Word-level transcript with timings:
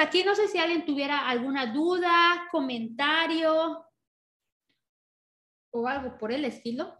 hasta 0.00 0.08
aquí 0.08 0.24
no 0.24 0.34
sé 0.34 0.48
si 0.48 0.56
alguien 0.56 0.86
tuviera 0.86 1.28
alguna 1.28 1.66
duda, 1.66 2.48
comentario 2.50 3.84
o 5.72 5.86
algo 5.86 6.16
por 6.16 6.32
el 6.32 6.46
estilo. 6.46 6.96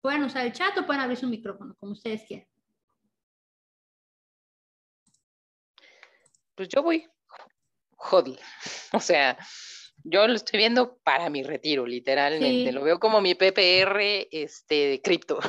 Pueden 0.00 0.24
usar 0.24 0.46
el 0.46 0.54
chat 0.54 0.76
o 0.78 0.86
pueden 0.86 1.02
abrir 1.02 1.18
su 1.18 1.26
micrófono, 1.26 1.76
como 1.78 1.92
ustedes 1.92 2.24
quieran. 2.26 2.48
Pues 6.54 6.70
yo 6.70 6.82
voy 6.82 7.06
hodl. 7.96 8.38
O 8.94 9.00
sea, 9.00 9.36
yo 10.02 10.26
lo 10.26 10.34
estoy 10.34 10.58
viendo 10.58 10.96
para 10.98 11.28
mi 11.28 11.42
retiro, 11.42 11.86
literalmente. 11.86 12.72
Lo 12.72 12.84
veo 12.84 12.98
como 12.98 13.20
mi 13.20 13.34
PPR 13.34 14.28
este, 14.30 14.74
de 14.74 15.02
cripto. 15.02 15.40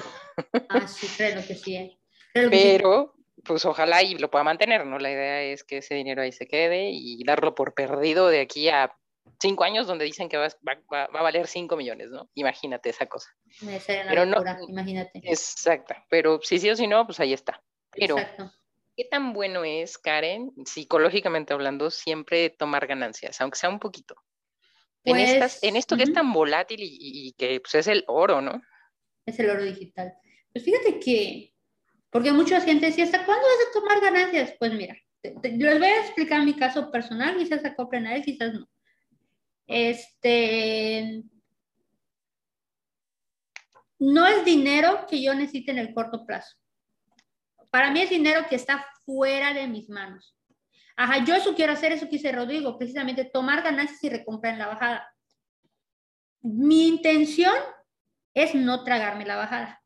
Ah, 0.70 0.88
sí, 0.88 1.08
creo 1.16 1.46
que 1.46 1.56
sí. 1.56 1.76
¿eh? 1.76 2.00
Pero, 2.34 3.16
pues 3.44 3.66
ojalá 3.66 4.02
y 4.04 4.16
lo 4.16 4.30
pueda 4.30 4.44
mantener, 4.44 4.86
¿no? 4.86 5.00
La 5.00 5.12
idea 5.12 5.42
es 5.42 5.64
que 5.64 5.78
ese 5.78 5.96
dinero 5.96 6.22
ahí 6.22 6.32
se 6.32 6.48
quede 6.48 6.90
y 6.92 7.24
darlo 7.24 7.56
por 7.56 7.74
perdido 7.74 8.28
de 8.28 8.42
aquí 8.42 8.70
a 8.70 8.96
cinco 9.40 9.64
años 9.64 9.88
donde 9.88 10.06
dicen 10.06 10.30
que 10.30 10.38
va, 10.38 10.48
a 10.48 11.22
valer 11.22 11.48
cinco 11.48 11.76
millones, 11.76 12.10
¿no? 12.10 12.30
Imagínate 12.36 12.90
esa 12.90 13.06
cosa. 13.08 13.30
pero 13.88 14.26
no, 14.26 14.42
imagínate. 14.68 15.20
Exacto, 15.24 15.96
pero 16.10 16.40
si 16.42 16.60
sí 16.60 16.70
o 16.70 16.76
si 16.76 16.88
no, 16.88 17.06
pues 17.06 17.20
ahí 17.20 17.34
está. 17.34 17.62
Pero, 17.92 18.16
¿qué 18.96 19.06
tan 19.06 19.34
bueno 19.34 19.64
es, 19.64 19.98
Karen, 19.98 20.52
psicológicamente 20.66 21.54
hablando, 21.54 21.92
siempre 21.92 22.50
tomar 22.50 22.88
ganancias, 22.88 23.40
aunque 23.42 23.60
sea 23.60 23.70
un 23.70 23.80
poquito? 23.80 24.16
en, 25.06 25.18
estas, 25.18 25.62
en 25.64 25.76
esto 25.76 25.98
que 25.98 26.04
es 26.04 26.14
tan 26.14 26.32
volátil 26.32 26.80
y, 26.82 27.34
que 27.34 27.60
pues, 27.60 27.76
es 27.76 27.88
el 27.88 28.04
oro, 28.08 28.42
¿no? 28.42 28.62
Es 29.26 29.40
el 29.40 29.50
oro 29.50 29.64
digital. 29.64 30.14
Pues 30.52 30.66
fíjate 30.66 31.00
que 31.00 31.53
porque 32.14 32.32
mucha 32.32 32.62
gente 32.62 32.86
decía, 32.86 33.06
¿hasta 33.06 33.26
cuándo 33.26 33.44
vas 33.44 33.68
a 33.68 33.74
tomar 33.74 34.00
ganancias? 34.00 34.54
Pues 34.60 34.72
mira, 34.72 34.96
les 35.24 35.80
voy 35.80 35.88
a 35.88 36.02
explicar 36.02 36.46
mi 36.46 36.56
caso 36.56 36.92
personal, 36.92 37.36
quizás 37.36 37.62
se 37.62 37.70
acoplen 37.70 38.06
a 38.06 38.16
él, 38.16 38.24
quizás 38.24 38.54
no. 38.54 38.70
Este, 39.66 41.24
no 43.98 44.28
es 44.28 44.46
dinero 44.46 45.08
que 45.10 45.24
yo 45.24 45.34
necesite 45.34 45.72
en 45.72 45.80
el 45.80 45.92
corto 45.92 46.24
plazo. 46.24 46.56
Para 47.72 47.90
mí 47.90 48.02
es 48.02 48.12
dinero 48.12 48.46
que 48.48 48.58
está 48.58 48.86
fuera 49.06 49.52
de 49.52 49.68
mis 49.68 49.90
manos. 49.90 50.38
Ajá, 50.96 51.26
yo 51.26 51.34
eso 51.34 51.56
quiero 51.56 51.74
hacer, 51.74 51.94
eso 51.94 52.08
quise 52.08 52.32
Rodrigo, 52.32 52.78
precisamente 52.78 53.26
tomar 53.26 53.64
ganancias 53.64 54.04
y 54.04 54.10
recomprar 54.10 54.54
en 54.54 54.60
la 54.60 54.68
bajada. 54.68 55.12
Mi 56.42 56.90
intención 56.90 57.56
es 58.36 58.54
no 58.54 58.84
tragarme 58.84 59.26
la 59.26 59.36
bajada. 59.36 59.82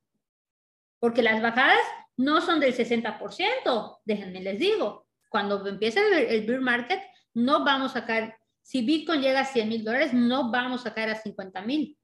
Porque 0.99 1.21
las 1.21 1.41
bajadas 1.41 1.79
no 2.17 2.41
son 2.41 2.59
del 2.59 2.75
60%, 2.75 3.99
déjenme 4.03 4.41
les 4.41 4.59
digo, 4.59 5.07
cuando 5.29 5.65
empiece 5.67 5.99
el, 5.99 6.49
el 6.49 6.61
market, 6.61 7.01
no 7.33 7.63
vamos 7.63 7.95
a 7.95 8.05
caer, 8.05 8.35
si 8.61 8.81
Bitcoin 8.85 9.21
llega 9.21 9.41
a 9.41 9.45
100 9.45 9.69
mil 9.69 9.83
dólares, 9.83 10.13
no 10.13 10.51
vamos 10.51 10.85
a 10.85 10.93
caer 10.93 11.11
a 11.11 11.15
50 11.15 11.61
mil. 11.61 11.97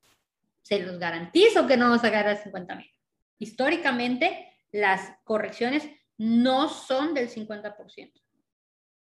Se 0.62 0.80
los 0.80 0.98
garantizo 0.98 1.68
que 1.68 1.76
no 1.76 1.90
vamos 1.90 2.04
a 2.04 2.12
caer 2.12 2.28
a 2.28 2.36
50 2.36 2.76
mil. 2.76 2.90
Históricamente, 3.40 4.54
las 4.72 5.18
correcciones 5.24 5.90
no 6.18 6.70
son 6.70 7.14
del 7.14 7.30
50%, 7.30 8.22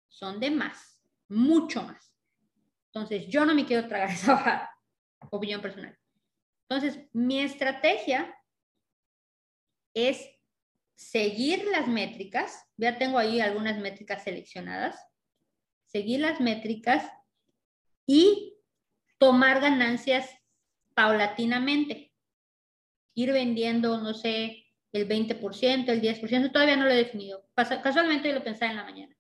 son 0.08 0.40
de 0.40 0.52
más, 0.52 1.02
mucho 1.28 1.82
más. 1.82 2.14
Entonces, 2.88 3.28
yo 3.28 3.46
no 3.46 3.56
me 3.56 3.66
quiero 3.66 3.88
tragar 3.88 4.10
esa 4.12 4.70
opinión 5.32 5.62
personal. 5.62 5.98
Entonces, 6.68 7.08
mi 7.14 7.40
estrategia 7.42 8.36
es 9.94 10.30
seguir 11.00 11.66
las 11.72 11.88
métricas, 11.88 12.62
ya 12.76 12.98
tengo 12.98 13.18
ahí 13.18 13.40
algunas 13.40 13.80
métricas 13.80 14.22
seleccionadas, 14.22 15.02
seguir 15.86 16.20
las 16.20 16.42
métricas 16.42 17.10
y 18.06 18.58
tomar 19.18 19.62
ganancias 19.62 20.30
paulatinamente. 20.94 22.12
Ir 23.16 23.32
vendiendo, 23.32 24.02
no 24.02 24.14
sé, 24.14 24.66
el 24.92 25.08
20%, 25.08 25.88
el 25.88 26.02
10%, 26.02 26.52
todavía 26.52 26.76
no 26.76 26.84
lo 26.84 26.92
he 26.92 26.98
definido. 26.98 27.48
Casualmente 27.56 28.28
yo 28.28 28.36
lo 28.36 28.44
pensaba 28.44 28.72
en 28.72 28.78
la 28.78 28.84
mañana. 28.84 29.16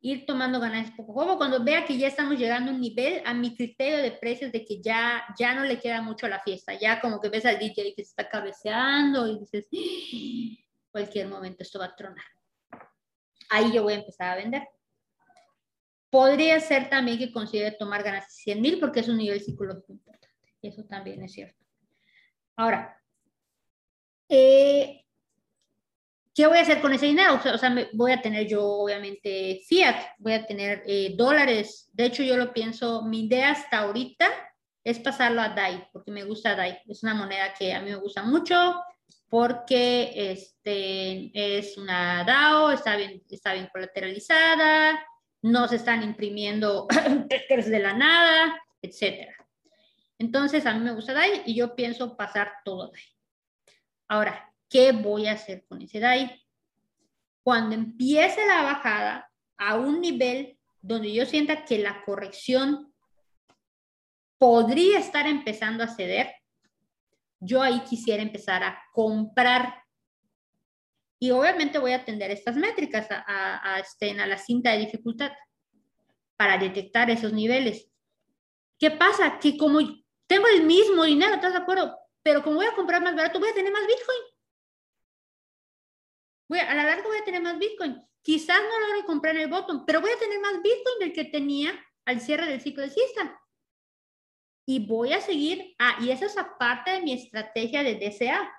Ir 0.00 0.24
tomando 0.24 0.58
ganancias 0.58 0.96
poco 0.96 1.20
a 1.20 1.26
poco. 1.26 1.38
Cuando 1.38 1.62
vea 1.62 1.84
que 1.84 1.98
ya 1.98 2.08
estamos 2.08 2.38
llegando 2.38 2.70
a 2.70 2.74
un 2.74 2.80
nivel, 2.80 3.20
a 3.26 3.34
mi 3.34 3.54
criterio 3.54 3.98
de 3.98 4.12
precios, 4.12 4.52
de 4.52 4.64
que 4.64 4.80
ya, 4.80 5.22
ya 5.38 5.54
no 5.54 5.64
le 5.64 5.78
queda 5.78 6.00
mucho 6.00 6.24
a 6.24 6.30
la 6.30 6.40
fiesta, 6.40 6.72
ya 6.72 6.98
como 7.02 7.20
que 7.20 7.28
ves 7.28 7.44
al 7.44 7.58
DJ 7.58 7.94
que 7.94 8.04
se 8.04 8.10
está 8.10 8.28
cabeceando 8.28 9.26
y 9.26 9.38
dices, 9.38 9.68
cualquier 10.90 11.28
momento 11.28 11.62
esto 11.62 11.78
va 11.78 11.86
a 11.86 11.96
tronar. 11.96 12.24
Ahí 13.50 13.72
yo 13.72 13.82
voy 13.82 13.94
a 13.94 13.98
empezar 13.98 14.30
a 14.30 14.36
vender. 14.36 14.68
Podría 16.10 16.58
ser 16.60 16.88
también 16.88 17.18
que 17.18 17.32
considere 17.32 17.76
tomar 17.76 18.02
ganancias 18.02 18.34
100 18.34 18.60
mil 18.60 18.80
porque 18.80 19.00
es 19.00 19.08
un 19.08 19.18
nivel 19.18 19.40
psicológico 19.40 19.92
importante. 19.92 20.28
Eso 20.62 20.84
también 20.84 21.22
es 21.22 21.32
cierto. 21.32 21.64
Ahora, 22.56 23.00
eh, 24.28 25.04
¿qué 26.34 26.46
voy 26.46 26.58
a 26.58 26.62
hacer 26.62 26.80
con 26.80 26.92
ese 26.92 27.06
dinero? 27.06 27.34
O 27.34 27.58
sea, 27.58 27.74
voy 27.92 28.12
a 28.12 28.20
tener 28.20 28.46
yo 28.46 28.64
obviamente 28.64 29.60
fiat, 29.66 29.96
voy 30.18 30.32
a 30.32 30.46
tener 30.46 30.82
eh, 30.86 31.14
dólares. 31.16 31.88
De 31.92 32.06
hecho, 32.06 32.22
yo 32.22 32.36
lo 32.36 32.52
pienso, 32.52 33.02
mi 33.02 33.26
idea 33.26 33.52
hasta 33.52 33.78
ahorita 33.78 34.28
es 34.84 34.98
pasarlo 34.98 35.40
a 35.40 35.50
DAI, 35.50 35.88
porque 35.92 36.10
me 36.10 36.24
gusta 36.24 36.56
DAI. 36.56 36.80
Es 36.88 37.02
una 37.02 37.14
moneda 37.14 37.52
que 37.54 37.74
a 37.74 37.80
mí 37.80 37.90
me 37.90 37.96
gusta 37.96 38.22
mucho 38.22 38.82
porque 39.28 40.32
este, 40.32 41.30
es 41.34 41.76
una 41.76 42.24
DAO, 42.24 42.70
está 42.70 42.96
bien, 42.96 43.22
está 43.28 43.52
bien 43.52 43.68
colateralizada, 43.72 44.98
no 45.42 45.68
se 45.68 45.76
están 45.76 46.02
imprimiendo 46.02 46.86
de 47.48 47.78
la 47.78 47.92
nada, 47.92 48.60
etc. 48.82 49.28
Entonces, 50.18 50.66
a 50.66 50.74
mí 50.74 50.80
me 50.80 50.94
gusta 50.94 51.12
DAI 51.12 51.42
y 51.46 51.54
yo 51.54 51.74
pienso 51.74 52.16
pasar 52.16 52.52
todo 52.64 52.90
DAI. 52.90 53.02
Ahora, 54.08 54.52
¿qué 54.68 54.92
voy 54.92 55.26
a 55.26 55.32
hacer 55.32 55.64
con 55.68 55.82
ese 55.82 56.00
DAI? 56.00 56.42
Cuando 57.42 57.74
empiece 57.74 58.46
la 58.46 58.62
bajada 58.62 59.30
a 59.58 59.76
un 59.76 60.00
nivel 60.00 60.58
donde 60.80 61.12
yo 61.12 61.26
sienta 61.26 61.64
que 61.64 61.78
la 61.78 62.02
corrección 62.04 62.92
podría 64.38 64.98
estar 64.98 65.26
empezando 65.26 65.84
a 65.84 65.88
ceder, 65.88 66.32
yo 67.40 67.62
ahí 67.62 67.80
quisiera 67.80 68.22
empezar 68.22 68.62
a 68.62 68.82
comprar. 68.92 69.82
Y 71.20 71.30
obviamente 71.30 71.78
voy 71.78 71.92
a 71.92 71.96
atender 71.96 72.30
estas 72.30 72.56
métricas 72.56 73.08
a, 73.10 73.74
a, 73.74 73.80
este, 73.80 74.18
a 74.18 74.26
la 74.26 74.38
cinta 74.38 74.72
de 74.72 74.78
dificultad 74.78 75.32
para 76.36 76.58
detectar 76.58 77.10
esos 77.10 77.32
niveles. 77.32 77.90
¿Qué 78.78 78.92
pasa? 78.92 79.38
Que 79.40 79.56
como 79.56 79.80
tengo 80.26 80.46
el 80.46 80.64
mismo 80.64 81.04
dinero, 81.04 81.34
¿estás 81.34 81.52
de 81.52 81.58
acuerdo? 81.58 81.96
Pero 82.22 82.42
como 82.42 82.56
voy 82.56 82.66
a 82.66 82.74
comprar 82.74 83.02
más 83.02 83.16
barato, 83.16 83.40
voy 83.40 83.48
a 83.48 83.54
tener 83.54 83.72
más 83.72 83.86
Bitcoin. 83.86 84.20
Voy 86.48 86.58
a, 86.60 86.74
la 86.74 86.84
larga 86.84 87.04
voy 87.06 87.18
a 87.18 87.24
tener 87.24 87.42
más 87.42 87.58
Bitcoin. 87.58 88.00
Quizás 88.22 88.60
no 88.60 88.86
logre 88.86 89.04
comprar 89.04 89.36
el 89.36 89.48
bottom, 89.48 89.84
pero 89.84 90.00
voy 90.00 90.10
a 90.10 90.18
tener 90.18 90.38
más 90.40 90.62
Bitcoin 90.62 90.98
del 91.00 91.12
que 91.12 91.24
tenía 91.24 91.72
al 92.04 92.20
cierre 92.20 92.46
del 92.46 92.60
ciclo 92.60 92.82
de 92.82 92.90
siesta 92.90 93.38
y 94.70 94.84
voy 94.84 95.14
a 95.14 95.22
seguir, 95.22 95.74
ah, 95.78 95.96
y 95.98 96.10
esa 96.10 96.26
es 96.26 96.36
aparte 96.36 96.90
de 96.90 97.00
mi 97.00 97.14
estrategia 97.14 97.82
de 97.82 97.94
DCA. 97.94 98.52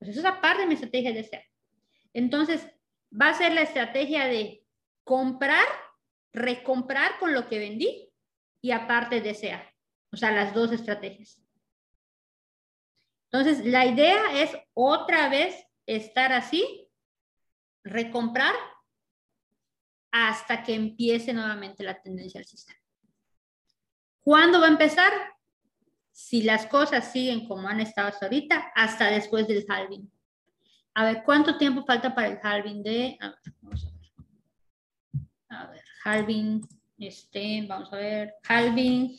Pues 0.00 0.10
eso 0.10 0.18
es 0.18 0.26
aparte 0.26 0.62
de 0.62 0.66
mi 0.66 0.74
estrategia 0.74 1.12
de 1.12 1.22
DCA. 1.22 1.44
Entonces, 2.12 2.66
va 3.08 3.28
a 3.28 3.34
ser 3.34 3.52
la 3.52 3.60
estrategia 3.60 4.26
de 4.26 4.64
comprar, 5.04 5.64
recomprar 6.32 7.20
con 7.20 7.34
lo 7.34 7.46
que 7.46 7.60
vendí 7.60 8.12
y 8.60 8.72
aparte 8.72 9.20
DCA. 9.20 9.62
O 10.10 10.16
sea, 10.16 10.32
las 10.32 10.52
dos 10.52 10.72
estrategias. 10.72 11.40
Entonces, 13.30 13.64
la 13.64 13.86
idea 13.86 14.42
es 14.42 14.50
otra 14.74 15.28
vez 15.28 15.54
estar 15.86 16.32
así, 16.32 16.90
recomprar 17.84 18.56
hasta 20.10 20.64
que 20.64 20.74
empiece 20.74 21.32
nuevamente 21.32 21.84
la 21.84 22.02
tendencia 22.02 22.40
al 22.40 22.46
sistema. 22.46 22.87
¿Cuándo 24.28 24.60
va 24.60 24.66
a 24.66 24.72
empezar? 24.72 25.10
Si 26.12 26.42
las 26.42 26.66
cosas 26.66 27.10
siguen 27.10 27.48
como 27.48 27.66
han 27.66 27.80
estado 27.80 28.08
hasta 28.08 28.26
ahorita, 28.26 28.72
hasta 28.74 29.10
después 29.10 29.48
del 29.48 29.64
halving. 29.66 30.12
A 30.92 31.06
ver, 31.06 31.22
¿cuánto 31.24 31.56
tiempo 31.56 31.82
falta 31.86 32.14
para 32.14 32.28
el 32.28 32.38
halving 32.42 32.82
de... 32.82 33.16
A 33.22 33.30
ver, 33.30 33.54
vamos 33.62 33.86
a 33.86 33.90
ver. 33.98 34.10
A 35.48 35.66
ver, 35.70 35.84
halving, 36.04 36.60
este, 36.98 37.64
vamos 37.66 37.90
a 37.90 37.96
ver, 37.96 38.34
halving 38.46 39.16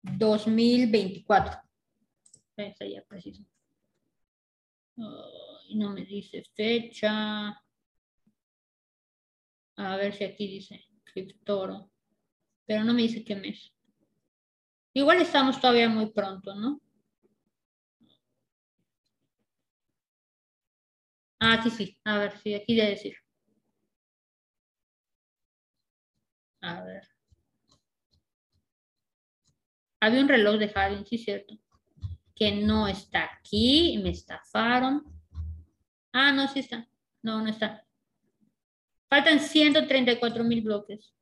2024. 0.00 1.60
Esa 2.56 2.86
ya 2.86 3.02
preciso. 3.02 3.42
no 4.96 5.90
me 5.90 6.06
dice 6.06 6.42
fecha. 6.54 7.48
A 9.76 9.96
ver 9.96 10.14
si 10.14 10.24
aquí 10.24 10.46
dice 10.48 10.88
Criptoro 11.04 11.90
pero 12.68 12.84
no 12.84 12.92
me 12.92 13.02
dice 13.02 13.24
qué 13.24 13.34
mes. 13.34 13.72
Igual 14.92 15.22
estamos 15.22 15.58
todavía 15.58 15.88
muy 15.88 16.12
pronto, 16.12 16.54
¿no? 16.54 16.80
Ah, 21.40 21.54
aquí 21.54 21.70
sí. 21.70 21.98
A 22.04 22.18
ver, 22.18 22.38
sí, 22.38 22.54
aquí 22.54 22.76
debe 22.76 22.90
decir. 22.90 23.16
A 26.60 26.82
ver. 26.82 27.08
Había 30.00 30.20
un 30.20 30.28
reloj 30.28 30.58
de 30.58 30.70
Hagen, 30.74 31.06
sí, 31.06 31.16
cierto. 31.16 31.58
Que 32.34 32.52
no 32.52 32.86
está 32.86 33.24
aquí, 33.32 33.98
me 34.02 34.10
estafaron. 34.10 35.04
Ah, 36.12 36.32
no, 36.32 36.46
sí 36.48 36.60
está. 36.60 36.86
No, 37.22 37.40
no 37.40 37.48
está. 37.48 37.86
Faltan 39.08 39.40
134 39.40 40.44
mil 40.44 40.60
bloques. 40.60 41.17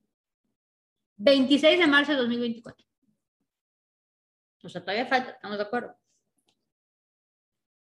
26 1.17 1.79
de 1.79 1.87
marzo 1.87 2.13
de 2.13 2.19
2024. 2.19 2.87
O 4.63 4.69
sea, 4.69 4.81
todavía 4.81 5.07
falta, 5.07 5.31
estamos 5.31 5.57
de 5.57 5.63
acuerdo. 5.63 5.97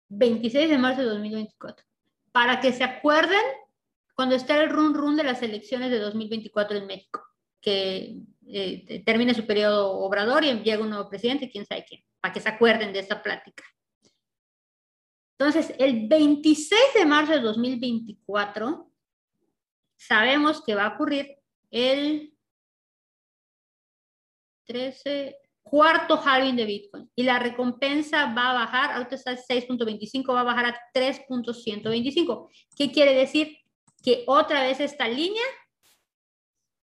26 0.09 0.69
de 0.69 0.77
marzo 0.77 1.01
de 1.01 1.07
2024. 1.07 1.85
Para 2.31 2.59
que 2.59 2.71
se 2.71 2.83
acuerden 2.83 3.41
cuando 4.15 4.35
esté 4.35 4.57
el 4.57 4.69
run 4.69 4.93
run 4.93 5.15
de 5.15 5.23
las 5.23 5.41
elecciones 5.41 5.91
de 5.91 5.99
2024 5.99 6.77
en 6.77 6.87
México, 6.87 7.23
que 7.61 8.21
eh, 8.47 9.03
termine 9.05 9.33
su 9.33 9.45
periodo 9.45 9.91
obrador 9.99 10.43
y 10.43 10.53
llega 10.61 10.83
un 10.83 10.89
nuevo 10.89 11.09
presidente, 11.09 11.49
quién 11.49 11.65
sabe 11.65 11.85
quién, 11.87 12.03
para 12.19 12.33
que 12.33 12.39
se 12.39 12.49
acuerden 12.49 12.93
de 12.93 12.99
esta 12.99 13.21
plática. 13.21 13.63
Entonces, 15.37 15.73
el 15.77 16.07
26 16.07 16.79
de 16.95 17.05
marzo 17.05 17.33
de 17.33 17.41
2024, 17.41 18.91
sabemos 19.95 20.63
que 20.63 20.75
va 20.75 20.85
a 20.85 20.95
ocurrir 20.95 21.37
el 21.69 22.36
13, 24.67 25.37
cuarto 25.63 26.21
halving 26.23 26.55
de 26.55 26.65
Bitcoin 26.65 27.11
y 27.15 27.23
la 27.23 27.39
recompensa 27.39 28.33
va 28.33 28.51
a 28.51 28.53
bajar, 28.53 28.91
ahorita 28.91 29.15
está 29.15 29.35
6.25, 29.35 30.33
va 30.33 30.41
a 30.41 30.43
bajar 30.43 30.65
a 30.65 30.79
3.125. 30.93 32.49
¿Qué 32.75 32.91
quiere 32.91 33.13
decir? 33.13 33.57
Que 34.03 34.23
otra 34.27 34.61
vez 34.61 34.79
esta 34.79 35.07
línea, 35.07 35.43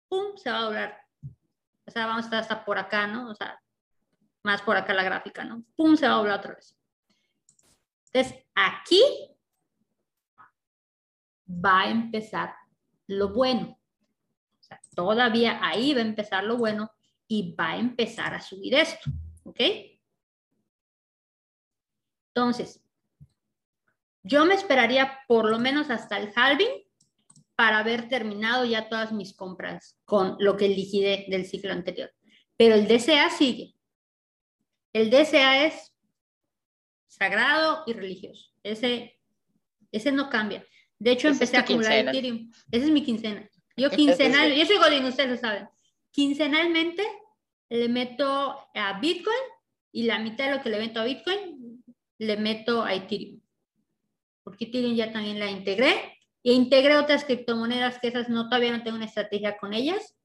¡pum!, 0.08 0.38
se 0.38 0.50
va 0.50 0.60
a 0.60 0.64
doblar. 0.64 0.98
O 1.86 1.92
sea, 1.92 2.06
vamos 2.06 2.24
a 2.24 2.28
estar 2.28 2.40
hasta 2.40 2.66
por 2.66 2.78
acá, 2.78 3.08
¿no? 3.08 3.30
O 3.30 3.36
sea, 3.36 3.60
más 4.44 4.62
por 4.62 4.78
acá 4.78 4.94
la 4.94 5.04
gráfica, 5.04 5.44
¿no? 5.44 5.64
¡Pum!, 5.76 5.96
se 5.96 6.08
va 6.08 6.14
a 6.14 6.18
doblar 6.18 6.40
otra 6.40 6.56
vez. 6.56 6.78
Entonces, 8.14 8.46
aquí 8.56 9.02
va 11.48 11.82
a 11.82 11.90
empezar 11.90 12.56
lo 13.08 13.30
bueno. 13.30 13.78
Todavía 14.96 15.60
ahí 15.62 15.94
va 15.94 16.00
a 16.00 16.04
empezar 16.04 16.44
lo 16.44 16.58
bueno 16.58 16.92
y 17.32 17.56
va 17.56 17.70
a 17.72 17.78
empezar 17.78 18.34
a 18.34 18.42
subir 18.42 18.76
esto, 18.76 19.10
¿ok? 19.46 19.62
Entonces, 22.36 22.86
yo 24.22 24.44
me 24.44 24.54
esperaría 24.54 25.18
por 25.30 25.50
lo 25.50 25.58
menos 25.58 25.90
hasta 25.90 26.18
el 26.18 26.34
halving 26.36 26.84
para 27.56 27.80
haber 27.80 28.10
terminado 28.10 28.66
ya 28.66 28.90
todas 28.90 29.14
mis 29.14 29.34
compras 29.34 29.98
con 30.04 30.36
lo 30.40 30.58
que 30.58 30.68
liquidé 30.68 31.26
del 31.30 31.46
ciclo 31.46 31.72
anterior. 31.72 32.14
Pero 32.58 32.76
el 32.76 32.86
DCA 32.86 33.30
sigue. 33.30 33.76
El 34.92 35.10
DCA 35.10 35.68
es 35.68 35.96
sagrado 37.08 37.84
y 37.88 37.94
religioso. 37.94 38.52
Ese, 38.62 39.18
ese 39.94 40.12
no 40.12 40.30
cambia. 40.30 40.66
De 41.00 41.12
hecho, 41.12 41.30
empecé 41.30 41.56
a 41.56 41.62
acumular 41.62 41.94
Ethereum. 41.94 42.52
Esa 42.70 42.86
es 42.86 42.92
mi 42.92 43.06
quincena. 43.06 43.50
Yo 43.78 43.90
quincenal, 43.90 44.54
yo 44.54 44.66
soy 44.66 44.80
Godín, 44.80 45.06
ustedes 45.06 45.30
lo 45.30 45.38
saben. 45.38 45.70
Quincenalmente 46.12 47.08
le 47.72 47.88
meto 47.88 48.68
a 48.76 49.00
Bitcoin 49.00 49.44
y 49.94 50.04
la 50.04 50.20
mitad 50.20 50.50
de 50.50 50.58
lo 50.58 50.62
que 50.62 50.70
le 50.70 50.78
meto 50.78 51.00
a 51.00 51.06
Bitcoin 51.06 51.82
le 52.18 52.38
meto 52.38 52.84
a 52.84 52.94
Ethereum. 52.94 53.40
Porque 54.44 54.66
Ethereum 54.66 54.94
ya 54.94 55.14
también 55.14 55.40
la 55.40 55.50
integré. 55.50 56.18
E 56.44 56.52
integré 56.54 56.98
otras 56.98 57.24
criptomonedas 57.24 57.98
que 58.00 58.10
esas 58.10 58.28
no, 58.28 58.50
todavía 58.50 58.76
no 58.76 58.84
tengo 58.84 58.98
una 58.98 59.06
estrategia 59.06 59.58
con 59.58 59.74
ellas. 59.74 60.18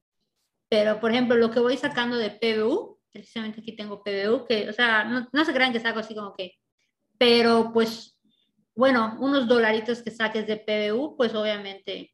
Pero, 0.69 0.99
por 0.99 1.13
ejemplo, 1.13 1.37
lo 1.37 1.53
que 1.53 1.61
voy 1.61 1.77
sacando 1.77 2.17
de 2.17 2.31
PBU, 2.31 2.99
precisamente 3.13 3.61
aquí 3.61 3.77
tengo 3.77 4.03
PBU, 4.03 4.45
que, 4.47 4.69
o 4.69 4.73
sea, 4.73 5.05
no, 5.05 5.29
no 5.33 5.45
se 5.45 5.53
crean 5.53 5.73
que 5.73 5.79
saco 5.79 6.01
así 6.01 6.17
como 6.17 6.35
que, 6.35 6.55
pero 7.17 7.71
pues, 7.73 8.19
bueno, 8.75 9.17
unos 9.21 9.47
dolaritos 9.47 10.03
que 10.03 10.11
saques 10.11 10.49
de 10.49 10.57
PBU, 10.57 11.17
pues 11.17 11.33
obviamente 11.35 12.13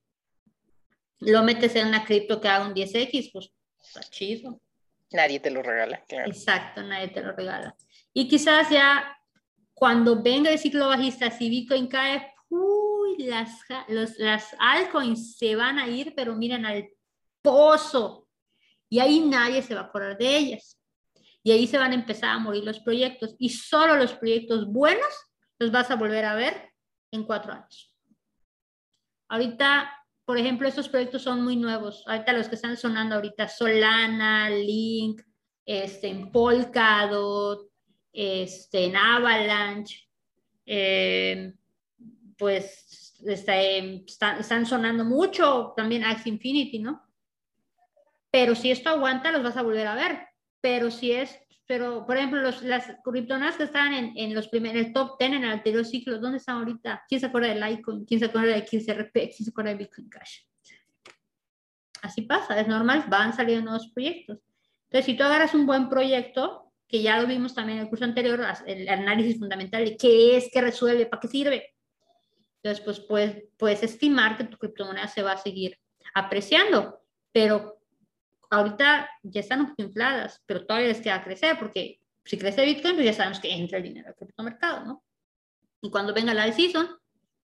lo 1.20 1.43
metes 1.43 1.75
en 1.76 1.88
una 1.88 2.05
cripto 2.05 2.38
que 2.38 2.49
haga 2.49 2.67
un 2.67 2.75
10X, 2.75 3.31
pues 3.32 3.50
está 3.81 4.00
chido. 4.02 4.61
Nadie 5.12 5.41
te 5.41 5.50
lo 5.50 5.62
regala, 5.62 6.03
claro. 6.09 6.31
Exacto, 6.31 6.82
nadie 6.82 7.09
te 7.09 7.23
lo 7.23 7.32
regala. 7.32 7.76
Y 8.12 8.29
quizás 8.29 8.70
ya 8.70 9.17
cuando 9.75 10.23
venga 10.23 10.50
el 10.50 10.59
ciclo 10.59 10.88
bajista, 10.88 11.31
si 11.31 11.49
Bitcoin 11.49 11.88
cae, 11.88 12.32
uy, 12.49 13.17
las, 13.19 13.61
los, 13.88 14.19
las 14.19 14.55
altcoins 14.59 15.37
se 15.37 15.56
van 15.56 15.79
a 15.79 15.88
ir, 15.88 16.14
pero 16.14 16.35
miren 16.35 16.64
al 16.67 16.88
pozo. 17.43 18.29
Y 18.88 19.00
ahí 19.00 19.20
nadie 19.20 19.62
se 19.62 19.75
va 19.75 19.81
a 19.81 19.85
acordar 19.85 20.17
de 20.19 20.37
ellas. 20.37 20.79
Y 21.43 21.50
ahí 21.50 21.67
se 21.67 21.79
van 21.79 21.93
a 21.93 21.97
empezar 21.97 22.31
a 22.31 22.38
morir 22.38 22.64
los 22.64 22.81
proyectos. 22.81 23.35
Y 23.38 23.49
solo 23.49 23.97
los 23.97 24.12
proyectos 24.12 24.67
buenos 24.67 25.12
los 25.59 25.73
vas 25.73 25.91
a 25.91 25.97
volver 25.97 26.25
a 26.25 26.35
ver 26.35 26.70
en 27.11 27.25
cuatro 27.25 27.53
años. 27.53 27.93
Ahorita 29.29 29.91
por 30.32 30.38
ejemplo, 30.38 30.67
estos 30.67 30.88
proyectos 30.88 31.20
son 31.20 31.44
muy 31.44 31.56
nuevos. 31.56 32.05
Ahorita 32.06 32.32
los 32.32 32.49
que 32.49 32.55
están 32.55 32.79
sonando 32.79 33.17
ahorita, 33.17 33.49
Solana, 33.49 34.49
Link, 34.49 35.20
este, 35.67 36.08
en 36.08 36.32
Polkadot, 36.32 37.70
este, 38.11 38.87
en 38.87 38.96
Avalanche, 38.96 40.08
eh, 40.64 41.52
pues 42.38 43.20
este, 43.26 44.06
están, 44.06 44.64
sonando 44.64 45.05
mucho, 45.05 45.75
también 45.76 46.02
Axie 46.02 46.32
Infinity, 46.32 46.78
¿no? 46.78 47.02
Pero 48.31 48.55
si 48.55 48.70
esto 48.70 48.88
aguanta, 48.88 49.32
los 49.32 49.43
vas 49.43 49.58
a 49.58 49.62
volver 49.62 49.87
a 49.87 49.94
ver. 49.94 50.28
Pero 50.62 50.90
si 50.90 51.12
es, 51.12 51.41
pero 51.72 52.04
por 52.04 52.19
ejemplo, 52.19 52.42
los, 52.42 52.62
las 52.62 52.84
criptomonedas 53.02 53.56
que 53.56 53.62
estaban 53.62 53.94
en, 53.94 54.12
en 54.14 54.34
los 54.34 54.46
primeros, 54.48 54.78
en 54.78 54.86
el 54.88 54.92
top 54.92 55.16
10 55.19 55.32
en 55.32 55.44
el 55.44 55.52
anterior 55.52 55.86
ciclo, 55.86 56.19
¿dónde 56.19 56.36
están 56.36 56.58
ahorita? 56.58 57.02
¿Quién 57.08 57.19
se 57.19 57.28
acuerda 57.28 57.48
de 57.48 57.54
Litecoin? 57.54 58.04
¿Quién 58.04 58.20
se 58.20 58.26
acuerda 58.26 58.52
de 58.52 58.66
XRP? 58.66 59.12
¿Quién 59.12 59.32
se 59.32 59.48
acuerda 59.48 59.70
de 59.70 59.76
Bitcoin 59.78 60.10
Cash? 60.10 60.40
Así 62.02 62.20
pasa, 62.22 62.60
es 62.60 62.69
normal, 62.69 63.06
van 63.08 63.32
saliendo 63.32 63.70
nuevos 63.70 63.88
proyectos. 63.88 64.40
Entonces, 64.84 65.06
si 65.06 65.16
tú 65.16 65.24
agarras 65.24 65.54
un 65.54 65.64
buen 65.64 65.88
proyecto, 65.88 66.75
que 66.87 67.00
ya 67.00 67.18
lo 67.18 67.26
vimos 67.26 67.54
también 67.54 67.78
en 67.78 67.85
el 67.85 67.88
curso 67.88 68.04
anterior, 68.04 68.44
el 68.66 68.88
análisis 68.90 69.38
fundamental 69.38 69.82
de 69.82 69.97
qué 69.97 70.37
es, 70.37 70.50
qué 70.52 70.61
resuelve, 70.61 71.06
para 71.06 71.20
qué 71.20 71.28
sirve. 71.28 71.75
Entonces, 72.62 72.85
pues 72.85 73.00
puedes, 73.00 73.44
puedes 73.56 73.82
estimar 73.82 74.37
que 74.37 74.44
tu 74.44 74.58
criptomoneda 74.58 75.08
se 75.08 75.23
va 75.23 75.32
a 75.32 75.38
seguir 75.38 75.78
apreciando, 76.12 77.00
pero 77.32 77.81
ahorita 78.52 79.09
ya 79.23 79.40
están 79.40 79.75
infladas, 79.78 80.42
pero 80.44 80.66
todavía 80.66 80.88
les 80.88 81.00
queda 81.00 81.25
crecer, 81.25 81.59
porque 81.59 82.00
si 82.25 82.38
crece 82.38 82.64
Bitcoin, 82.66 82.94
pues 82.94 83.06
ya 83.06 83.14
sabemos 83.14 83.40
que 83.40 83.50
entra 83.50 83.78
el 83.78 83.85
dinero 83.85 84.09
al 84.09 84.14
criptomercado, 84.14 84.85
¿no? 84.85 85.04
Y 85.80 85.90
cuando 85.90 86.12
venga 86.12 86.35
la 86.35 86.44
decisión, 86.44 86.88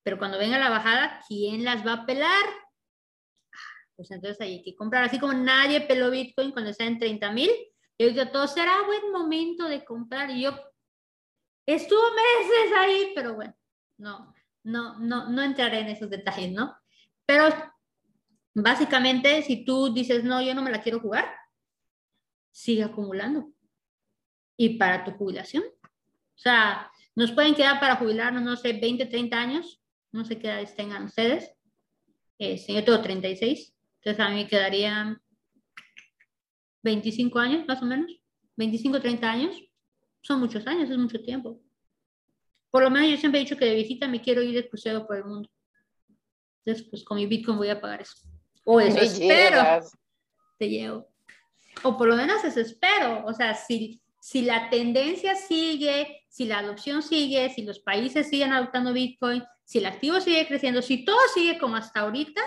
pero 0.02 0.18
cuando 0.18 0.38
venga 0.38 0.58
la 0.58 0.68
bajada, 0.68 1.22
¿quién 1.26 1.64
las 1.64 1.84
va 1.84 1.94
a 1.94 2.06
pelar? 2.06 2.44
Pues 3.96 4.10
entonces 4.10 4.40
hay 4.40 4.62
que 4.62 4.76
comprar. 4.76 5.04
Así 5.04 5.18
como 5.18 5.32
nadie 5.32 5.80
peló 5.80 6.10
Bitcoin 6.10 6.52
cuando 6.52 6.70
está 6.70 6.84
en 6.84 6.98
30 6.98 7.32
mil, 7.32 7.50
yo 7.98 8.08
digo, 8.08 8.28
todo 8.28 8.46
será 8.46 8.82
buen 8.82 9.10
momento 9.10 9.66
de 9.66 9.84
comprar. 9.84 10.30
Y 10.30 10.42
yo 10.42 10.56
estuvo 11.66 12.02
meses 12.12 12.76
ahí, 12.78 13.12
pero 13.14 13.34
bueno, 13.34 13.56
no, 13.96 14.34
no, 14.62 14.98
no, 14.98 15.30
no 15.30 15.42
entraré 15.42 15.80
en 15.80 15.88
esos 15.88 16.10
detalles, 16.10 16.52
¿no? 16.52 16.76
Pero 17.26 17.48
Básicamente, 18.60 19.42
si 19.42 19.64
tú 19.64 19.94
dices, 19.94 20.24
no, 20.24 20.42
yo 20.42 20.52
no 20.52 20.62
me 20.62 20.72
la 20.72 20.82
quiero 20.82 20.98
jugar, 20.98 21.32
sigue 22.50 22.82
acumulando. 22.82 23.52
Y 24.56 24.78
para 24.78 25.04
tu 25.04 25.12
jubilación. 25.12 25.62
O 25.62 26.40
sea, 26.40 26.90
nos 27.14 27.30
pueden 27.30 27.54
quedar 27.54 27.78
para 27.78 27.94
jubilarnos, 27.96 28.42
no 28.42 28.56
sé, 28.56 28.72
20, 28.72 29.06
30 29.06 29.40
años. 29.40 29.80
No 30.10 30.24
sé 30.24 30.38
qué 30.38 30.48
edades 30.48 30.74
tengan 30.74 31.04
ustedes. 31.04 31.52
Este, 32.36 32.74
yo 32.74 32.84
tengo 32.84 33.00
36. 33.00 33.74
Entonces 34.00 34.24
a 34.24 34.28
mí 34.28 34.36
me 34.36 34.48
quedarían 34.48 35.22
25 36.82 37.38
años, 37.38 37.64
más 37.68 37.80
o 37.80 37.86
menos. 37.86 38.10
25, 38.56 39.00
30 39.00 39.30
años. 39.30 39.62
Son 40.20 40.40
muchos 40.40 40.66
años, 40.66 40.90
es 40.90 40.98
mucho 40.98 41.22
tiempo. 41.22 41.62
Por 42.70 42.82
lo 42.82 42.90
menos 42.90 43.08
yo 43.08 43.16
siempre 43.18 43.40
he 43.40 43.44
dicho 43.44 43.56
que 43.56 43.66
de 43.66 43.76
visita 43.76 44.08
me 44.08 44.20
quiero 44.20 44.42
ir 44.42 44.54
de 44.56 44.68
crucero 44.68 45.06
por 45.06 45.16
el 45.16 45.24
mundo. 45.24 45.48
Entonces, 46.64 46.88
pues 46.90 47.04
con 47.04 47.18
mi 47.18 47.26
Bitcoin 47.26 47.56
voy 47.56 47.68
a 47.68 47.80
pagar 47.80 48.02
eso. 48.02 48.28
O 48.64 48.80
eso 48.80 48.98
espero. 48.98 49.80
Te 50.58 50.68
llevo. 50.68 51.08
O 51.82 51.96
por 51.96 52.08
lo 52.08 52.16
menos 52.16 52.44
eso 52.44 52.60
espero. 52.60 53.24
O 53.24 53.32
sea, 53.32 53.54
si, 53.54 54.00
si 54.20 54.42
la 54.42 54.70
tendencia 54.70 55.34
sigue, 55.36 56.24
si 56.28 56.44
la 56.44 56.58
adopción 56.58 57.02
sigue, 57.02 57.50
si 57.50 57.62
los 57.62 57.80
países 57.80 58.28
siguen 58.28 58.52
adoptando 58.52 58.92
Bitcoin, 58.92 59.42
si 59.64 59.78
el 59.78 59.86
activo 59.86 60.20
sigue 60.20 60.46
creciendo, 60.46 60.82
si 60.82 61.04
todo 61.04 61.18
sigue 61.34 61.58
como 61.58 61.76
hasta 61.76 62.00
ahorita, 62.00 62.40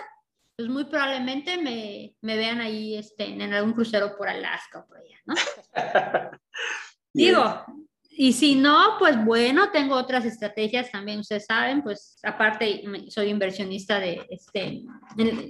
pues 0.55 0.69
muy 0.69 0.85
probablemente 0.85 1.57
me, 1.57 2.15
me 2.21 2.37
vean 2.37 2.61
ahí 2.61 2.95
este, 2.95 3.25
en 3.25 3.53
algún 3.53 3.73
crucero 3.73 4.15
por 4.17 4.27
Alaska 4.27 4.79
o 4.79 4.87
por 4.87 4.97
allá, 4.97 5.17
¿no? 5.25 5.35
Digo, 7.13 7.65
Y 8.13 8.33
si 8.33 8.55
no, 8.55 8.97
pues 8.99 9.23
bueno, 9.23 9.71
tengo 9.71 9.95
otras 9.95 10.25
estrategias 10.25 10.91
también, 10.91 11.19
ustedes 11.19 11.45
saben, 11.45 11.81
pues 11.81 12.17
aparte 12.23 12.83
soy 13.07 13.29
inversionista 13.29 13.99
de, 13.99 14.27
este, 14.29 14.83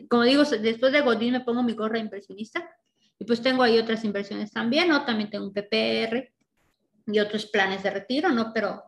como 0.07 0.23
digo, 0.23 0.43
después 0.43 0.93
de 0.93 1.01
Godín 1.01 1.33
me 1.33 1.41
pongo 1.41 1.63
mi 1.63 1.73
gorra 1.73 1.97
inversionista 1.97 2.69
y 3.17 3.25
pues 3.25 3.41
tengo 3.41 3.63
ahí 3.63 3.79
otras 3.79 4.03
inversiones 4.03 4.51
también, 4.51 4.89
¿no? 4.89 5.03
También 5.05 5.29
tengo 5.29 5.45
un 5.45 5.53
PPR 5.53 6.31
y 7.07 7.19
otros 7.19 7.47
planes 7.47 7.81
de 7.81 7.89
retiro, 7.89 8.29
¿no? 8.29 8.51
Pero 8.53 8.83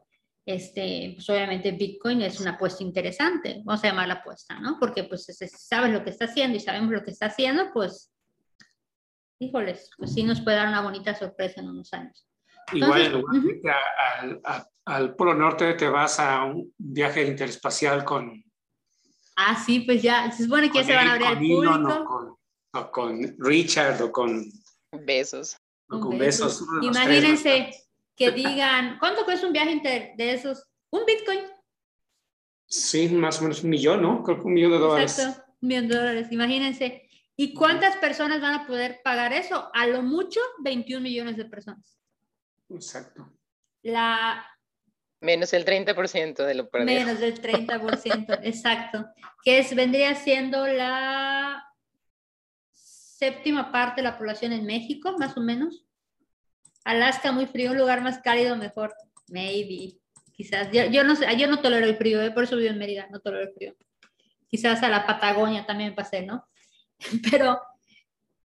este, 0.46 1.14
pues 1.16 1.28
obviamente 1.30 1.72
Bitcoin 1.72 2.22
es 2.22 2.40
una 2.40 2.52
apuesta 2.52 2.84
interesante, 2.84 3.62
vamos 3.64 3.84
a 3.84 3.88
llamar 3.88 4.08
la 4.08 4.16
apuesta, 4.16 4.60
¿no? 4.60 4.78
Porque 4.80 5.06
pues 5.06 5.26
si 5.26 5.48
sabes 5.48 5.92
lo 5.92 6.04
que 6.04 6.12
está 6.12 6.26
haciendo 6.26 6.58
y 6.58 6.60
sabemos 6.60 6.92
lo 6.92 7.04
que 7.04 7.12
está 7.12 7.26
haciendo, 7.26 7.72
pues, 7.74 8.12
híjoles, 9.40 9.90
pues 9.98 10.14
sí 10.14 10.24
nos 10.24 10.42
puede 10.42 10.58
dar 10.58 10.68
una 10.68 10.82
bonita 10.82 11.16
sorpresa 11.16 11.62
en 11.62 11.70
unos 11.70 11.92
años. 11.94 12.28
Igual 12.72 13.02
en 13.02 13.12
lugar 13.14 13.42
al, 14.16 14.42
al, 14.86 15.16
Polo 15.16 15.34
Norte 15.34 15.74
te 15.74 15.88
vas 15.88 16.20
a 16.20 16.44
un 16.46 16.74
viaje 16.78 17.26
interespacial 17.26 18.04
con... 18.04 18.44
Ah, 19.36 19.56
sí, 19.56 19.82
pues 19.82 20.02
ya, 20.02 20.32
se 20.32 20.44
supone 20.44 20.70
que 20.70 20.80
ya 20.80 20.84
se 20.84 20.96
van 20.96 21.08
a 21.08 21.14
abrir 21.14 21.28
al 21.28 21.38
público. 21.38 22.40
o 22.74 22.92
con 22.92 23.36
Richard 23.40 24.02
o 24.02 24.12
con... 24.12 24.44
Besos. 24.92 25.58
O 25.90 26.00
con 26.00 26.18
besos. 26.18 26.64
Imagínense 26.82 27.72
que 28.16 28.32
digan, 28.32 28.98
¿cuánto 29.00 29.26
cuesta 29.26 29.48
un 29.48 29.54
viaje 29.54 29.82
de 30.16 30.34
esos? 30.34 30.64
¿Un 30.92 31.06
Bitcoin? 31.06 31.42
Sí, 32.68 33.10
más 33.10 33.40
o 33.40 33.44
menos 33.44 33.64
un 33.64 33.70
millón, 33.70 34.02
¿no? 34.02 34.24
Creo 34.24 34.38
que 34.38 34.48
un 34.48 34.54
millón 34.54 34.72
de 34.72 34.78
dólares. 34.78 35.20
Exacto, 35.20 35.44
un 35.62 35.68
millón 35.68 35.88
de 35.88 35.96
dólares, 35.96 36.28
imagínense. 36.32 37.08
¿Y 37.36 37.54
cuántas 37.54 37.98
personas 37.98 38.42
van 38.42 38.54
a 38.54 38.68
poder 38.68 39.02
pagar 39.04 39.34
eso? 39.34 39.70
A 39.74 39.88
lo 39.88 40.02
mucho, 40.02 40.40
21 40.64 41.02
millones 41.02 41.38
de 41.38 41.46
personas. 41.46 42.00
Exacto. 42.74 43.32
La... 43.82 44.46
Menos 45.22 45.54
el 45.54 45.66
30% 45.66 46.46
de 46.46 46.54
lo 46.54 46.70
perdido. 46.70 47.00
Menos 47.00 47.20
del 47.20 47.42
30%, 47.42 48.40
exacto. 48.44 49.06
Que 49.44 49.60
es, 49.60 49.74
vendría 49.76 50.16
siendo 50.16 50.68
la 50.68 51.64
séptima 52.72 53.72
parte 53.72 54.02
de 54.02 54.10
la 54.10 54.18
población 54.18 54.52
en 54.52 54.66
México, 54.66 55.16
más 55.18 55.38
o 55.38 55.42
menos. 55.42 55.86
Alaska 56.84 57.32
muy 57.32 57.46
frío, 57.46 57.72
un 57.72 57.78
lugar 57.78 58.02
más 58.02 58.20
cálido 58.20 58.58
mejor. 58.58 58.94
Maybe. 59.30 59.98
Quizás. 60.34 60.70
Yo, 60.72 61.04
no 61.04 61.16
sé, 61.16 61.26
yo 61.38 61.48
no 61.48 61.62
tolero 61.62 61.86
el 61.86 61.96
frío, 61.96 62.22
¿eh? 62.22 62.32
por 62.32 62.44
eso 62.44 62.58
vivo 62.58 62.72
en 62.72 62.80
Mérida, 62.80 63.08
no 63.10 63.20
tolero 63.20 63.44
el 63.44 63.54
frío. 63.54 63.76
Quizás 64.48 64.84
a 64.84 64.90
la 64.90 65.06
Patagonia 65.06 65.66
también 65.66 65.92
me 65.92 65.96
pasé, 65.96 66.24
¿no? 66.24 66.48
Pero 67.32 67.62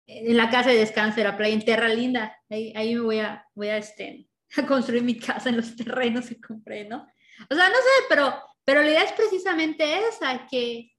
en 0.06 0.36
la 0.36 0.50
casa 0.50 0.70
de 0.70 0.78
descanso 0.78 1.16
de 1.16 1.25
la 1.25 1.36
playa 1.36 1.54
en 1.54 1.64
Terra 1.64 1.88
Linda, 1.88 2.38
ahí, 2.48 2.72
ahí 2.76 2.94
me 2.94 3.00
voy 3.00 3.18
a, 3.20 3.46
voy 3.54 3.68
a, 3.68 3.76
este, 3.78 4.28
a 4.56 4.66
construir 4.66 5.02
mi 5.02 5.18
casa 5.18 5.48
en 5.48 5.56
los 5.56 5.75
terrenos 5.76 6.28
que 6.28 6.40
compré, 6.40 6.84
¿no? 6.84 7.06
O 7.50 7.54
sea, 7.54 7.68
no 7.68 7.75
sé, 7.75 8.04
pero, 8.08 8.34
pero 8.64 8.82
la 8.82 8.88
idea 8.88 9.02
es 9.02 9.12
precisamente 9.12 9.84
esa, 10.08 10.46
que, 10.46 10.92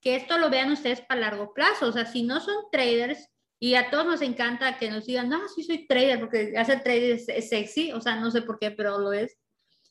que 0.00 0.16
esto 0.16 0.38
lo 0.38 0.48
vean 0.48 0.72
ustedes 0.72 1.00
para 1.00 1.20
largo 1.20 1.52
plazo. 1.52 1.88
O 1.88 1.92
sea, 1.92 2.06
si 2.06 2.22
no 2.22 2.40
son 2.40 2.54
traders, 2.70 3.28
y 3.58 3.74
a 3.74 3.90
todos 3.90 4.06
nos 4.06 4.22
encanta 4.22 4.76
que 4.78 4.90
nos 4.90 5.06
digan, 5.06 5.28
no, 5.28 5.48
sí 5.48 5.62
soy 5.62 5.86
trader, 5.86 6.20
porque 6.20 6.54
hacer 6.58 6.82
trader 6.82 7.20
es, 7.26 7.48
sexy, 7.48 7.92
o 7.92 8.00
sea, 8.00 8.16
no 8.16 8.30
sé 8.30 8.42
por 8.42 8.58
qué, 8.58 8.70
pero 8.70 8.98
lo 8.98 9.12
es. 9.12 9.38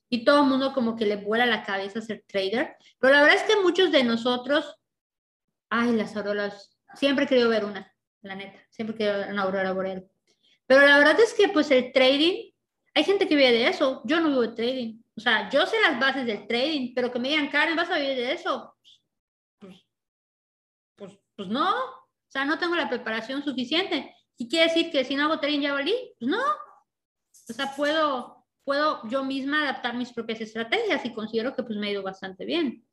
Y 0.08 0.24
todo 0.24 0.44
el 0.44 0.50
mundo 0.50 0.72
como 0.74 0.96
que 0.96 1.06
le 1.06 1.16
vuela 1.16 1.48
la 1.48 1.64
cabeza 1.64 2.00
ser 2.00 2.24
trader. 2.28 2.76
Pero 3.00 3.14
la 3.14 3.22
verdad 3.24 3.38
es 3.38 3.44
que 3.44 3.62
muchos 3.62 3.92
de 3.92 4.04
nosotros, 4.04 4.78
ay, 5.70 5.94
las 5.94 6.16
auroras, 6.16 6.78
siempre 6.94 7.26
he 7.26 7.28
querido 7.28 7.50
ver 7.50 7.66
una, 7.66 7.92
la 8.28 8.36
neta, 8.36 8.60
siempre 8.70 8.96
ver 8.98 9.32
una 9.32 9.44
aurora 9.44 9.72
boreal. 9.72 10.08
Pero 10.68 10.86
la 10.86 10.98
verdad 10.98 11.20
es 11.20 11.34
que 11.34 11.50
pues 11.50 11.70
el 11.72 11.92
trading, 11.92 12.52
hay 12.94 13.04
gente 13.04 13.28
que 13.28 13.36
vive 13.36 13.52
de 13.52 13.68
eso, 13.68 14.02
yo 14.06 14.20
no 14.20 14.30
vivo 14.30 14.42
de 14.42 14.56
trading. 14.56 15.02
O 15.16 15.22
sea, 15.22 15.50
yo 15.50 15.66
sé 15.66 15.80
las 15.80 16.00
bases 16.00 16.26
del 16.26 16.48
trading, 16.48 16.94
pero 16.94 17.12
que 17.12 17.20
me 17.20 17.30
digan, 17.30 17.50
Karen, 17.50 17.76
¿vas 17.76 17.90
a 17.90 17.98
vivir 17.98 18.16
de 18.18 18.34
eso? 18.34 18.76
Pues, 19.60 19.86
pues, 20.96 21.20
pues 21.36 21.48
no, 21.48 21.70
o 21.72 22.08
sea, 22.28 22.46
no 22.46 22.58
tengo 22.60 22.76
la 22.76 22.90
preparación 22.90 23.44
suficiente. 23.44 24.14
¿Y 24.38 24.50
quiere 24.50 24.68
decir 24.68 24.92
que 24.92 25.06
si 25.06 25.16
no 25.16 25.26
hago 25.26 25.40
trading 25.40 25.62
ya 25.62 25.74
valí? 25.74 25.96
Pues 26.20 26.30
no. 26.30 26.42
O 27.50 27.54
sea, 27.54 27.76
puedo, 27.76 28.46
puedo 28.64 29.08
yo 29.08 29.24
misma 29.24 29.62
adaptar 29.62 29.96
mis 29.96 30.12
propias 30.12 30.42
estrategias 30.42 31.06
y 31.06 31.14
considero 31.14 31.56
que 31.56 31.64
pues 31.64 31.78
me 31.78 31.88
ha 31.88 31.92
ido 31.92 32.04
bastante 32.04 32.44
bien. 32.44 32.86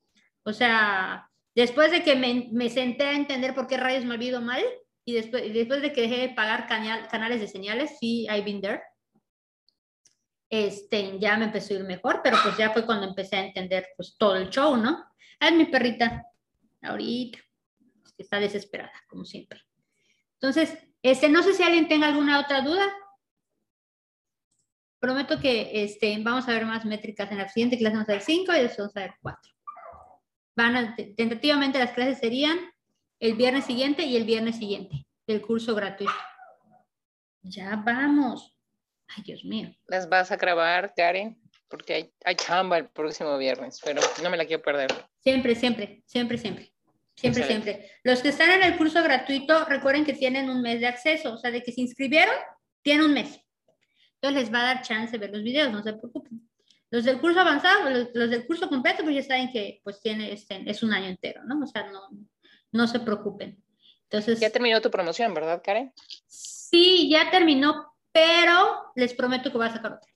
O 0.45 0.53
sea, 0.53 1.29
después 1.55 1.91
de 1.91 2.05
que 2.05 2.15
me, 2.15 2.49
me 2.53 2.69
senté 2.69 3.05
a 3.05 3.15
entender 3.15 3.55
por 3.55 3.67
qué 3.67 3.79
rayos 3.79 4.05
me 4.05 4.15
olvido 4.15 4.41
mal 4.41 4.63
y 5.05 5.15
después, 5.15 5.53
después 5.53 5.83
de 5.83 5.93
que 5.93 6.03
dejé 6.03 6.19
de 6.19 6.35
pagar 6.35 6.67
canales 6.67 7.41
de 7.41 7.49
señales, 7.49 7.99
sí, 7.99 8.27
I've 8.31 8.45
been 8.45 8.61
there, 8.61 8.83
este, 10.53 11.19
ya 11.19 11.39
me 11.39 11.47
empezó 11.47 11.73
a 11.73 11.79
ir 11.79 11.85
mejor, 11.85 12.21
pero 12.23 12.37
pues 12.43 12.57
ya 12.59 12.71
fue 12.71 12.85
cuando 12.85 13.07
empecé 13.07 13.37
a 13.37 13.47
entender 13.47 13.89
pues 13.97 14.17
todo 14.19 14.37
el 14.37 14.51
show, 14.51 14.77
¿no? 14.77 15.03
Ah, 15.41 15.49
es 15.49 15.55
mi 15.55 15.65
perrita, 15.65 16.27
ahorita 16.83 17.39
está 18.19 18.39
desesperada, 18.39 18.93
como 19.09 19.25
siempre. 19.25 19.63
Entonces, 20.35 20.77
este, 21.01 21.29
no 21.29 21.43
sé 21.43 21.55
si 21.55 21.63
alguien 21.63 21.89
tenga 21.89 22.07
alguna 22.07 22.39
otra 22.39 22.61
duda. 22.61 22.85
Prometo 25.01 25.41
que 25.41 25.85
este, 25.85 26.17
vamos 26.23 26.47
a 26.47 26.53
ver 26.53 26.67
más 26.67 26.85
métricas 26.85 27.33
en 27.33 27.39
la 27.39 27.49
siguiente 27.49 27.79
clase, 27.79 27.95
vamos 27.95 28.09
a 28.11 28.13
ver 28.13 28.21
5 28.21 28.53
y 28.53 28.61
después 28.61 28.79
vamos 28.79 28.97
a 28.97 29.01
ver 29.01 29.15
4. 29.23 29.53
Van 30.55 30.95
tentativamente 31.17 31.79
las 31.79 31.93
clases 31.93 32.19
serían 32.19 32.59
el 33.23 33.35
viernes 33.35 33.65
siguiente 33.67 34.03
y 34.03 34.17
el 34.17 34.25
viernes 34.25 34.57
siguiente 34.57 35.07
del 35.29 35.41
curso 35.43 35.77
gratuito. 35.77 36.13
Ya 37.43 37.77
vamos. 37.77 38.59
Ay, 39.07 39.23
Dios 39.23 39.45
mío. 39.45 39.73
Las 39.87 40.09
vas 40.09 40.33
a 40.33 40.37
grabar, 40.37 40.93
Karen, 40.97 41.41
porque 41.69 41.95
hay, 41.95 42.13
hay 42.25 42.35
chamba 42.35 42.79
el 42.79 42.89
próximo 42.89 43.39
viernes, 43.39 43.81
pero 43.85 44.01
no 44.25 44.29
me 44.29 44.37
la 44.37 44.45
quiero 44.45 44.61
perder. 44.61 44.91
Siempre, 45.21 45.55
siempre, 45.55 46.03
siempre, 46.05 46.37
siempre. 46.37 46.73
Siempre, 47.15 47.47
siempre. 47.47 47.91
Los 48.03 48.23
que 48.23 48.31
están 48.31 48.51
en 48.51 48.65
el 48.65 48.77
curso 48.77 49.01
gratuito, 49.05 49.67
recuerden 49.67 50.05
que 50.05 50.15
tienen 50.15 50.51
un 50.51 50.61
mes 50.61 50.81
de 50.81 50.89
acceso, 50.89 51.35
o 51.35 51.39
sea, 51.39 51.53
de 51.53 51.63
que 51.63 51.71
se 51.71 51.81
inscribieron, 51.81 52.35
tienen 52.83 53.07
un 53.07 53.15
mes. 53.15 53.39
Entonces 54.15 54.43
les 54.43 54.53
va 54.53 54.63
a 54.63 54.75
dar 54.75 54.83
chance 54.83 55.13
de 55.13 55.19
ver 55.19 55.31
los 55.31 55.45
videos, 55.45 55.71
no 55.71 55.81
se 55.85 55.93
preocupen. 55.93 56.49
Los 56.91 57.05
del 57.05 57.21
curso 57.21 57.39
avanzado, 57.39 57.89
los, 57.89 58.31
del 58.31 58.47
curso 58.47 58.69
completo, 58.69 59.05
pues 59.05 59.15
ya 59.15 59.23
saben 59.23 59.53
que 59.53 59.81
pues 59.85 60.01
tiene, 60.01 60.33
este, 60.33 60.69
es 60.69 60.83
un 60.83 60.93
año 60.93 61.07
entero, 61.07 61.45
¿no? 61.45 61.61
O 61.63 61.67
sea, 61.69 61.89
no, 61.89 62.09
no 62.73 62.87
se 62.87 63.01
preocupen. 63.01 63.63
Entonces, 64.05 64.41
ya 64.41 64.51
terminó 64.51 64.81
tu 64.81 64.91
promoción, 64.91 65.33
¿verdad, 65.33 65.63
Karen? 65.65 65.93
Sí, 66.27 67.09
ya 67.09 67.31
terminó, 67.31 67.95
pero 68.11 68.93
les 68.95 69.15
prometo 69.15 69.51
que 69.51 69.57
voy 69.57 69.67
a 69.67 69.73
sacar 69.73 69.93
otra. 69.95 70.13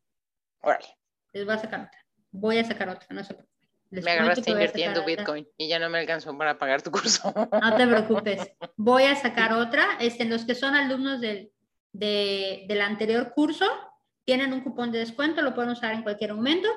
Órale. 0.60 0.98
Les 1.32 1.44
voy 1.44 1.54
a 1.54 1.58
sacar 1.58 1.80
otra. 1.80 2.04
Voy 2.32 2.58
a 2.58 2.64
sacar 2.64 2.88
otra, 2.88 3.06
no 3.10 3.24
se 3.24 3.34
preocupen 3.34 3.56
me 3.90 4.10
agarraste 4.10 4.50
invirtiendo 4.50 5.04
Bitcoin 5.04 5.46
y 5.56 5.68
ya 5.68 5.78
no 5.78 5.88
me 5.88 5.98
alcanzó 5.98 6.36
para 6.36 6.58
pagar 6.58 6.82
tu 6.82 6.90
curso. 6.90 7.32
No 7.34 7.76
te 7.76 7.86
preocupes. 7.86 8.52
Voy 8.76 9.04
a 9.04 9.16
sacar 9.16 9.52
otra. 9.52 9.96
Este, 10.00 10.24
los 10.24 10.44
que 10.44 10.54
son 10.54 10.74
alumnos 10.74 11.20
del, 11.20 11.52
del 11.92 12.80
anterior 12.80 13.32
curso 13.32 13.66
tienen 14.24 14.52
un 14.52 14.62
cupón 14.62 14.90
de 14.90 14.98
descuento, 14.98 15.40
lo 15.42 15.54
pueden 15.54 15.70
usar 15.70 15.94
en 15.94 16.02
cualquier 16.02 16.34
momento. 16.34 16.68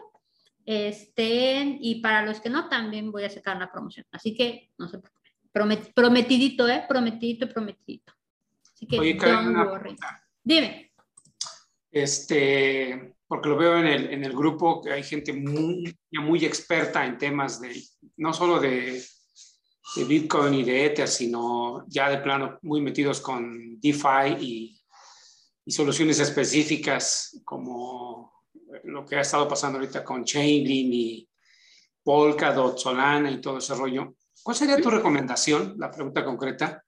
Este, 0.66 1.78
y 1.80 2.00
para 2.02 2.24
los 2.24 2.40
que 2.40 2.50
no, 2.50 2.70
también 2.70 3.12
voy 3.12 3.24
a 3.24 3.30
sacar 3.30 3.56
una 3.56 3.72
promoción. 3.72 4.06
Así 4.12 4.36
que 4.36 4.70
no 4.78 4.88
se 4.88 5.00
preocupen. 5.00 5.19
Prometidito, 5.52 6.68
¿eh? 6.68 6.86
Prometidito, 6.88 7.50
prometidito. 7.50 8.14
Así 8.74 8.88
que 8.88 9.00
Oye, 9.00 9.18
Dime. 10.44 10.92
Este, 11.92 13.16
porque 13.28 13.50
lo 13.50 13.58
veo 13.58 13.78
en 13.78 13.88
el, 13.88 14.14
en 14.14 14.24
el 14.24 14.34
grupo 14.34 14.82
que 14.82 14.92
hay 14.92 15.04
gente 15.04 15.34
muy, 15.34 15.96
muy 16.12 16.46
experta 16.46 17.06
en 17.06 17.18
temas 17.18 17.60
de, 17.60 17.84
no 18.18 18.34
solo 18.34 18.60
de, 18.60 19.04
de, 19.96 20.04
Bitcoin 20.06 20.54
y 20.54 20.64
de 20.64 20.86
Ether, 20.86 21.08
sino 21.08 21.86
ya 21.88 22.10
de 22.10 22.20
plano 22.20 22.60
muy 22.62 22.82
metidos 22.82 23.22
con 23.22 23.80
DeFi 23.80 24.38
y, 24.40 24.82
y 25.66 25.72
soluciones 25.72 26.20
específicas 26.20 27.42
como 27.44 28.32
lo 28.84 29.06
que 29.06 29.16
ha 29.16 29.22
estado 29.22 29.48
pasando 29.48 29.80
ahorita 29.80 30.04
con 30.04 30.24
Chainlink 30.24 30.94
y 30.94 31.30
Polkadot, 32.04 32.78
Solana 32.78 33.30
y 33.30 33.42
todo 33.42 33.58
ese 33.58 33.76
rollo. 33.76 34.16
¿Cuál 34.44 34.58
sería 34.58 34.82
tu 34.82 34.90
recomendación, 34.90 35.76
la 35.78 35.92
pregunta 35.92 36.24
concreta, 36.24 36.84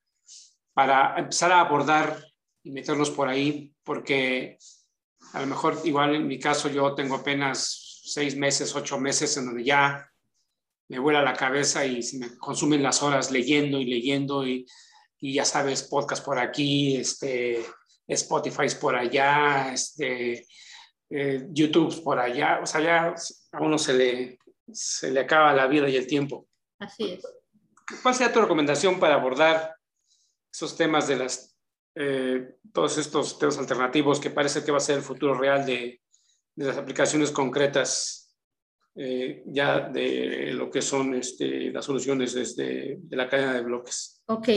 para 0.74 1.18
empezar 1.18 1.52
a 1.52 1.62
abordar 1.62 2.24
y 2.64 2.72
meternos 2.72 3.10
por 3.10 3.28
ahí? 3.28 3.74
Porque 3.84 4.58
a 5.34 5.42
lo 5.42 5.48
mejor 5.48 5.80
igual 5.84 6.16
en 6.16 6.28
mi 6.28 6.40
caso 6.40 6.70
yo 6.70 6.96
tengo 6.96 7.16
apenas 7.16 8.02
seis 8.04 8.36
meses, 8.36 8.76
ocho 8.76 9.00
meses 9.00 9.36
en 9.38 9.46
donde 9.46 9.64
ya 9.64 10.10
me 10.90 11.00
vuela 11.00 11.22
la 11.22 11.34
cabeza 11.34 11.86
y 11.86 12.04
se 12.04 12.18
me 12.18 12.38
consumen 12.38 12.84
las 12.84 13.02
horas 13.02 13.32
leyendo 13.32 13.80
y 13.80 13.86
leyendo 13.86 14.46
y, 14.46 14.66
y 15.20 15.34
ya 15.34 15.46
sabes, 15.46 15.84
podcast 15.84 16.24
por 16.26 16.38
aquí, 16.38 16.98
este, 16.98 17.64
Spotify 18.08 18.68
por 18.80 18.96
allá, 18.96 19.72
este, 19.72 20.46
eh, 21.10 21.48
YouTube 21.50 22.04
por 22.04 22.20
allá, 22.20 22.60
o 22.62 22.66
sea, 22.66 22.82
ya 22.82 23.16
a 23.52 23.62
uno 23.62 23.78
se 23.78 23.94
le, 23.94 24.40
se 24.72 25.12
le 25.12 25.22
acaba 25.22 25.54
la 25.54 25.68
vida 25.68 25.88
y 25.88 25.96
el 25.96 26.08
tiempo. 26.08 26.48
Así 26.80 27.12
es. 27.12 27.41
¿Cuál 28.02 28.16
sería 28.16 28.34
tu 28.34 28.42
recomendación 28.42 29.00
para 29.00 29.16
abordar 29.16 29.76
esos 30.52 30.76
temas 30.76 31.08
de 31.08 31.18
las 31.18 31.58
eh, 31.96 32.56
todos 32.72 32.98
estos 32.98 33.38
temas 33.38 33.58
alternativos 33.58 34.20
que 34.20 34.30
parece 34.30 34.64
que 34.64 34.72
va 34.72 34.78
a 34.78 34.82
ser 34.82 34.98
el 34.98 35.04
futuro 35.04 35.34
real 35.34 35.66
de, 35.66 36.02
de 36.56 36.66
las 36.66 36.78
aplicaciones 36.78 37.32
concretas 37.32 38.22
eh, 38.96 39.44
ya 39.46 39.90
de 39.90 40.52
lo 40.54 40.70
que 40.70 40.82
son 40.82 41.16
este, 41.16 41.72
las 41.72 41.86
soluciones 41.86 42.34
desde 42.34 42.98
de 43.00 43.16
la 43.16 43.30
cadena 43.30 43.54
de 43.54 43.62
bloques. 43.62 44.22
Ok. 44.26 44.48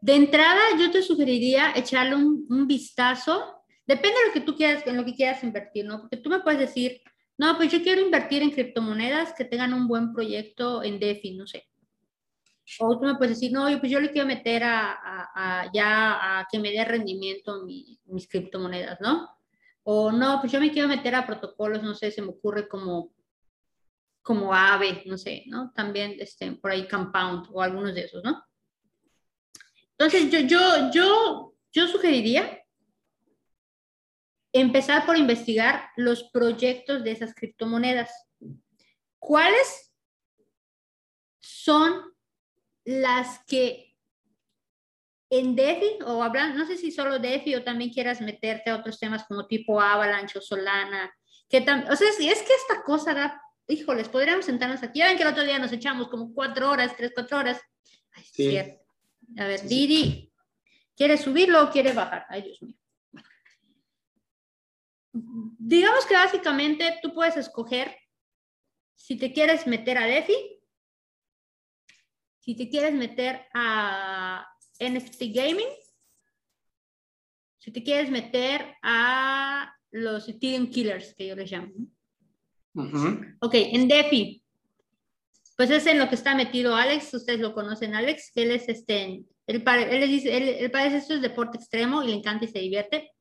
De 0.00 0.14
entrada, 0.14 0.60
yo 0.78 0.90
te 0.90 1.02
sugeriría 1.02 1.72
echarle 1.74 2.16
un, 2.16 2.46
un, 2.48 2.66
vistazo. 2.66 3.64
Depende 3.86 4.18
de 4.18 4.26
lo 4.28 4.32
que 4.32 4.40
tú 4.40 4.56
quieras, 4.56 4.84
en 4.86 4.96
lo 4.96 5.04
que 5.04 5.14
quieras 5.14 5.42
invertir, 5.42 5.84
¿no? 5.84 6.00
Porque 6.00 6.16
tú 6.16 6.30
me 6.30 6.40
puedes 6.40 6.60
decir, 6.60 7.00
no, 7.38 7.56
pues 7.56 7.72
yo 7.72 7.82
quiero 7.82 8.00
invertir 8.00 8.42
en 8.42 8.50
criptomonedas 8.50 9.32
que 9.34 9.44
tengan 9.44 9.74
un 9.74 9.88
buen 9.88 10.12
proyecto 10.12 10.82
en 10.82 11.00
DeFi, 11.00 11.34
no 11.34 11.46
sé. 11.46 11.64
O 12.78 12.98
tú 12.98 13.06
me 13.06 13.16
puedes 13.16 13.38
decir, 13.38 13.52
no, 13.52 13.68
yo, 13.68 13.80
pues 13.80 13.90
yo 13.90 14.00
le 14.00 14.10
quiero 14.10 14.26
meter 14.26 14.62
a, 14.64 14.98
a, 15.34 15.70
ya 15.72 16.38
a 16.40 16.46
que 16.50 16.58
me 16.58 16.70
dé 16.70 16.84
rendimiento 16.84 17.64
mis 17.64 18.28
criptomonedas, 18.28 19.00
¿no? 19.00 19.28
O 19.82 20.12
no, 20.12 20.40
pues 20.40 20.52
yo 20.52 20.60
me 20.60 20.70
quiero 20.70 20.88
meter 20.88 21.14
a 21.14 21.26
protocolos, 21.26 21.82
no 21.82 21.94
sé, 21.94 22.10
se 22.10 22.22
me 22.22 22.28
ocurre 22.28 22.68
como, 22.68 23.12
como 24.22 24.54
AVE, 24.54 25.02
no 25.06 25.18
sé, 25.18 25.44
¿no? 25.46 25.72
También 25.74 26.16
este, 26.20 26.52
por 26.52 26.70
ahí 26.70 26.86
Compound 26.86 27.48
o 27.50 27.60
algunos 27.60 27.94
de 27.94 28.02
esos, 28.02 28.22
¿no? 28.22 28.44
Entonces, 29.98 30.30
yo, 30.30 30.40
yo, 30.40 30.90
yo, 30.92 31.54
yo 31.72 31.88
sugeriría 31.88 32.62
empezar 34.52 35.04
por 35.04 35.16
investigar 35.16 35.90
los 35.96 36.24
proyectos 36.24 37.02
de 37.02 37.12
esas 37.12 37.34
criptomonedas. 37.34 38.10
¿Cuáles 39.18 39.92
son 41.40 42.11
las 42.84 43.40
que 43.46 43.96
en 45.30 45.56
DeFi 45.56 45.98
o 46.04 46.22
hablan, 46.22 46.56
no 46.58 46.66
sé 46.66 46.76
si 46.76 46.92
solo 46.92 47.18
DeFi 47.18 47.54
o 47.54 47.64
también 47.64 47.90
quieras 47.90 48.20
meterte 48.20 48.70
a 48.70 48.76
otros 48.76 48.98
temas 48.98 49.24
como 49.24 49.46
tipo 49.46 49.80
Avalanche 49.80 50.38
o 50.38 50.42
Solana, 50.42 51.10
que 51.48 51.58
o 51.58 51.96
sea, 51.96 52.12
si 52.12 52.28
es 52.28 52.42
que 52.42 52.52
esta 52.54 52.82
cosa 52.82 53.14
da, 53.14 53.42
híjoles, 53.66 54.08
podríamos 54.08 54.44
sentarnos 54.44 54.82
aquí, 54.82 54.98
ya 54.98 55.06
ven 55.06 55.16
que 55.16 55.22
el 55.22 55.30
otro 55.30 55.44
día 55.44 55.58
nos 55.58 55.72
echamos 55.72 56.08
como 56.08 56.34
cuatro 56.34 56.70
horas, 56.70 56.94
tres, 56.96 57.12
cuatro 57.14 57.38
horas. 57.38 57.60
Ay, 58.12 58.24
cierto. 58.24 58.84
A 59.38 59.46
ver, 59.46 59.62
Didi, 59.62 60.30
¿quiere 60.94 61.16
subirlo 61.16 61.64
o 61.64 61.70
quiere 61.70 61.92
bajar? 61.92 62.26
Ay, 62.28 62.42
Dios 62.42 62.62
mío. 62.62 62.76
Digamos 65.12 66.04
que 66.06 66.14
básicamente 66.14 66.98
tú 67.02 67.14
puedes 67.14 67.36
escoger 67.36 67.96
si 68.94 69.16
te 69.16 69.32
quieres 69.32 69.66
meter 69.66 69.98
a 69.98 70.06
DeFi 70.06 70.61
si 72.42 72.56
te 72.56 72.68
quieres 72.68 72.92
meter 72.92 73.46
a 73.54 74.44
NFT 74.80 75.22
Gaming, 75.32 75.68
si 77.58 77.70
te 77.70 77.84
quieres 77.84 78.10
meter 78.10 78.74
a 78.82 79.72
los 79.92 80.28
Ethereum 80.28 80.68
Killers, 80.68 81.14
que 81.14 81.28
yo 81.28 81.36
les 81.36 81.50
llamo. 81.52 81.72
Ok, 83.40 83.54
en 83.54 83.86
DeFi, 83.86 84.42
pues 85.56 85.70
es 85.70 85.86
en 85.86 86.00
lo 86.00 86.08
que 86.08 86.16
está 86.16 86.34
metido 86.34 86.74
Alex, 86.74 87.14
ustedes 87.14 87.38
lo 87.38 87.54
conocen, 87.54 87.94
Alex, 87.94 88.32
él 88.34 88.50
es 88.50 88.68
este, 88.68 89.24
él, 89.46 89.62
él 89.64 90.00
les 90.00 90.10
dice, 90.10 90.64
él, 90.64 90.70
parece 90.72 90.96
esto 90.96 91.14
es 91.14 91.22
deporte 91.22 91.58
extremo 91.58 92.02
y 92.02 92.08
le 92.08 92.14
encanta 92.14 92.46
y 92.46 92.48
se 92.48 92.58
divierte. 92.58 93.12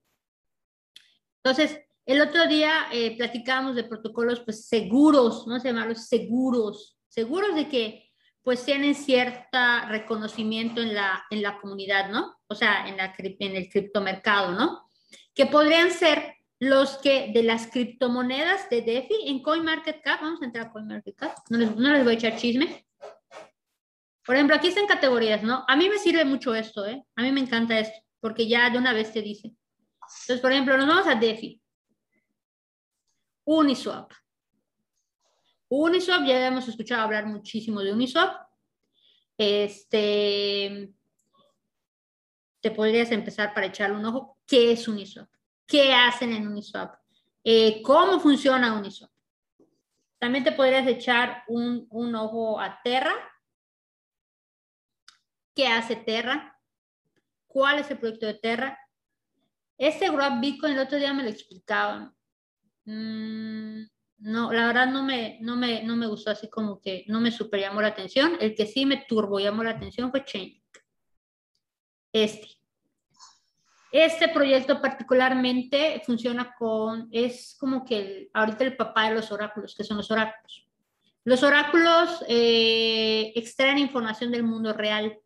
Entonces, 1.43 1.79
el 2.07 2.21
otro 2.21 2.47
día 2.47 2.87
eh, 2.91 3.15
platicábamos 3.17 3.75
de 3.75 3.83
protocolos 3.83 4.39
pues 4.39 4.67
seguros, 4.67 5.45
no 5.45 5.59
se 5.59 5.67
llamarlos 5.67 6.07
seguros, 6.07 6.97
seguros 7.07 7.53
de 7.53 7.69
que 7.69 8.10
pues 8.43 8.65
tienen 8.65 8.95
cierto 8.95 9.57
reconocimiento 9.87 10.81
en 10.81 10.95
la, 10.95 11.25
en 11.29 11.41
la 11.41 11.59
comunidad, 11.59 12.09
¿no? 12.09 12.37
O 12.47 12.55
sea, 12.55 12.87
en, 12.87 12.97
la, 12.97 13.13
en 13.17 13.55
el 13.55 13.69
criptomercado, 13.69 14.53
¿no? 14.53 14.89
Que 15.33 15.45
podrían 15.45 15.91
ser 15.91 16.35
los 16.59 16.97
que 16.97 17.31
de 17.33 17.43
las 17.43 17.67
criptomonedas 17.67 18.69
de 18.69 18.81
DeFi 18.81 19.29
en 19.29 19.41
CoinMarketCap, 19.41 20.21
vamos 20.21 20.41
a 20.41 20.45
entrar 20.45 20.67
a 20.67 20.71
CoinMarketCap, 20.71 21.37
no 21.49 21.57
les, 21.57 21.75
no 21.75 21.91
les 21.91 22.03
voy 22.03 22.13
a 22.13 22.17
echar 22.17 22.35
chisme. 22.35 22.85
Por 24.25 24.35
ejemplo, 24.35 24.55
aquí 24.55 24.67
están 24.67 24.85
categorías, 24.85 25.41
¿no? 25.43 25.65
A 25.67 25.75
mí 25.75 25.89
me 25.89 25.97
sirve 25.97 26.23
mucho 26.25 26.53
esto, 26.53 26.85
¿eh? 26.85 27.03
A 27.15 27.21
mí 27.23 27.31
me 27.31 27.41
encanta 27.41 27.79
esto, 27.79 27.99
porque 28.19 28.47
ya 28.47 28.69
de 28.69 28.77
una 28.77 28.93
vez 28.93 29.11
te 29.11 29.21
dice. 29.21 29.47
Entonces, 30.21 30.39
por 30.39 30.51
ejemplo, 30.51 30.77
nos 30.77 30.87
vamos 30.87 31.07
a 31.07 31.15
DeFi. 31.15 31.59
Uniswap. 33.45 34.11
Uniswap, 35.73 36.25
ya 36.25 36.47
hemos 36.47 36.67
escuchado 36.67 37.01
hablar 37.01 37.25
muchísimo 37.27 37.79
de 37.79 37.93
Uniswap. 37.93 38.45
Este, 39.37 40.93
te 42.59 42.71
podrías 42.71 43.09
empezar 43.11 43.53
para 43.53 43.67
echarle 43.67 43.95
un 43.95 44.05
ojo. 44.05 44.37
¿Qué 44.45 44.73
es 44.73 44.85
Uniswap? 44.89 45.29
¿Qué 45.65 45.93
hacen 45.93 46.33
en 46.33 46.45
Uniswap? 46.45 46.99
Eh, 47.41 47.81
¿Cómo 47.83 48.19
funciona 48.19 48.73
Uniswap? 48.77 49.09
También 50.19 50.43
te 50.43 50.51
podrías 50.51 50.85
echar 50.87 51.45
un, 51.47 51.87
un 51.89 52.15
ojo 52.15 52.59
a 52.59 52.81
Terra. 52.83 53.13
¿Qué 55.55 55.67
hace 55.67 55.95
Terra? 55.95 56.59
¿Cuál 57.47 57.79
es 57.79 57.89
el 57.89 57.97
proyecto 57.97 58.25
de 58.25 58.33
Terra? 58.33 58.77
Este 59.77 60.11
Grab 60.11 60.41
Bitcoin 60.41 60.73
el 60.73 60.79
otro 60.79 60.97
día 60.97 61.13
me 61.13 61.23
lo 61.23 61.29
explicaban. 61.29 62.13
Mm, 62.83 63.83
no, 64.21 64.53
la 64.53 64.67
verdad 64.67 64.87
no 64.87 65.03
me, 65.03 65.39
no 65.41 65.55
me, 65.55 65.83
no 65.83 65.95
me 65.95 66.05
gustó 66.05 66.29
así 66.29 66.47
como 66.47 66.79
que 66.79 67.05
no 67.07 67.19
me 67.19 67.31
super 67.31 67.59
llamó 67.59 67.81
la 67.81 67.89
atención. 67.89 68.37
El 68.39 68.53
que 68.53 68.67
sí 68.67 68.85
me 68.85 69.05
turbo 69.07 69.39
llamó 69.39 69.63
la 69.63 69.71
atención 69.71 70.11
fue 70.11 70.23
Chainlink. 70.23 70.61
Este. 72.13 72.47
Este 73.91 74.29
proyecto 74.29 74.79
particularmente 74.79 76.01
funciona 76.05 76.53
con, 76.57 77.09
es 77.11 77.57
como 77.59 77.83
que 77.83 78.29
ahorita 78.33 78.63
el 78.63 78.77
papá 78.77 79.09
de 79.09 79.15
los 79.15 79.31
oráculos, 79.31 79.75
que 79.75 79.83
son 79.83 79.97
los 79.97 80.09
oráculos. 80.11 80.67
Los 81.23 81.43
oráculos 81.43 82.23
eh, 82.27 83.33
extraen 83.35 83.79
información 83.79 84.31
del 84.31 84.43
mundo 84.43 84.71
real 84.73 85.19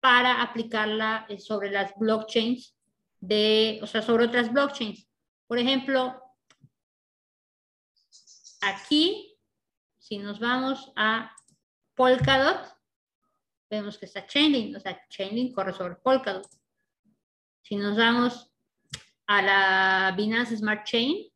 para 0.00 0.42
aplicarla 0.42 1.26
eh, 1.28 1.38
sobre 1.38 1.70
las 1.70 1.92
blockchains 1.96 2.74
de, 3.20 3.78
o 3.82 3.86
sea, 3.86 4.02
sobre 4.02 4.24
otras 4.24 4.52
blockchains. 4.52 5.06
Por 5.46 5.58
ejemplo, 5.58 6.20
aquí, 8.60 9.36
si 9.98 10.18
nos 10.18 10.40
vamos 10.40 10.92
a 10.96 11.34
Polkadot, 11.94 12.66
vemos 13.68 13.98
que 13.98 14.06
está 14.06 14.26
Chainlink, 14.26 14.76
o 14.76 14.80
sea, 14.80 15.00
Chainlink 15.08 15.54
corre 15.54 15.72
sobre 15.72 15.96
Polkadot. 15.96 16.48
Si 17.62 17.76
nos 17.76 17.96
vamos 17.96 18.52
a 19.26 19.42
la 19.42 20.14
Binance 20.16 20.56
Smart 20.56 20.84
Chain, 20.84 21.30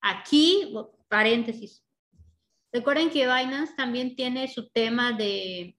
aquí, 0.00 0.74
paréntesis, 1.08 1.82
recuerden 2.72 3.10
que 3.10 3.20
Binance 3.20 3.74
también 3.74 4.14
tiene 4.14 4.48
su 4.48 4.68
tema 4.70 5.12
de, 5.12 5.78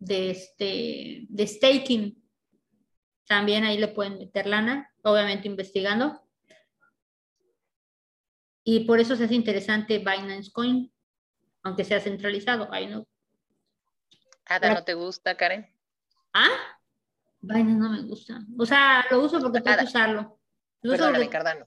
este, 0.00 1.26
de 1.28 1.46
staking. 1.46 2.22
También 3.26 3.64
ahí 3.64 3.78
le 3.78 3.88
pueden 3.88 4.18
meter 4.18 4.46
lana, 4.46 4.90
obviamente 5.02 5.48
investigando. 5.48 6.20
Y 8.64 8.80
por 8.80 9.00
eso 9.00 9.16
se 9.16 9.24
hace 9.24 9.34
interesante 9.34 9.98
Binance 9.98 10.50
Coin, 10.52 10.92
aunque 11.62 11.84
sea 11.84 12.00
centralizado. 12.00 12.68
Ahí 12.72 12.86
no. 12.86 13.06
¿Ada 14.46 14.74
no 14.74 14.84
te 14.84 14.94
gusta, 14.94 15.36
Karen? 15.36 15.66
¿Ah? 16.32 16.78
Binance 17.40 17.78
no 17.78 17.90
me 17.90 18.02
gusta. 18.02 18.40
O 18.58 18.66
sea, 18.66 19.06
lo 19.10 19.20
uso 19.20 19.40
porque 19.40 19.60
tengo 19.60 19.78
que 19.78 19.84
usarlo. 19.84 20.38
Lo 20.82 20.92
Perdóname, 20.92 21.28
Cardano. 21.28 21.66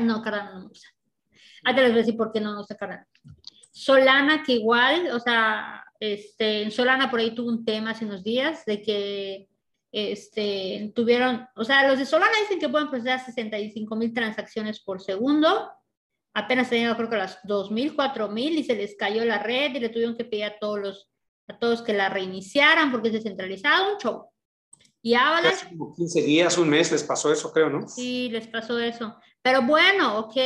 No, 0.00 0.22
Cardano 0.22 0.54
no 0.54 0.60
me 0.60 0.68
gusta. 0.68 0.88
Ahora 1.64 1.82
les 1.82 1.90
voy 1.90 1.98
a 1.98 2.02
decir 2.02 2.16
por 2.16 2.32
qué 2.32 2.40
no 2.40 2.52
me 2.52 2.58
gusta 2.58 2.76
Cardano. 2.76 3.06
Solana, 3.70 4.42
que 4.42 4.54
igual, 4.54 5.10
o 5.12 5.20
sea, 5.20 5.84
este, 6.00 6.62
en 6.62 6.70
Solana 6.70 7.10
por 7.10 7.20
ahí 7.20 7.34
tuvo 7.34 7.48
un 7.48 7.64
tema 7.64 7.90
hace 7.90 8.04
unos 8.04 8.24
días 8.24 8.64
de 8.64 8.82
que 8.82 9.48
este, 9.92 10.92
tuvieron, 10.94 11.46
o 11.54 11.64
sea, 11.64 11.86
los 11.86 11.98
de 11.98 12.06
Solana 12.06 12.38
dicen 12.40 12.58
que 12.58 12.68
pueden 12.68 12.88
procesar 12.88 13.24
65 13.24 13.96
mil 13.96 14.12
transacciones 14.12 14.80
por 14.80 15.00
segundo 15.00 15.70
apenas 16.36 16.68
tenían 16.68 16.94
creo 16.96 17.08
que 17.08 17.16
las 17.16 17.42
2.000, 17.44 17.96
4.000 17.96 18.58
y 18.58 18.64
se 18.64 18.76
les 18.76 18.94
cayó 18.94 19.24
la 19.24 19.38
red 19.38 19.74
y 19.74 19.80
le 19.80 19.88
tuvieron 19.88 20.14
que 20.14 20.24
pedir 20.26 20.44
a 20.44 20.58
todos, 20.58 20.78
los, 20.78 21.10
a 21.48 21.58
todos 21.58 21.80
que 21.80 21.94
la 21.94 22.10
reiniciaran 22.10 22.92
porque 22.92 23.08
es 23.08 23.14
descentralizado, 23.14 23.94
un 23.94 23.98
show. 23.98 24.26
Y 25.00 25.14
Avalanche... 25.14 25.66
Como 25.70 25.94
15 25.94 26.22
días, 26.22 26.58
un 26.58 26.68
mes 26.68 26.92
les 26.92 27.04
pasó 27.04 27.32
eso, 27.32 27.50
creo, 27.52 27.70
¿no? 27.70 27.88
Sí, 27.88 28.28
les 28.28 28.48
pasó 28.48 28.78
eso. 28.78 29.16
Pero 29.40 29.62
bueno, 29.62 30.18
ok. 30.18 30.36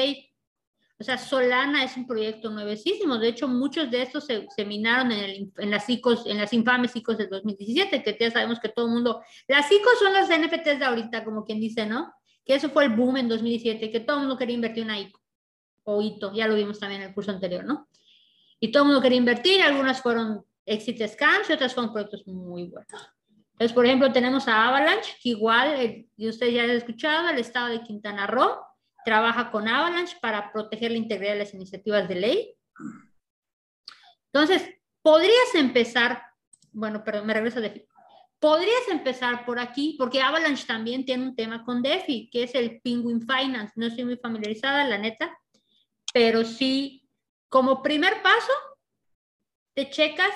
O 1.00 1.02
sea, 1.02 1.18
Solana 1.18 1.82
es 1.82 1.96
un 1.96 2.06
proyecto 2.06 2.50
nuevecísimo. 2.50 3.18
De 3.18 3.28
hecho, 3.28 3.48
muchos 3.48 3.90
de 3.90 4.02
estos 4.02 4.26
se, 4.26 4.46
se 4.54 4.64
minaron 4.64 5.10
en, 5.10 5.24
el, 5.24 5.52
en, 5.58 5.70
las 5.72 5.88
ICOs, 5.88 6.26
en 6.26 6.38
las 6.38 6.52
infames 6.52 6.94
ICOs 6.94 7.18
del 7.18 7.30
2017, 7.30 8.04
que 8.04 8.16
ya 8.20 8.30
sabemos 8.30 8.60
que 8.60 8.68
todo 8.68 8.86
el 8.86 8.92
mundo... 8.92 9.22
Las 9.48 9.72
ICOs 9.72 9.98
son 9.98 10.12
las 10.12 10.28
NFTs 10.28 10.78
de 10.78 10.84
ahorita, 10.84 11.24
como 11.24 11.44
quien 11.44 11.58
dice, 11.58 11.84
¿no? 11.84 12.12
Que 12.44 12.54
eso 12.54 12.70
fue 12.70 12.84
el 12.84 12.90
boom 12.90 13.16
en 13.16 13.28
2017, 13.28 13.90
que 13.90 14.00
todo 14.00 14.18
el 14.18 14.22
mundo 14.22 14.38
quería 14.38 14.54
invertir 14.54 14.84
en 14.84 14.90
una 14.90 15.00
ICO 15.00 15.19
o 15.84 16.02
hito, 16.02 16.32
ya 16.32 16.46
lo 16.46 16.54
vimos 16.54 16.78
también 16.78 17.02
en 17.02 17.08
el 17.08 17.14
curso 17.14 17.30
anterior, 17.30 17.64
¿no? 17.64 17.88
Y 18.58 18.70
todo 18.70 18.82
el 18.82 18.88
mundo 18.88 19.02
quería 19.02 19.18
invertir, 19.18 19.62
algunas 19.62 20.00
fueron 20.02 20.44
exit 20.66 21.02
scams 21.06 21.48
y 21.48 21.52
otras 21.54 21.74
fueron 21.74 21.92
proyectos 21.92 22.26
muy 22.26 22.64
buenos. 22.64 23.10
Entonces, 23.52 23.74
por 23.74 23.84
ejemplo, 23.84 24.12
tenemos 24.12 24.48
a 24.48 24.68
Avalanche, 24.68 25.16
que 25.22 25.30
igual, 25.30 26.06
y 26.16 26.28
ustedes 26.28 26.54
ya 26.54 26.62
han 26.62 26.70
escuchado, 26.70 27.28
el 27.28 27.38
estado 27.38 27.68
de 27.68 27.82
Quintana 27.82 28.26
Roo, 28.26 28.56
trabaja 29.04 29.50
con 29.50 29.68
Avalanche 29.68 30.16
para 30.20 30.52
proteger 30.52 30.92
la 30.92 30.98
integridad 30.98 31.32
de 31.32 31.40
las 31.40 31.54
iniciativas 31.54 32.08
de 32.08 32.14
ley. 32.14 32.54
Entonces, 34.32 34.66
podrías 35.02 35.54
empezar, 35.54 36.22
bueno, 36.72 37.02
perdón, 37.02 37.26
me 37.26 37.34
regreso 37.34 37.58
a 37.58 37.62
DeFi. 37.62 37.84
Podrías 38.38 38.88
empezar 38.90 39.44
por 39.44 39.58
aquí, 39.58 39.96
porque 39.98 40.22
Avalanche 40.22 40.66
también 40.66 41.04
tiene 41.04 41.24
un 41.24 41.36
tema 41.36 41.64
con 41.64 41.82
DeFi, 41.82 42.30
que 42.30 42.44
es 42.44 42.54
el 42.54 42.80
Penguin 42.80 43.20
Finance. 43.20 43.74
No 43.76 43.86
estoy 43.86 44.04
muy 44.04 44.16
familiarizada, 44.16 44.84
la 44.84 44.96
neta, 44.96 45.38
pero 46.12 46.44
sí, 46.44 47.08
como 47.48 47.82
primer 47.82 48.22
paso, 48.22 48.52
te 49.74 49.90
checas 49.90 50.32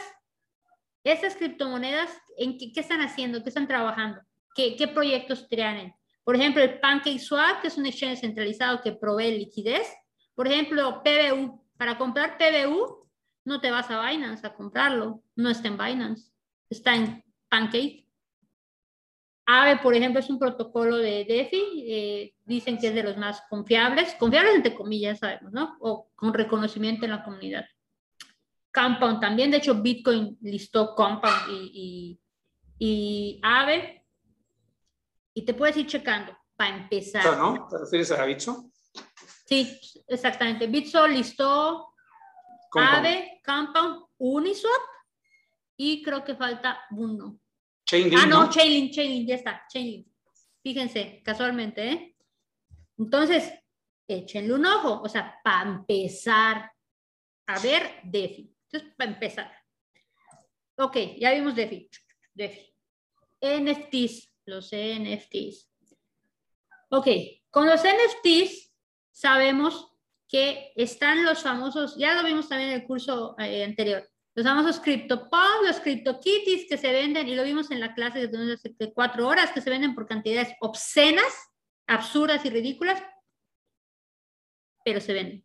esas 1.04 1.36
criptomonedas, 1.36 2.10
en 2.38 2.56
qué, 2.58 2.72
están 2.80 3.02
haciendo, 3.02 3.42
qué 3.42 3.50
están 3.50 3.68
trabajando, 3.68 4.20
qué, 4.54 4.76
qué 4.76 4.88
proyectos 4.88 5.48
tienen. 5.48 5.94
Por 6.24 6.36
ejemplo, 6.36 6.62
el 6.62 6.80
PancakeSwap, 6.80 7.60
que 7.60 7.68
es 7.68 7.76
un 7.76 7.86
exchange 7.86 8.20
centralizado 8.20 8.80
que 8.80 8.92
provee 8.92 9.38
liquidez. 9.38 9.86
Por 10.34 10.48
ejemplo, 10.48 11.02
PBU. 11.02 11.62
Para 11.76 11.98
comprar 11.98 12.38
PBU, 12.38 13.08
no 13.44 13.60
te 13.60 13.70
vas 13.70 13.90
a 13.90 14.08
Binance 14.08 14.46
a 14.46 14.54
comprarlo. 14.54 15.22
No 15.36 15.50
está 15.50 15.68
en 15.68 15.76
Binance. 15.76 16.32
Está 16.70 16.94
en 16.94 17.22
Pancake. 17.50 18.03
Aave, 19.46 19.78
por 19.82 19.94
ejemplo, 19.94 20.20
es 20.20 20.30
un 20.30 20.38
protocolo 20.38 20.96
de 20.96 21.24
DeFi. 21.24 21.84
Eh, 21.86 22.34
dicen 22.44 22.78
que 22.78 22.88
es 22.88 22.94
de 22.94 23.02
los 23.02 23.16
más 23.16 23.42
confiables. 23.50 24.14
Confiables 24.14 24.54
entre 24.54 24.74
comillas, 24.74 25.18
sabemos, 25.18 25.52
¿no? 25.52 25.76
O 25.80 26.10
con 26.14 26.32
reconocimiento 26.32 27.04
en 27.04 27.10
la 27.10 27.22
comunidad. 27.22 27.66
Compound 28.72 29.20
también. 29.20 29.50
De 29.50 29.58
hecho, 29.58 29.74
Bitcoin 29.74 30.38
listó 30.40 30.94
Compound 30.94 31.50
y, 31.50 32.18
y, 32.78 33.40
y 35.34 35.42
te 35.44 35.54
puedes 35.54 35.76
ir 35.76 35.86
checando 35.86 36.36
para 36.56 36.76
empezar. 36.76 37.36
¿No? 37.36 37.68
¿Te 37.68 37.78
refieres 37.78 38.10
a 38.12 38.24
Bitso? 38.24 38.70
Sí, 39.46 39.78
exactamente. 40.08 40.66
Bitso 40.66 41.06
listó 41.06 41.92
Compound. 42.70 43.06
Ave, 43.06 43.40
Compound, 43.44 44.06
Uniswap 44.18 44.82
y 45.76 46.02
creo 46.02 46.24
que 46.24 46.34
falta 46.34 46.80
uno. 46.92 47.38
Chainlink. 47.84 48.14
Ah, 48.18 48.26
no, 48.26 48.50
Chainlink, 48.50 48.92
Chainlink, 48.92 49.28
ya 49.28 49.34
está, 49.36 49.66
Chainlink. 49.68 50.06
Fíjense, 50.62 51.22
casualmente, 51.24 51.90
¿eh? 51.90 52.16
Entonces, 52.98 53.52
échenle 54.08 54.54
un 54.54 54.64
ojo, 54.64 55.02
o 55.02 55.08
sea, 55.08 55.40
para 55.42 55.68
empezar 55.70 56.72
a 57.46 57.58
ver 57.58 58.00
DeFi. 58.04 58.54
Entonces, 58.66 58.94
para 58.96 59.10
empezar. 59.10 59.52
Ok, 60.76 60.96
ya 61.18 61.32
vimos 61.32 61.54
DeFi. 61.54 61.88
DeFi. 62.34 62.74
NFTs 63.40 64.34
los 64.46 64.70
NFTs. 64.72 65.70
Ok, 66.90 67.08
con 67.50 67.66
los 67.66 67.80
NFTs 67.82 68.72
sabemos 69.10 69.90
que 70.28 70.72
están 70.76 71.24
los 71.24 71.42
famosos, 71.42 71.96
ya 71.96 72.14
lo 72.14 72.26
vimos 72.26 72.48
también 72.48 72.70
en 72.70 72.80
el 72.80 72.86
curso 72.86 73.36
eh, 73.38 73.64
anterior, 73.64 74.08
los 74.34 74.44
famosos 74.44 74.80
CryptoPunk, 74.80 75.66
los 75.66 75.80
CryptoKitties 75.80 76.66
que 76.68 76.76
se 76.76 76.92
venden, 76.92 77.28
y 77.28 77.36
lo 77.36 77.44
vimos 77.44 77.70
en 77.70 77.80
la 77.80 77.94
clase 77.94 78.26
de 78.26 78.92
cuatro 78.92 79.28
horas, 79.28 79.52
que 79.52 79.60
se 79.60 79.70
venden 79.70 79.94
por 79.94 80.06
cantidades 80.06 80.54
obscenas, 80.60 81.32
absurdas 81.86 82.44
y 82.44 82.50
ridículas, 82.50 83.00
pero 84.84 85.00
se 85.00 85.12
venden. 85.12 85.44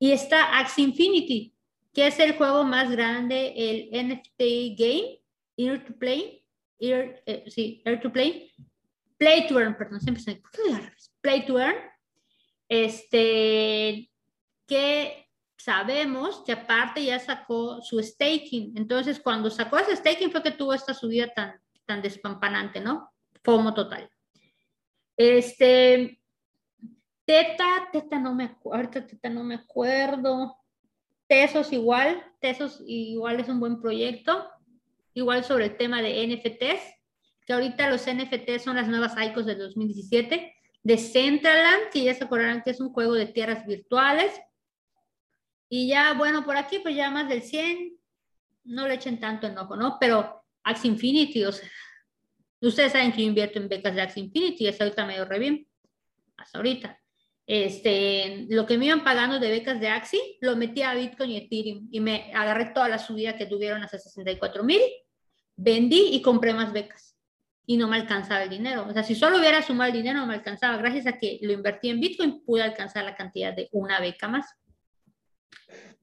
Y 0.00 0.10
está 0.10 0.58
Axie 0.58 0.84
Infinity, 0.84 1.54
que 1.92 2.08
es 2.08 2.18
el 2.18 2.36
juego 2.36 2.64
más 2.64 2.90
grande, 2.90 3.54
el 3.56 4.08
NFT 4.08 4.76
game, 4.76 5.20
Ear 5.56 5.84
to 5.84 5.94
Play, 5.96 6.44
Air, 6.80 7.22
eh, 7.24 7.44
sí, 7.46 7.82
Air 7.84 8.00
to 8.00 8.12
Play, 8.12 8.52
Play 9.16 9.46
to 9.46 9.60
Earn, 9.60 9.76
perdón, 9.76 10.00
siempre 10.00 10.22
se 10.22 10.32
me 10.32 10.42
Play 11.20 11.46
to 11.46 11.58
Earn, 11.58 11.76
este, 12.68 14.10
que 14.66 15.23
sabemos 15.56 16.42
que 16.44 16.52
aparte 16.52 17.04
ya 17.04 17.18
sacó 17.18 17.80
su 17.82 18.02
staking. 18.02 18.74
Entonces, 18.76 19.20
cuando 19.20 19.50
sacó 19.50 19.78
ese 19.78 19.96
staking 19.96 20.30
fue 20.30 20.42
que 20.42 20.50
tuvo 20.50 20.74
esta 20.74 20.94
subida 20.94 21.28
tan, 21.28 21.60
tan 21.86 22.02
despampanante, 22.02 22.80
¿no? 22.80 23.10
FOMO 23.42 23.74
total. 23.74 24.10
Este, 25.16 26.20
Teta, 27.24 27.88
Teta 27.92 28.18
no 28.18 28.34
me 28.34 28.44
acuerdo, 28.44 28.90
Teta 29.04 29.28
no 29.28 29.44
me 29.44 29.54
acuerdo. 29.54 30.56
Tesos 31.26 31.72
igual, 31.72 32.22
Tesos 32.40 32.82
igual 32.86 33.40
es 33.40 33.48
un 33.48 33.60
buen 33.60 33.80
proyecto 33.80 34.50
igual 35.14 35.44
sobre 35.44 35.66
el 35.66 35.76
tema 35.76 36.02
de 36.02 36.26
NFTs, 36.26 36.82
que 37.46 37.52
ahorita 37.52 37.88
los 37.88 38.02
NFTs 38.02 38.62
son 38.62 38.76
las 38.76 38.88
nuevas 38.88 39.14
ICOs 39.16 39.46
del 39.46 39.58
2017, 39.58 40.54
de 40.82 40.98
Centraland, 40.98 41.90
que 41.92 42.02
ya 42.02 42.14
se 42.14 42.24
acordarán 42.24 42.62
que 42.62 42.70
es 42.70 42.80
un 42.80 42.92
juego 42.92 43.14
de 43.14 43.26
tierras 43.26 43.64
virtuales. 43.64 44.38
Y 45.68 45.88
ya, 45.88 46.12
bueno, 46.14 46.44
por 46.44 46.56
aquí 46.56 46.78
pues 46.78 46.94
ya 46.94 47.10
más 47.10 47.28
del 47.28 47.42
100, 47.42 47.96
no 48.64 48.86
le 48.88 48.94
echen 48.94 49.18
tanto 49.18 49.46
enojo, 49.46 49.76
¿no? 49.76 49.98
Pero 50.00 50.44
Axie 50.62 50.90
Infinity, 50.90 51.44
o 51.44 51.52
sea, 51.52 51.68
ustedes 52.60 52.92
saben 52.92 53.12
que 53.12 53.22
yo 53.22 53.28
invierto 53.28 53.58
en 53.58 53.68
becas 53.68 53.94
de 53.94 54.02
Axie 54.02 54.22
Infinity, 54.22 54.68
hasta 54.68 54.84
ahorita 54.84 55.06
medio 55.06 55.24
re 55.24 55.38
bien, 55.38 55.68
hasta 56.36 56.58
ahorita. 56.58 57.00
Este, 57.46 58.46
lo 58.48 58.64
que 58.64 58.78
me 58.78 58.86
iban 58.86 59.04
pagando 59.04 59.38
de 59.38 59.50
becas 59.50 59.80
de 59.80 59.88
Axie, 59.88 60.38
lo 60.40 60.56
metí 60.56 60.82
a 60.82 60.94
Bitcoin 60.94 61.30
y 61.30 61.36
Ethereum 61.38 61.88
y 61.90 62.00
me 62.00 62.32
agarré 62.34 62.66
toda 62.66 62.88
la 62.88 62.98
subida 62.98 63.36
que 63.36 63.46
tuvieron 63.46 63.82
hasta 63.82 63.98
64 63.98 64.64
mil 64.64 64.80
vendí 65.56 66.10
y 66.12 66.22
compré 66.22 66.52
más 66.52 66.72
becas 66.72 67.16
y 67.66 67.76
no 67.76 67.88
me 67.88 67.96
alcanzaba 67.96 68.42
el 68.42 68.50
dinero. 68.50 68.86
O 68.88 68.92
sea, 68.92 69.02
si 69.02 69.14
solo 69.14 69.38
hubiera 69.38 69.62
sumado 69.62 69.90
el 69.90 69.96
dinero, 69.96 70.20
no 70.20 70.26
me 70.26 70.34
alcanzaba. 70.34 70.76
Gracias 70.76 71.06
a 71.06 71.18
que 71.18 71.38
lo 71.42 71.52
invertí 71.52 71.88
en 71.88 72.00
Bitcoin, 72.00 72.44
pude 72.44 72.62
alcanzar 72.62 73.04
la 73.04 73.14
cantidad 73.14 73.54
de 73.54 73.68
una 73.72 74.00
beca 74.00 74.28
más. 74.28 74.46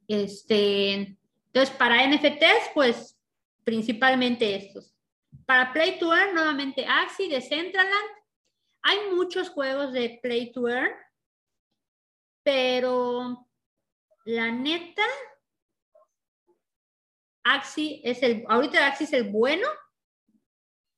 Este, 0.07 1.17
entonces, 1.53 1.75
para 1.75 2.07
NFTs, 2.07 2.71
pues 2.73 3.17
principalmente 3.63 4.55
estos. 4.55 4.95
Para 5.45 5.73
Play 5.73 5.99
to 5.99 6.13
Earn, 6.13 6.33
nuevamente 6.33 6.85
Axie 6.85 7.29
de 7.29 7.41
Centraland. 7.41 8.09
Hay 8.83 8.97
muchos 9.13 9.49
juegos 9.49 9.93
de 9.93 10.19
Play 10.21 10.51
to 10.51 10.67
Earn, 10.67 10.91
pero 12.43 13.47
la 14.25 14.51
neta, 14.51 15.03
Axi 17.43 18.01
es 18.03 18.21
el, 18.23 18.45
ahorita 18.47 18.85
Axi 18.87 19.03
es 19.05 19.13
el 19.13 19.29
bueno 19.29 19.67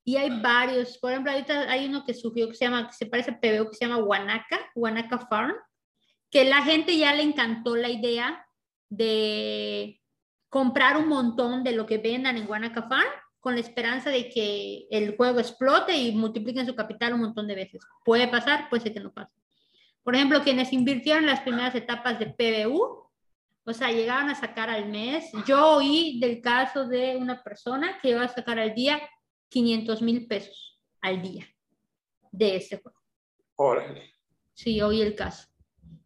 y 0.03 0.17
hay 0.17 0.41
varios. 0.41 0.97
Por 0.97 1.11
ejemplo, 1.11 1.31
ahorita 1.31 1.71
hay 1.71 1.85
uno 1.85 2.05
que 2.05 2.13
surgió 2.13 2.47
que 2.47 2.55
se 2.55 2.65
llama, 2.65 2.87
que 2.87 2.93
se 2.93 3.05
parece 3.05 3.31
a 3.31 3.39
PBO, 3.39 3.69
que 3.69 3.75
se 3.75 3.85
llama 3.85 4.03
Wanaka, 4.03 4.59
Wanaka 4.75 5.19
Farm, 5.27 5.55
que 6.29 6.45
la 6.45 6.61
gente 6.63 6.97
ya 6.97 7.13
le 7.13 7.23
encantó 7.23 7.75
la 7.75 7.89
idea 7.89 8.42
de 8.97 10.01
comprar 10.49 10.97
un 10.97 11.07
montón 11.07 11.63
de 11.63 11.71
lo 11.71 11.85
que 11.85 11.97
vendan 11.97 12.37
en 12.37 12.47
Farm 12.47 13.07
con 13.39 13.55
la 13.55 13.61
esperanza 13.61 14.09
de 14.09 14.29
que 14.29 14.87
el 14.89 15.17
juego 15.17 15.39
explote 15.39 15.97
y 15.97 16.13
multipliquen 16.13 16.65
su 16.65 16.75
capital 16.75 17.13
un 17.13 17.21
montón 17.21 17.47
de 17.47 17.55
veces. 17.55 17.81
Puede 18.05 18.27
pasar, 18.27 18.69
puede 18.69 18.83
ser 18.83 18.93
que 18.93 18.99
no 18.99 19.11
pase. 19.11 19.33
Por 20.03 20.15
ejemplo, 20.15 20.43
quienes 20.43 20.71
invirtieron 20.71 21.25
las 21.25 21.41
primeras 21.41 21.73
etapas 21.75 22.19
de 22.19 22.27
PBU, 22.27 23.09
o 23.65 23.73
sea, 23.73 23.91
llegaban 23.91 24.29
a 24.29 24.35
sacar 24.35 24.69
al 24.69 24.89
mes. 24.89 25.31
Yo 25.47 25.77
oí 25.77 26.19
del 26.19 26.41
caso 26.41 26.87
de 26.87 27.15
una 27.17 27.41
persona 27.43 27.99
que 28.01 28.11
iba 28.11 28.23
a 28.23 28.27
sacar 28.27 28.59
al 28.59 28.75
día 28.75 29.01
500 29.49 30.01
mil 30.01 30.27
pesos 30.27 30.79
al 31.01 31.21
día 31.21 31.45
de 32.31 32.55
ese 32.55 32.77
juego. 32.77 32.99
Órale. 33.55 34.13
Sí, 34.53 34.81
oí 34.81 35.01
el 35.01 35.15
caso. 35.15 35.47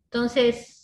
Entonces, 0.06 0.77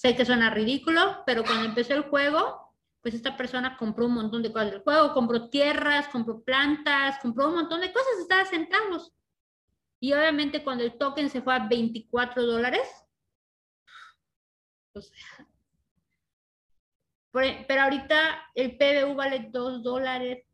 sé 0.00 0.16
que 0.16 0.24
suena 0.24 0.48
ridículo, 0.48 1.22
pero 1.26 1.44
cuando 1.44 1.66
empezó 1.66 1.92
el 1.92 2.04
juego, 2.04 2.74
pues 3.02 3.14
esta 3.14 3.36
persona 3.36 3.76
compró 3.76 4.06
un 4.06 4.14
montón 4.14 4.42
de 4.42 4.50
cosas 4.50 4.70
del 4.70 4.80
juego, 4.80 5.12
compró 5.12 5.50
tierras, 5.50 6.08
compró 6.08 6.42
plantas, 6.42 7.18
compró 7.20 7.48
un 7.48 7.56
montón 7.56 7.82
de 7.82 7.92
cosas, 7.92 8.18
estaba 8.18 8.46
centavos. 8.46 9.12
Y 10.00 10.14
obviamente 10.14 10.64
cuando 10.64 10.84
el 10.84 10.96
token 10.96 11.28
se 11.28 11.42
fue 11.42 11.54
a 11.54 11.68
24 11.68 12.46
dólares, 12.46 12.88
sea, 14.94 15.46
e, 17.42 17.66
pero 17.68 17.82
ahorita 17.82 18.40
el 18.54 18.78
PBU 18.78 19.14
vale 19.14 19.50
2 19.52 19.82
dólares 19.82 20.46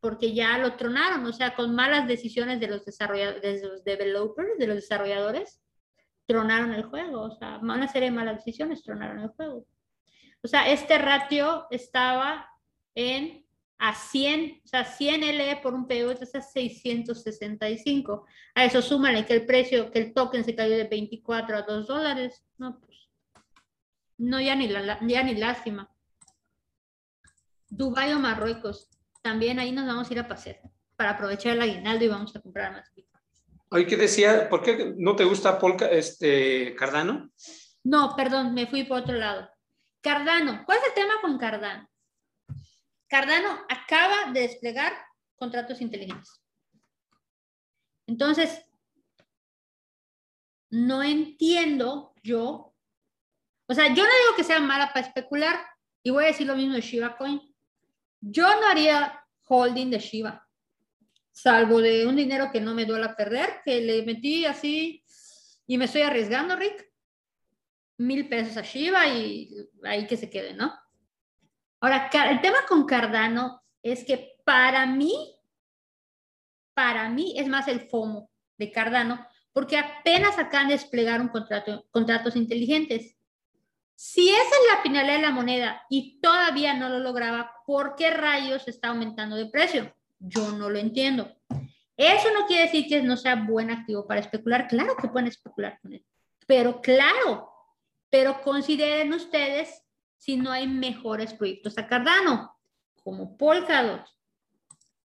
porque 0.00 0.34
ya 0.34 0.58
lo 0.58 0.74
tronaron, 0.74 1.24
o 1.24 1.32
sea, 1.32 1.54
con 1.54 1.72
malas 1.72 2.08
decisiones 2.08 2.58
de 2.58 2.66
los 2.66 2.84
desarrolladores, 2.84 3.62
de 3.62 3.68
los 3.68 3.84
developers, 3.84 4.58
de 4.58 4.66
los 4.66 4.76
desarrolladores, 4.76 5.62
tronaron 6.26 6.72
el 6.72 6.84
juego, 6.84 7.22
o 7.22 7.30
sea, 7.30 7.58
una 7.62 7.88
serie 7.88 8.10
de 8.10 8.16
malas 8.16 8.36
decisiones 8.36 8.82
tronaron 8.82 9.20
el 9.20 9.28
juego. 9.28 9.66
O 10.42 10.48
sea, 10.48 10.70
este 10.70 10.98
ratio 10.98 11.66
estaba 11.70 12.48
en 12.94 13.46
a 13.78 13.94
100, 13.94 14.62
o 14.64 14.68
sea, 14.68 14.84
100 14.84 15.20
LE 15.20 15.56
por 15.62 15.74
un 15.74 15.86
PBU 15.86 16.10
es 16.10 16.34
a 16.34 16.40
665. 16.40 18.26
A 18.54 18.64
eso 18.64 18.80
súmale 18.80 19.26
que 19.26 19.34
el 19.34 19.44
precio, 19.44 19.90
que 19.90 19.98
el 19.98 20.14
token 20.14 20.44
se 20.44 20.54
cayó 20.54 20.76
de 20.76 20.84
24 20.84 21.56
a 21.56 21.62
2 21.62 21.86
dólares, 21.86 22.44
no, 22.58 22.80
pues 22.80 23.08
no, 24.18 24.40
ya 24.40 24.54
ni, 24.54 24.68
ya 24.68 25.22
ni 25.22 25.34
lástima. 25.34 25.90
Dubái 27.68 28.12
o 28.12 28.18
Marruecos. 28.18 28.88
También 29.22 29.58
ahí 29.58 29.72
nos 29.72 29.86
vamos 29.86 30.08
a 30.08 30.12
ir 30.12 30.20
a 30.20 30.28
pasear 30.28 30.60
para 30.96 31.10
aprovechar 31.10 31.52
el 31.52 31.62
aguinaldo 31.62 32.04
y 32.04 32.08
vamos 32.08 32.34
a 32.34 32.40
comprar 32.40 32.72
más 32.72 32.90
¿qué 33.70 33.96
decía? 33.96 34.48
¿Por 34.48 34.62
qué 34.62 34.94
no 34.96 35.16
te 35.16 35.24
gusta 35.24 35.58
Polka, 35.58 35.86
este, 35.86 36.74
Cardano? 36.74 37.30
No, 37.84 38.14
perdón, 38.16 38.54
me 38.54 38.66
fui 38.66 38.84
por 38.84 39.00
otro 39.00 39.14
lado. 39.14 39.48
Cardano, 40.00 40.62
¿cuál 40.64 40.78
es 40.78 40.84
el 40.88 40.94
tema 40.94 41.14
con 41.20 41.38
Cardano? 41.38 41.88
Cardano 43.08 43.64
acaba 43.68 44.32
de 44.32 44.40
desplegar 44.40 44.92
contratos 45.36 45.80
inteligentes. 45.80 46.40
Entonces, 48.06 48.62
no 50.70 51.02
entiendo 51.02 52.14
yo, 52.22 52.74
o 53.66 53.74
sea, 53.74 53.88
yo 53.88 54.02
no 54.02 54.10
digo 54.10 54.36
que 54.36 54.44
sea 54.44 54.60
mala 54.60 54.92
para 54.92 55.06
especular, 55.06 55.56
y 56.02 56.10
voy 56.10 56.24
a 56.24 56.28
decir 56.28 56.46
lo 56.46 56.54
mismo 56.54 56.74
de 56.74 56.80
Shiba 56.82 57.16
Coin. 57.16 57.40
Yo 58.20 58.48
no 58.60 58.68
haría 58.68 59.24
holding 59.48 59.90
de 59.90 59.98
Shiba, 59.98 60.45
salvo 61.36 61.82
de 61.82 62.06
un 62.06 62.16
dinero 62.16 62.50
que 62.50 62.62
no 62.62 62.72
me 62.72 62.86
duela 62.86 63.14
perder, 63.14 63.60
que 63.62 63.82
le 63.82 64.02
metí 64.04 64.46
así 64.46 65.04
y 65.66 65.76
me 65.76 65.84
estoy 65.84 66.00
arriesgando, 66.00 66.56
Rick. 66.56 66.90
Mil 67.98 68.26
pesos 68.26 68.56
a 68.56 68.62
Shiba 68.62 69.06
y 69.06 69.54
ahí 69.84 70.06
que 70.06 70.16
se 70.16 70.30
quede, 70.30 70.54
¿no? 70.54 70.72
Ahora, 71.80 72.08
el 72.30 72.40
tema 72.40 72.64
con 72.66 72.86
Cardano 72.86 73.62
es 73.82 74.04
que 74.04 74.38
para 74.44 74.86
mí, 74.86 75.38
para 76.72 77.10
mí 77.10 77.34
es 77.38 77.48
más 77.48 77.68
el 77.68 77.80
FOMO 77.80 78.30
de 78.56 78.72
Cardano, 78.72 79.26
porque 79.52 79.76
apenas 79.76 80.38
acaban 80.38 80.68
de 80.68 80.74
desplegar 80.74 81.20
un 81.20 81.28
contrato, 81.28 81.86
contratos 81.90 82.34
inteligentes. 82.34 83.14
Si 83.94 84.30
esa 84.30 84.40
es 84.40 84.74
la 84.74 84.82
finalidad 84.82 85.16
de 85.16 85.22
la 85.22 85.30
moneda 85.30 85.82
y 85.90 86.18
todavía 86.20 86.72
no 86.72 86.88
lo 86.88 86.98
lograba, 86.98 87.52
¿por 87.66 87.94
qué 87.94 88.10
rayos 88.10 88.68
está 88.68 88.88
aumentando 88.88 89.36
de 89.36 89.46
precio? 89.46 89.95
Yo 90.18 90.52
no 90.52 90.70
lo 90.70 90.78
entiendo. 90.78 91.34
Eso 91.96 92.28
no 92.32 92.46
quiere 92.46 92.64
decir 92.64 92.86
que 92.86 93.02
no 93.02 93.16
sea 93.16 93.36
buen 93.36 93.70
activo 93.70 94.06
para 94.06 94.20
especular. 94.20 94.68
Claro 94.68 94.96
que 94.96 95.08
pueden 95.08 95.28
especular 95.28 95.78
con 95.80 95.94
él. 95.94 96.04
Pero 96.46 96.80
claro, 96.80 97.50
pero 98.10 98.42
consideren 98.42 99.12
ustedes 99.12 99.82
si 100.18 100.36
no 100.36 100.50
hay 100.50 100.66
mejores 100.66 101.32
proyectos 101.34 101.78
a 101.78 101.86
Cardano, 101.86 102.54
como 103.02 103.36
Polkadot, 103.36 104.04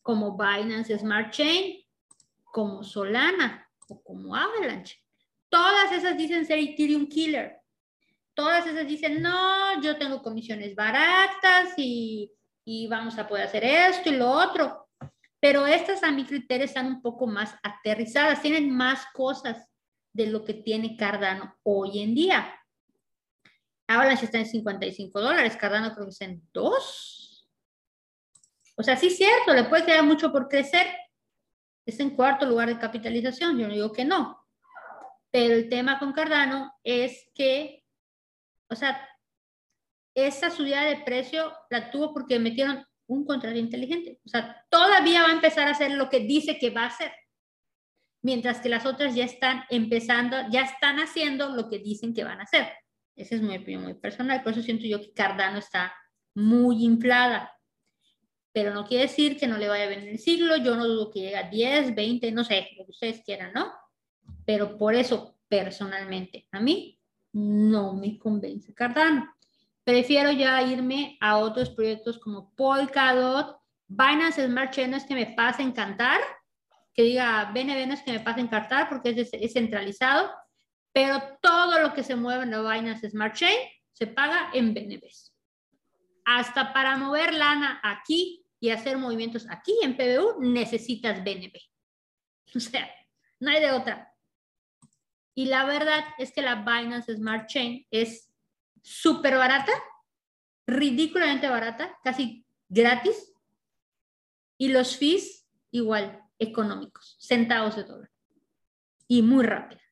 como 0.03 0.37
Binance 0.37 0.99
Smart 0.99 1.33
Chain, 1.33 1.85
como 2.45 2.83
Solana 2.83 3.69
o 3.89 4.03
como 4.03 4.35
Avalanche. 4.35 5.03
Todas 5.49 5.93
esas 5.93 6.17
dicen 6.17 6.47
ser 6.47 6.59
Ethereum 6.59 7.07
Killer. 7.09 7.61
Todas 8.35 8.67
esas 8.67 8.87
dicen, 8.87 9.21
no, 9.21 9.83
yo 9.83 9.99
tengo 9.99 10.23
comisiones 10.23 10.75
baratas 10.75 11.75
y, 11.77 12.33
y 12.65 12.87
vamos 12.87 13.19
a 13.19 13.27
poder 13.27 13.47
hacer 13.47 13.65
esto 13.65 14.11
y 14.11 14.17
lo 14.17 14.31
otro. 14.31 14.88
Pero 15.41 15.67
estas 15.67 16.03
a 16.03 16.11
mi 16.11 16.25
criterio 16.25 16.65
están 16.65 16.87
un 16.87 17.03
poco 17.03 17.27
más 17.27 17.55
aterrizadas, 17.63 18.43
tienen 18.43 18.71
más 18.71 19.07
cosas 19.13 19.69
de 20.13 20.27
lo 20.27 20.45
que 20.45 20.55
tiene 20.55 20.97
Cardano 20.97 21.57
hoy 21.63 22.03
en 22.03 22.15
día. 22.15 22.55
Avalanche 23.87 24.27
está 24.27 24.39
en 24.39 24.47
55 24.47 25.21
dólares, 25.21 25.57
Cardano 25.57 25.95
creo 25.95 26.07
que 26.07 26.11
está 26.11 26.25
en 26.25 26.43
2. 26.53 27.49
O 28.77 28.83
sea, 28.83 28.97
sí 28.97 29.09
es 29.09 29.17
cierto, 29.17 29.55
le 29.55 29.65
puede 29.65 29.85
quedar 29.85 30.05
mucho 30.05 30.33
por 30.33 30.49
crecer. 30.49 30.87
Está 31.87 32.03
en 32.03 32.17
cuarto 32.17 32.45
lugar 32.45 32.69
de 32.69 32.79
capitalización, 32.79 33.59
yo 33.59 33.67
no 33.67 33.75
digo 33.75 33.93
que 33.93 34.05
no. 34.05 34.45
Pero 35.31 35.55
el 35.55 35.69
tema 35.69 35.99
con 35.99 36.13
Cardano 36.13 36.73
es 36.83 37.31
que, 37.35 37.85
o 38.69 38.75
sea, 38.75 39.09
esta 40.15 40.51
subida 40.51 40.83
de 40.83 40.97
precio 40.97 41.53
la 41.71 41.91
tuvo 41.91 42.13
porque 42.13 42.39
metieron 42.39 42.85
un 43.09 43.25
contrato 43.25 43.59
inteligente. 43.59 44.21
O 44.25 44.29
sea, 44.29 44.65
todavía 44.71 45.23
va 45.23 45.31
a 45.31 45.35
empezar 45.35 45.67
a 45.67 45.73
hacer 45.73 45.93
lo 45.93 46.09
que 46.09 46.21
dice 46.21 46.59
que 46.59 46.71
va 46.71 46.85
a 46.85 46.89
hacer. 46.89 47.11
Mientras 48.23 48.61
que 48.61 48.69
las 48.69 48.87
otras 48.87 49.15
ya 49.15 49.25
están 49.25 49.65
empezando, 49.71 50.37
ya 50.51 50.63
están 50.63 50.99
haciendo 50.99 51.49
lo 51.51 51.69
que 51.69 51.79
dicen 51.79 52.15
que 52.15 52.25
van 52.25 52.41
a 52.41 52.45
hacer. 52.45 52.69
Esa 53.17 53.35
es 53.35 53.43
mi 53.43 53.57
opinión 53.57 53.83
muy 53.83 53.95
personal, 53.95 54.43
por 54.43 54.53
eso 54.53 54.63
siento 54.63 54.87
yo 54.87 55.01
que 55.01 55.13
Cardano 55.13 55.59
está 55.59 55.93
muy 56.35 56.85
inflada. 56.85 57.53
Pero 58.53 58.73
no 58.73 58.85
quiere 58.85 59.05
decir 59.05 59.37
que 59.37 59.47
no 59.47 59.57
le 59.57 59.69
vaya 59.69 59.85
a 59.85 59.89
venir 59.89 60.11
el 60.11 60.19
siglo, 60.19 60.57
yo 60.57 60.77
no 60.77 60.87
dudo 60.87 61.11
que 61.11 61.21
llegue 61.21 61.37
a 61.37 61.49
10, 61.49 61.95
20, 61.95 62.33
no 62.33 62.45
sé, 62.45 62.69
lo 62.77 62.85
que 62.85 62.91
ustedes 62.91 63.23
quieran, 63.25 63.53
¿no? 63.53 63.73
Pero 64.45 64.77
por 64.77 64.95
eso, 64.95 65.39
personalmente, 65.49 66.47
a 66.53 66.61
mí 66.61 67.01
no 67.33 67.95
me 67.95 68.19
convence 68.19 68.75
Cardano. 68.75 69.33
Prefiero 69.89 70.31
ya 70.33 70.61
irme 70.61 71.17
a 71.19 71.39
otros 71.39 71.71
proyectos 71.71 72.19
como 72.19 72.55
Polkadot, 72.55 73.59
Binance 73.87 74.47
Smart 74.47 74.71
Chain 74.71 74.93
es 74.93 75.05
que 75.05 75.15
me 75.15 75.29
pase 75.29 75.63
a 75.63 75.65
encantar, 75.65 76.21
que 76.93 77.05
diga 77.05 77.51
BNB 77.55 77.87
no 77.87 77.95
es 77.95 78.03
que 78.03 78.13
me 78.13 78.21
pase 78.21 78.41
a 78.41 78.43
encantar 78.43 78.91
porque 78.91 79.19
es, 79.19 79.31
es 79.33 79.53
centralizado, 79.55 80.31
pero 80.93 81.39
todo 81.41 81.81
lo 81.81 81.95
que 81.95 82.03
se 82.03 82.17
mueve 82.17 82.43
en 82.43 82.51
la 82.51 82.61
Binance 82.61 83.09
Smart 83.09 83.35
Chain 83.35 83.57
se 83.91 84.07
paga 84.07 84.51
en 84.53 84.75
BNBs. 84.75 85.35
Hasta 86.27 86.75
para 86.75 86.99
mover 86.99 87.33
lana 87.33 87.81
aquí 87.83 88.45
y 88.61 88.69
hacer 88.69 88.99
movimientos 88.99 89.47
aquí 89.49 89.73
en 89.83 89.97
PBU 89.97 90.43
necesitas 90.43 91.25
BNB. 91.25 91.55
O 92.55 92.61
sea, 92.61 92.91
no 93.41 93.51
hay 93.51 93.63
de 93.63 93.73
otra. 93.73 94.15
Y 95.35 95.47
la 95.47 95.65
verdad 95.65 96.05
es 96.19 96.31
que 96.31 96.43
la 96.43 96.57
Binance 96.57 97.17
Smart 97.17 97.49
Chain 97.49 97.87
es 97.91 98.28
súper 98.89 99.37
barata, 99.37 99.73
ridículamente 100.67 101.49
barata, 101.49 101.99
casi 102.03 102.47
gratis. 102.69 103.33
Y 104.57 104.69
los 104.69 104.97
fees 104.97 105.47
igual, 105.71 106.23
económicos, 106.39 107.17
centavos 107.21 107.77
de 107.77 107.85
dólar. 107.85 108.11
Y 109.07 109.23
muy 109.23 109.45
rápida 109.45 109.83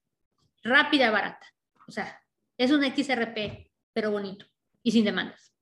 rápida, 0.67 1.11
barata. 1.11 1.47
O 1.87 1.93
sea, 1.93 2.21
es 2.59 2.71
un 2.71 2.83
XRP, 2.85 3.71
pero 3.93 4.11
bonito 4.11 4.47
y 4.83 4.91
sin 4.91 5.05
demandas. 5.05 5.55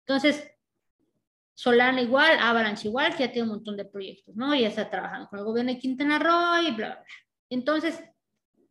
Entonces, 0.00 0.50
Solana 1.54 2.02
igual, 2.02 2.36
Avalanche 2.40 2.88
igual, 2.88 3.14
que 3.14 3.26
ya 3.26 3.32
tiene 3.32 3.48
un 3.48 3.56
montón 3.56 3.76
de 3.76 3.84
proyectos, 3.84 4.34
¿no? 4.34 4.54
Ya 4.54 4.68
está 4.68 4.90
trabajando 4.90 5.28
con 5.28 5.38
el 5.38 5.44
gobierno 5.44 5.72
de 5.72 5.78
Quintana 5.78 6.18
Roo 6.18 6.60
y 6.62 6.72
bla, 6.72 6.88
bla, 6.88 6.96
bla. 6.96 7.04
Entonces, 7.48 8.02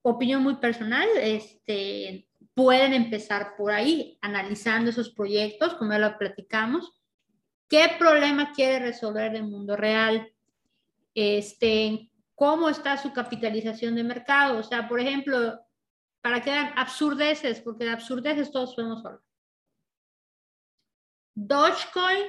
opinión 0.01 0.43
muy 0.43 0.55
personal, 0.57 1.07
este, 1.15 2.27
pueden 2.53 2.93
empezar 2.93 3.55
por 3.57 3.71
ahí, 3.71 4.17
analizando 4.21 4.89
esos 4.89 5.09
proyectos, 5.09 5.73
como 5.75 5.91
ya 5.91 5.99
lo 5.99 6.17
platicamos. 6.17 6.91
¿Qué 7.67 7.95
problema 7.97 8.51
quiere 8.53 8.79
resolver 8.79 9.35
el 9.35 9.43
mundo 9.43 9.75
real? 9.75 10.31
Este, 11.15 12.11
cómo 12.35 12.69
está 12.69 12.97
su 12.97 13.11
capitalización 13.13 13.95
de 13.95 14.03
mercado. 14.03 14.59
O 14.59 14.63
sea, 14.63 14.87
por 14.87 14.99
ejemplo, 14.99 15.59
para 16.21 16.41
que 16.41 16.51
hagan 16.51 16.77
absurdeces, 16.77 17.61
porque 17.61 17.85
de 17.85 17.91
absurdeces 17.91 18.51
todos 18.51 18.75
podemos 18.75 19.03
hablar. 19.05 19.21
Dogecoin, 21.35 22.27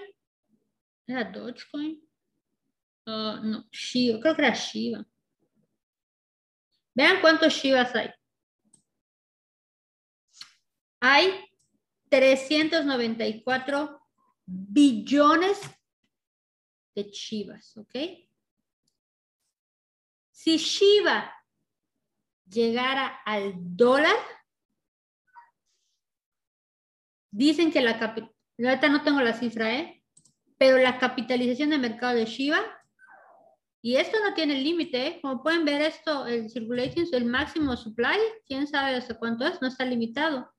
¿era 1.06 1.24
Dogecoin? 1.24 2.02
Uh, 3.06 3.36
no, 3.42 3.68
Shiba, 3.70 4.18
creo 4.20 4.34
que 4.34 4.42
era 4.42 4.54
Shiba. 4.54 5.04
Vean 6.94 7.20
cuántos 7.20 7.52
Shivas 7.52 7.94
hay. 7.94 8.10
Hay 11.06 11.34
394 12.08 14.00
billones 14.46 15.60
de 16.94 17.02
Shivas, 17.02 17.76
¿ok? 17.76 17.94
Si 20.30 20.56
Shiba 20.56 21.30
llegara 22.46 23.20
al 23.26 23.52
dólar, 23.54 24.16
dicen 27.30 27.70
que 27.70 27.82
la 27.82 27.98
ahorita 27.98 28.88
no 28.88 29.02
tengo 29.02 29.20
la 29.20 29.34
cifra, 29.34 29.74
¿eh? 29.74 30.02
Pero 30.56 30.78
la 30.78 30.98
capitalización 30.98 31.68
de 31.68 31.76
mercado 31.76 32.14
de 32.14 32.24
Shiba, 32.24 32.62
y 33.82 33.96
esto 33.96 34.16
no 34.20 34.32
tiene 34.32 34.58
límite, 34.58 35.06
¿eh? 35.06 35.18
Como 35.20 35.42
pueden 35.42 35.66
ver 35.66 35.82
esto, 35.82 36.26
el 36.26 36.48
circulation, 36.48 37.04
el 37.12 37.26
máximo 37.26 37.76
supply, 37.76 38.16
quién 38.46 38.66
sabe 38.66 38.96
hasta 38.96 39.18
cuánto 39.18 39.46
es, 39.46 39.60
no 39.60 39.68
está 39.68 39.84
limitado. 39.84 40.53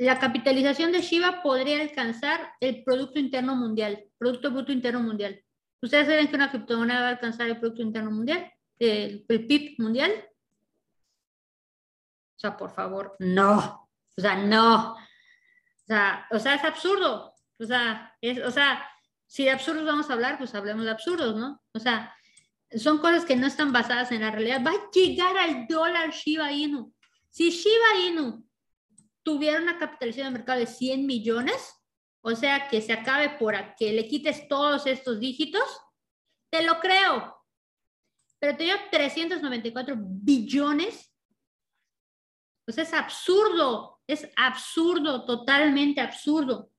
La 0.00 0.18
capitalización 0.18 0.92
de 0.92 1.02
Shiba 1.02 1.42
podría 1.42 1.82
alcanzar 1.82 2.54
el 2.58 2.82
Producto 2.84 3.18
Interno 3.18 3.54
Mundial, 3.54 4.02
Producto 4.16 4.50
Bruto 4.50 4.72
Interno 4.72 5.02
Mundial. 5.02 5.44
¿Ustedes 5.82 6.06
saben 6.06 6.26
que 6.26 6.36
una 6.36 6.50
criptomoneda 6.50 7.02
va 7.02 7.06
a 7.08 7.10
alcanzar 7.10 7.48
el 7.48 7.60
Producto 7.60 7.82
Interno 7.82 8.10
Mundial? 8.10 8.50
¿El, 8.78 9.26
PIB 9.26 9.74
mundial? 9.76 10.10
O 12.34 12.38
sea, 12.38 12.56
por 12.56 12.70
favor, 12.70 13.14
no. 13.18 13.90
O 14.16 14.20
sea, 14.22 14.36
no. 14.36 14.94
O 14.94 15.86
sea, 15.86 16.26
o 16.30 16.38
sea 16.38 16.54
es 16.54 16.64
absurdo. 16.64 17.34
O 17.58 17.64
sea, 17.66 18.16
es, 18.22 18.42
o 18.42 18.50
sea, 18.50 18.82
si 19.26 19.44
de 19.44 19.50
absurdos 19.50 19.84
vamos 19.84 20.08
a 20.08 20.14
hablar, 20.14 20.38
pues 20.38 20.54
hablemos 20.54 20.86
de 20.86 20.92
absurdos, 20.92 21.36
¿no? 21.36 21.62
O 21.74 21.78
sea, 21.78 22.16
son 22.74 23.00
cosas 23.00 23.26
que 23.26 23.36
no 23.36 23.46
están 23.46 23.70
basadas 23.70 24.10
en 24.12 24.22
la 24.22 24.30
realidad. 24.30 24.62
Va 24.66 24.70
a 24.70 24.90
llegar 24.94 25.36
al 25.36 25.66
dólar 25.66 26.08
Shiba 26.12 26.52
Inu. 26.52 26.90
Si 27.28 27.50
Shiba 27.50 28.08
Inu 28.08 28.49
tuviera 29.30 29.60
una 29.60 29.78
capitalización 29.78 30.26
de 30.26 30.38
mercado 30.38 30.58
de 30.58 30.66
100 30.66 31.06
millones, 31.06 31.72
o 32.20 32.34
sea, 32.34 32.68
que 32.68 32.82
se 32.82 32.92
acabe 32.92 33.30
por 33.38 33.54
que 33.76 33.92
le 33.92 34.08
quites 34.08 34.48
todos 34.48 34.86
estos 34.86 35.20
dígitos, 35.20 35.62
te 36.50 36.62
lo 36.62 36.80
creo. 36.80 37.36
pero 38.40 38.56
te 38.56 38.64
dio 38.64 38.74
394 38.90 39.94
billones. 39.98 41.14
Pues 42.64 42.78
es 42.78 42.92
absurdo, 42.92 44.00
es 44.06 44.28
absurdo, 44.34 45.24
totalmente 45.26 46.00
absurdo. 46.00 46.70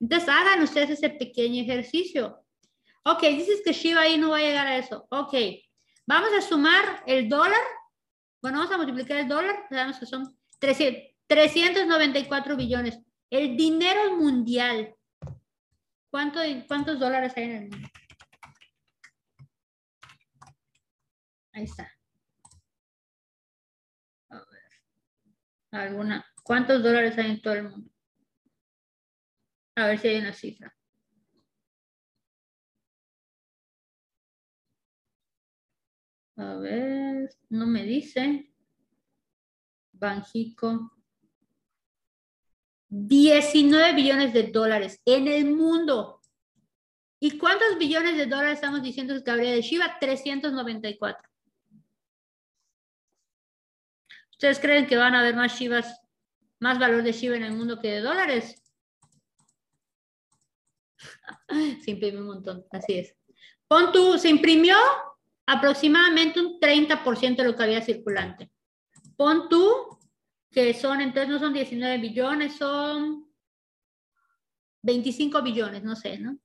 Entonces 0.00 0.28
hagan 0.28 0.62
ustedes 0.62 0.90
ese 0.90 1.10
pequeño 1.10 1.62
ejercicio. 1.62 2.44
Ok, 3.04 3.22
dices 3.22 3.62
que 3.64 3.72
Shiba 3.72 4.00
ahí 4.00 4.18
no 4.18 4.30
va 4.30 4.38
a 4.38 4.40
llegar 4.40 4.66
a 4.66 4.78
eso. 4.78 5.06
Ok, 5.10 5.34
vamos 6.06 6.30
a 6.32 6.40
sumar 6.40 7.04
el 7.06 7.28
dólar. 7.28 7.62
Bueno, 8.40 8.58
vamos 8.58 8.72
a 8.72 8.78
multiplicar 8.78 9.18
el 9.18 9.28
dólar. 9.28 9.66
Sabemos 9.68 9.98
que 9.98 10.06
son 10.06 10.36
394 11.32 12.56
billones. 12.56 12.98
El 13.30 13.56
dinero 13.56 14.18
mundial. 14.18 14.94
¿Cuánto, 16.10 16.40
¿Cuántos 16.68 17.00
dólares 17.00 17.32
hay 17.36 17.44
en 17.44 17.50
el 17.52 17.70
mundo? 17.70 17.88
Ahí 21.54 21.62
está. 21.64 21.90
A 24.28 24.34
ver. 24.34 24.70
¿Alguna? 25.70 26.26
¿Cuántos 26.42 26.82
dólares 26.82 27.16
hay 27.16 27.30
en 27.30 27.40
todo 27.40 27.54
el 27.54 27.70
mundo? 27.70 27.90
A 29.76 29.86
ver 29.86 29.98
si 29.98 30.08
hay 30.08 30.18
una 30.18 30.34
cifra. 30.34 30.76
A 36.36 36.56
ver, 36.56 37.30
no 37.48 37.66
me 37.66 37.84
dice. 37.84 38.52
Banjico. 39.92 41.01
19 42.94 43.94
billones 43.94 44.34
de 44.34 44.42
dólares 44.48 45.00
en 45.06 45.26
el 45.26 45.46
mundo. 45.46 46.20
¿Y 47.18 47.38
cuántos 47.38 47.78
billones 47.78 48.18
de 48.18 48.26
dólares 48.26 48.56
estamos 48.56 48.82
diciendo 48.82 49.14
que 49.24 49.30
habría 49.30 49.52
de 49.52 49.62
Shiba? 49.62 49.96
394. 49.98 51.30
¿Ustedes 54.32 54.58
creen 54.58 54.86
que 54.86 54.98
van 54.98 55.14
a 55.14 55.20
haber 55.20 55.34
más 55.34 55.58
Shivas, 55.58 56.02
más 56.60 56.78
valor 56.78 57.02
de 57.02 57.12
Shiba 57.12 57.36
en 57.36 57.44
el 57.44 57.54
mundo 57.54 57.80
que 57.80 57.92
de 57.92 58.00
dólares? 58.00 58.62
se 61.82 61.90
imprime 61.92 62.18
un 62.18 62.26
montón, 62.26 62.66
así 62.72 62.98
es. 62.98 63.16
Pon 63.68 63.90
tú, 63.90 64.18
se 64.18 64.28
imprimió 64.28 64.76
aproximadamente 65.46 66.40
un 66.40 66.60
30% 66.60 67.36
de 67.36 67.44
lo 67.44 67.56
que 67.56 67.62
había 67.62 67.80
circulante. 67.80 68.50
Pon 69.16 69.48
tú 69.48 69.98
que 70.52 70.74
son, 70.74 71.00
entonces 71.00 71.30
no 71.30 71.38
son 71.38 71.52
19 71.52 71.98
billones, 71.98 72.56
son 72.56 73.26
25 74.82 75.42
billones, 75.42 75.82
no 75.82 75.96
sé, 75.96 76.18
¿no? 76.18 76.38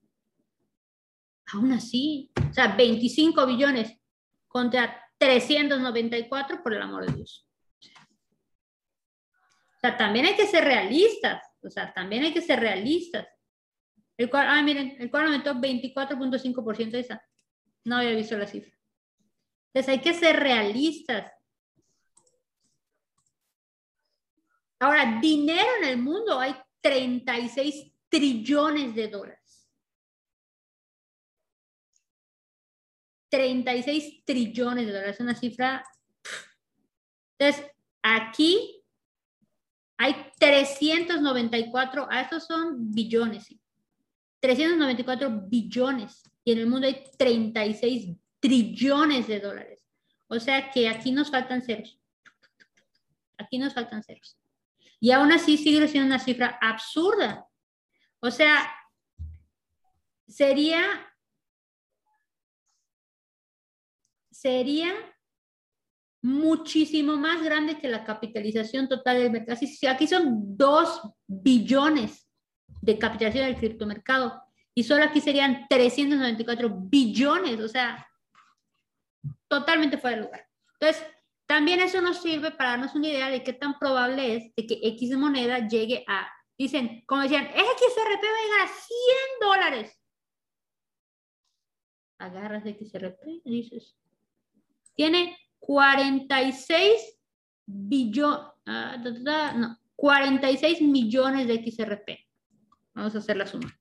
Aún 1.54 1.72
así, 1.74 2.32
o 2.50 2.54
sea, 2.54 2.76
25 2.76 3.46
billones 3.46 3.98
contra 4.48 5.02
394, 5.18 6.64
por 6.64 6.74
el 6.74 6.82
amor 6.82 7.06
de 7.06 7.16
Dios. 7.16 7.48
O 9.76 9.80
sea, 9.80 9.98
también 9.98 10.26
hay 10.26 10.36
que 10.36 10.48
ser 10.48 10.64
realistas, 10.64 11.44
o 11.62 11.70
sea, 11.70 11.94
también 11.94 12.24
hay 12.24 12.34
que 12.34 12.42
ser 12.42 12.60
realistas. 12.60 13.28
El 14.18 14.30
cual, 14.30 14.48
ah, 14.50 14.64
miren, 14.64 14.96
el 15.00 15.12
cual 15.12 15.26
aumentó 15.26 15.54
24.5% 15.54 16.96
esa. 16.96 17.22
No 17.86 17.98
había 17.98 18.16
visto 18.16 18.36
la 18.38 18.48
cifra. 18.48 18.74
Entonces 19.74 19.94
hay 19.94 20.02
que 20.02 20.14
ser 20.14 20.38
realistas. 20.40 21.32
Ahora, 24.80 25.20
dinero 25.22 25.68
en 25.82 25.90
el 25.90 25.98
mundo 25.98 26.40
hay 26.40 26.56
36 26.82 27.92
trillones 28.10 28.96
de 28.96 29.08
dólares. 29.08 29.68
36 33.30 34.24
trillones 34.24 34.86
de 34.86 34.94
dólares, 34.94 35.20
una 35.20 35.36
cifra. 35.36 35.84
Entonces, 37.38 37.66
aquí 38.02 38.84
hay 39.98 40.32
394, 40.40 42.08
a 42.10 42.22
estos 42.22 42.46
son 42.46 42.92
billones, 42.94 43.54
394 44.40 45.42
billones 45.48 46.24
y 46.44 46.52
en 46.52 46.60
el 46.60 46.68
mundo 46.68 46.88
hay 46.88 47.04
36 47.18 48.16
trillones 48.40 49.28
de 49.28 49.40
dólares. 49.40 49.84
O 50.28 50.40
sea 50.40 50.70
que 50.72 50.88
aquí 50.88 51.12
nos 51.12 51.32
faltan 51.32 51.62
ceros. 51.62 52.00
Aquí 53.38 53.58
nos 53.58 53.74
faltan 53.74 54.04
ceros. 54.04 54.37
Y 55.00 55.12
aún 55.12 55.32
así 55.32 55.58
sigue 55.58 55.88
siendo 55.88 56.08
una 56.08 56.20
cifra 56.20 56.58
absurda. 56.62 57.48
O 58.20 58.32
sea, 58.32 58.70
sería, 60.28 60.84
sería 64.32 64.94
muchísimo 66.22 67.16
más 67.16 67.44
grande 67.44 67.78
que 67.78 67.88
la 67.88 68.04
capitalización 68.04 68.88
total 68.88 69.20
del 69.20 69.32
mercado. 69.32 69.60
Aquí 69.90 70.08
son 70.08 70.58
2 70.58 71.02
billones 71.28 72.28
de 72.82 72.98
capitalización 72.98 73.46
del 73.46 73.58
criptomercado 73.58 74.42
y 74.74 74.84
solo 74.84 75.04
aquí 75.04 75.22
serían 75.22 75.68
394 75.70 76.70
billones, 76.70 77.60
o 77.60 77.68
sea, 77.68 78.08
totalmente 79.48 79.98
fuera 79.98 80.18
de 80.18 80.24
lugar. 80.24 80.48
Entonces, 80.80 81.04
también 81.48 81.80
eso 81.80 82.02
nos 82.02 82.22
sirve 82.22 82.52
para 82.52 82.72
darnos 82.72 82.94
una 82.94 83.08
idea 83.08 83.30
de 83.30 83.42
qué 83.42 83.54
tan 83.54 83.80
probable 83.80 84.36
es 84.36 84.56
de 84.56 84.68
que 84.68 84.80
X 84.84 85.18
moneda 85.18 85.66
llegue 85.68 86.04
a, 86.06 86.30
dicen, 86.58 87.04
como 87.08 87.22
decían, 87.22 87.46
XRP 87.46 87.56
va 87.56 88.38
a 88.38 88.44
llegar 88.44 88.62
a 88.62 88.68
100 88.68 89.16
dólares. 89.40 90.02
Agarras 92.20 92.64
XRP 92.64 93.42
y 93.46 93.62
dices, 93.62 93.98
tiene 94.94 95.38
46 95.60 97.18
billones, 97.66 98.52
no, 98.66 99.78
46 99.96 100.82
millones 100.82 101.48
de 101.48 101.64
XRP. 101.64 102.10
Vamos 102.94 103.16
a 103.16 103.20
hacer 103.20 103.38
la 103.38 103.48
suma. 103.48 103.80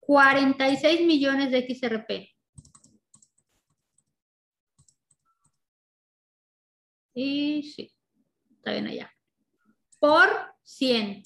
46 0.00 1.06
millones 1.06 1.52
de 1.52 1.72
XRP. 1.72 2.39
Y 7.22 7.62
sí, 7.64 7.92
está 8.56 8.72
bien 8.72 8.86
allá. 8.86 9.12
Por 9.98 10.26
100. 10.62 11.22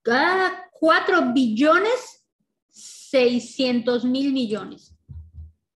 Cada 0.00 0.70
4 0.72 1.34
billones 1.34 2.26
600 2.70 4.06
mil 4.06 4.32
millones. 4.32 4.96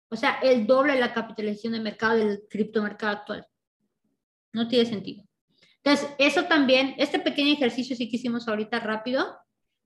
O 0.09 0.15
sea, 0.15 0.37
el 0.43 0.67
doble 0.67 0.93
de 0.93 0.99
la 0.99 1.11
capitalización 1.11 1.73
de 1.73 1.79
mercado 1.79 2.17
del 2.17 2.43
criptomercado 2.47 3.17
actual. 3.17 3.47
No 4.53 4.67
tiene 4.67 4.85
sentido. 4.87 5.23
Entonces, 5.83 6.11
eso 6.19 6.45
también, 6.45 6.93
este 6.99 7.17
pequeño 7.17 7.53
ejercicio 7.53 7.95
sí 7.95 8.07
que 8.07 8.17
hicimos 8.17 8.47
ahorita 8.47 8.79
rápido, 8.81 9.35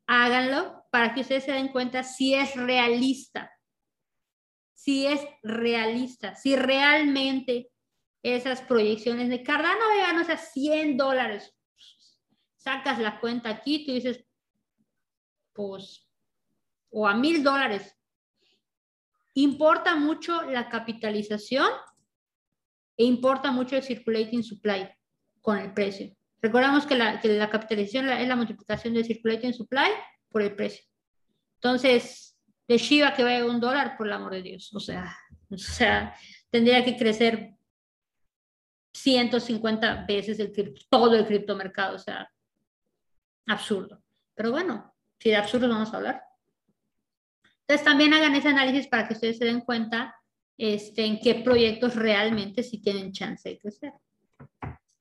háganlo 0.07 0.78
para 0.89 1.13
que 1.13 1.21
ustedes 1.21 1.43
se 1.43 1.51
den 1.51 1.69
cuenta 1.69 2.03
si 2.03 2.33
es 2.33 2.55
realista, 2.55 3.51
si 4.73 5.05
es 5.05 5.21
realista, 5.43 6.35
si 6.35 6.55
realmente 6.55 7.71
esas 8.23 8.61
proyecciones 8.61 9.29
de 9.29 9.43
Cardano 9.43 9.93
llegan 9.93 10.19
a 10.29 10.37
100 10.37 10.97
dólares, 10.97 11.55
sacas 12.57 12.99
la 12.99 13.19
cuenta 13.19 13.49
aquí, 13.49 13.85
tú 13.85 13.93
dices, 13.93 14.25
pues, 15.53 16.07
o 16.91 17.07
a 17.07 17.13
mil 17.13 17.43
dólares. 17.43 17.95
Importa 19.35 19.95
mucho 19.95 20.41
la 20.43 20.69
capitalización 20.69 21.69
e 22.97 23.05
importa 23.05 23.51
mucho 23.51 23.75
el 23.75 23.83
circulating 23.83 24.43
supply 24.43 24.89
con 25.41 25.57
el 25.57 25.73
precio. 25.73 26.13
Recordamos 26.41 26.85
que 26.85 26.95
la, 26.95 27.49
capitalización 27.49 28.09
es 28.09 28.27
la 28.27 28.35
multiplicación 28.35 28.93
del 28.93 29.05
circulating 29.05 29.53
supply 29.53 29.89
por 30.29 30.41
el 30.41 30.55
precio. 30.55 30.85
Entonces, 31.55 32.37
de 32.67 32.77
Shiba 32.77 33.13
que 33.13 33.23
vaya 33.23 33.45
un 33.45 33.59
dólar, 33.59 33.97
por 33.97 34.07
el 34.07 34.13
amor 34.13 34.33
de 34.33 34.41
Dios. 34.41 34.73
O 34.73 34.79
sea, 34.79 35.15
o 35.49 35.57
sea 35.57 36.15
tendría 36.49 36.83
que 36.83 36.97
crecer 36.97 37.55
150 38.93 40.05
veces 40.07 40.39
el, 40.39 40.73
todo 40.89 41.15
el 41.15 41.25
criptomercado. 41.25 41.95
O 41.95 41.99
sea, 41.99 42.31
absurdo. 43.47 44.01
Pero 44.35 44.51
bueno, 44.51 44.93
si 45.19 45.29
de 45.29 45.37
absurdo 45.37 45.67
vamos 45.67 45.93
a 45.93 45.97
hablar. 45.97 46.23
Entonces, 47.61 47.85
también 47.85 48.13
hagan 48.13 48.35
ese 48.35 48.47
análisis 48.47 48.87
para 48.87 49.07
que 49.07 49.13
ustedes 49.13 49.37
se 49.37 49.45
den 49.45 49.61
cuenta 49.61 50.15
este, 50.57 51.05
en 51.05 51.19
qué 51.19 51.35
proyectos 51.35 51.95
realmente 51.95 52.63
sí 52.63 52.81
tienen 52.81 53.11
chance 53.11 53.47
de 53.47 53.59
crecer. 53.59 53.93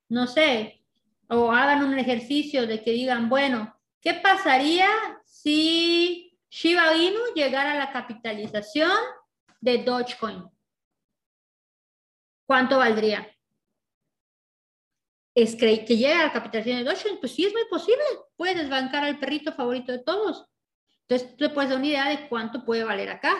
No 0.09 0.27
sé, 0.27 0.83
o 1.29 1.53
hagan 1.53 1.83
un 1.83 1.99
ejercicio 1.99 2.67
de 2.67 2.83
que 2.83 2.93
digan, 2.93 3.29
bueno, 3.29 3.78
¿qué 4.01 4.15
pasaría 4.15 4.89
si 5.25 6.39
Shiba 6.51 6.97
Inu 6.97 7.21
llegara 7.35 7.73
a 7.73 7.79
la 7.79 7.93
capitalización 7.93 8.91
de 9.61 9.79
Dogecoin? 9.79 10.45
¿Cuánto 12.47 12.79
valdría? 12.79 13.29
es 15.43 15.55
que, 15.55 15.85
que 15.85 15.97
llegue 15.97 16.15
a 16.15 16.27
la 16.27 16.33
capitalización 16.33 16.79
de 16.79 16.85
Deutsche, 16.85 17.17
pues 17.21 17.33
sí 17.33 17.45
es 17.45 17.53
muy 17.53 17.65
posible. 17.71 18.03
Puedes 18.37 18.57
desbancar 18.57 19.05
al 19.05 19.19
perrito 19.19 19.53
favorito 19.53 19.93
de 19.93 20.01
todos. 20.01 20.47
Entonces, 21.03 21.37
tú 21.37 21.49
te 21.49 21.51
puedes 21.51 21.71
dar 21.71 21.79
una 21.79 21.87
idea 21.87 22.09
de 22.09 22.29
cuánto 22.29 22.65
puede 22.65 22.85
valer 22.85 23.11
acá. 23.11 23.35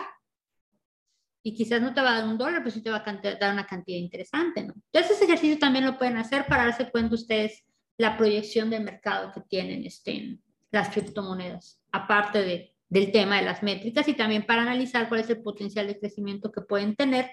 Y 1.43 1.53
quizás 1.53 1.81
no 1.81 1.93
te 1.93 2.01
va 2.01 2.11
a 2.11 2.19
dar 2.19 2.27
un 2.29 2.37
dólar, 2.37 2.59
pero 2.59 2.71
sí 2.71 2.81
te 2.81 2.89
va 2.89 3.03
a 3.05 3.37
dar 3.37 3.53
una 3.53 3.65
cantidad 3.65 3.97
interesante, 3.97 4.63
¿no? 4.63 4.73
Entonces, 4.91 5.17
ese 5.17 5.25
ejercicio 5.25 5.59
también 5.59 5.85
lo 5.85 5.97
pueden 5.97 6.17
hacer 6.17 6.45
para 6.45 6.65
darse 6.65 6.89
cuenta 6.89 7.15
ustedes 7.15 7.65
la 7.97 8.17
proyección 8.17 8.69
del 8.69 8.83
mercado 8.83 9.31
que 9.33 9.41
tienen 9.41 9.85
este, 9.85 10.39
las 10.71 10.89
criptomonedas, 10.89 11.81
aparte 11.91 12.43
de, 12.43 12.73
del 12.89 13.11
tema 13.11 13.37
de 13.37 13.45
las 13.45 13.63
métricas 13.63 14.07
y 14.07 14.13
también 14.13 14.45
para 14.45 14.61
analizar 14.63 15.07
cuál 15.07 15.21
es 15.21 15.29
el 15.29 15.41
potencial 15.41 15.87
de 15.87 15.99
crecimiento 15.99 16.51
que 16.51 16.61
pueden 16.61 16.95
tener. 16.95 17.29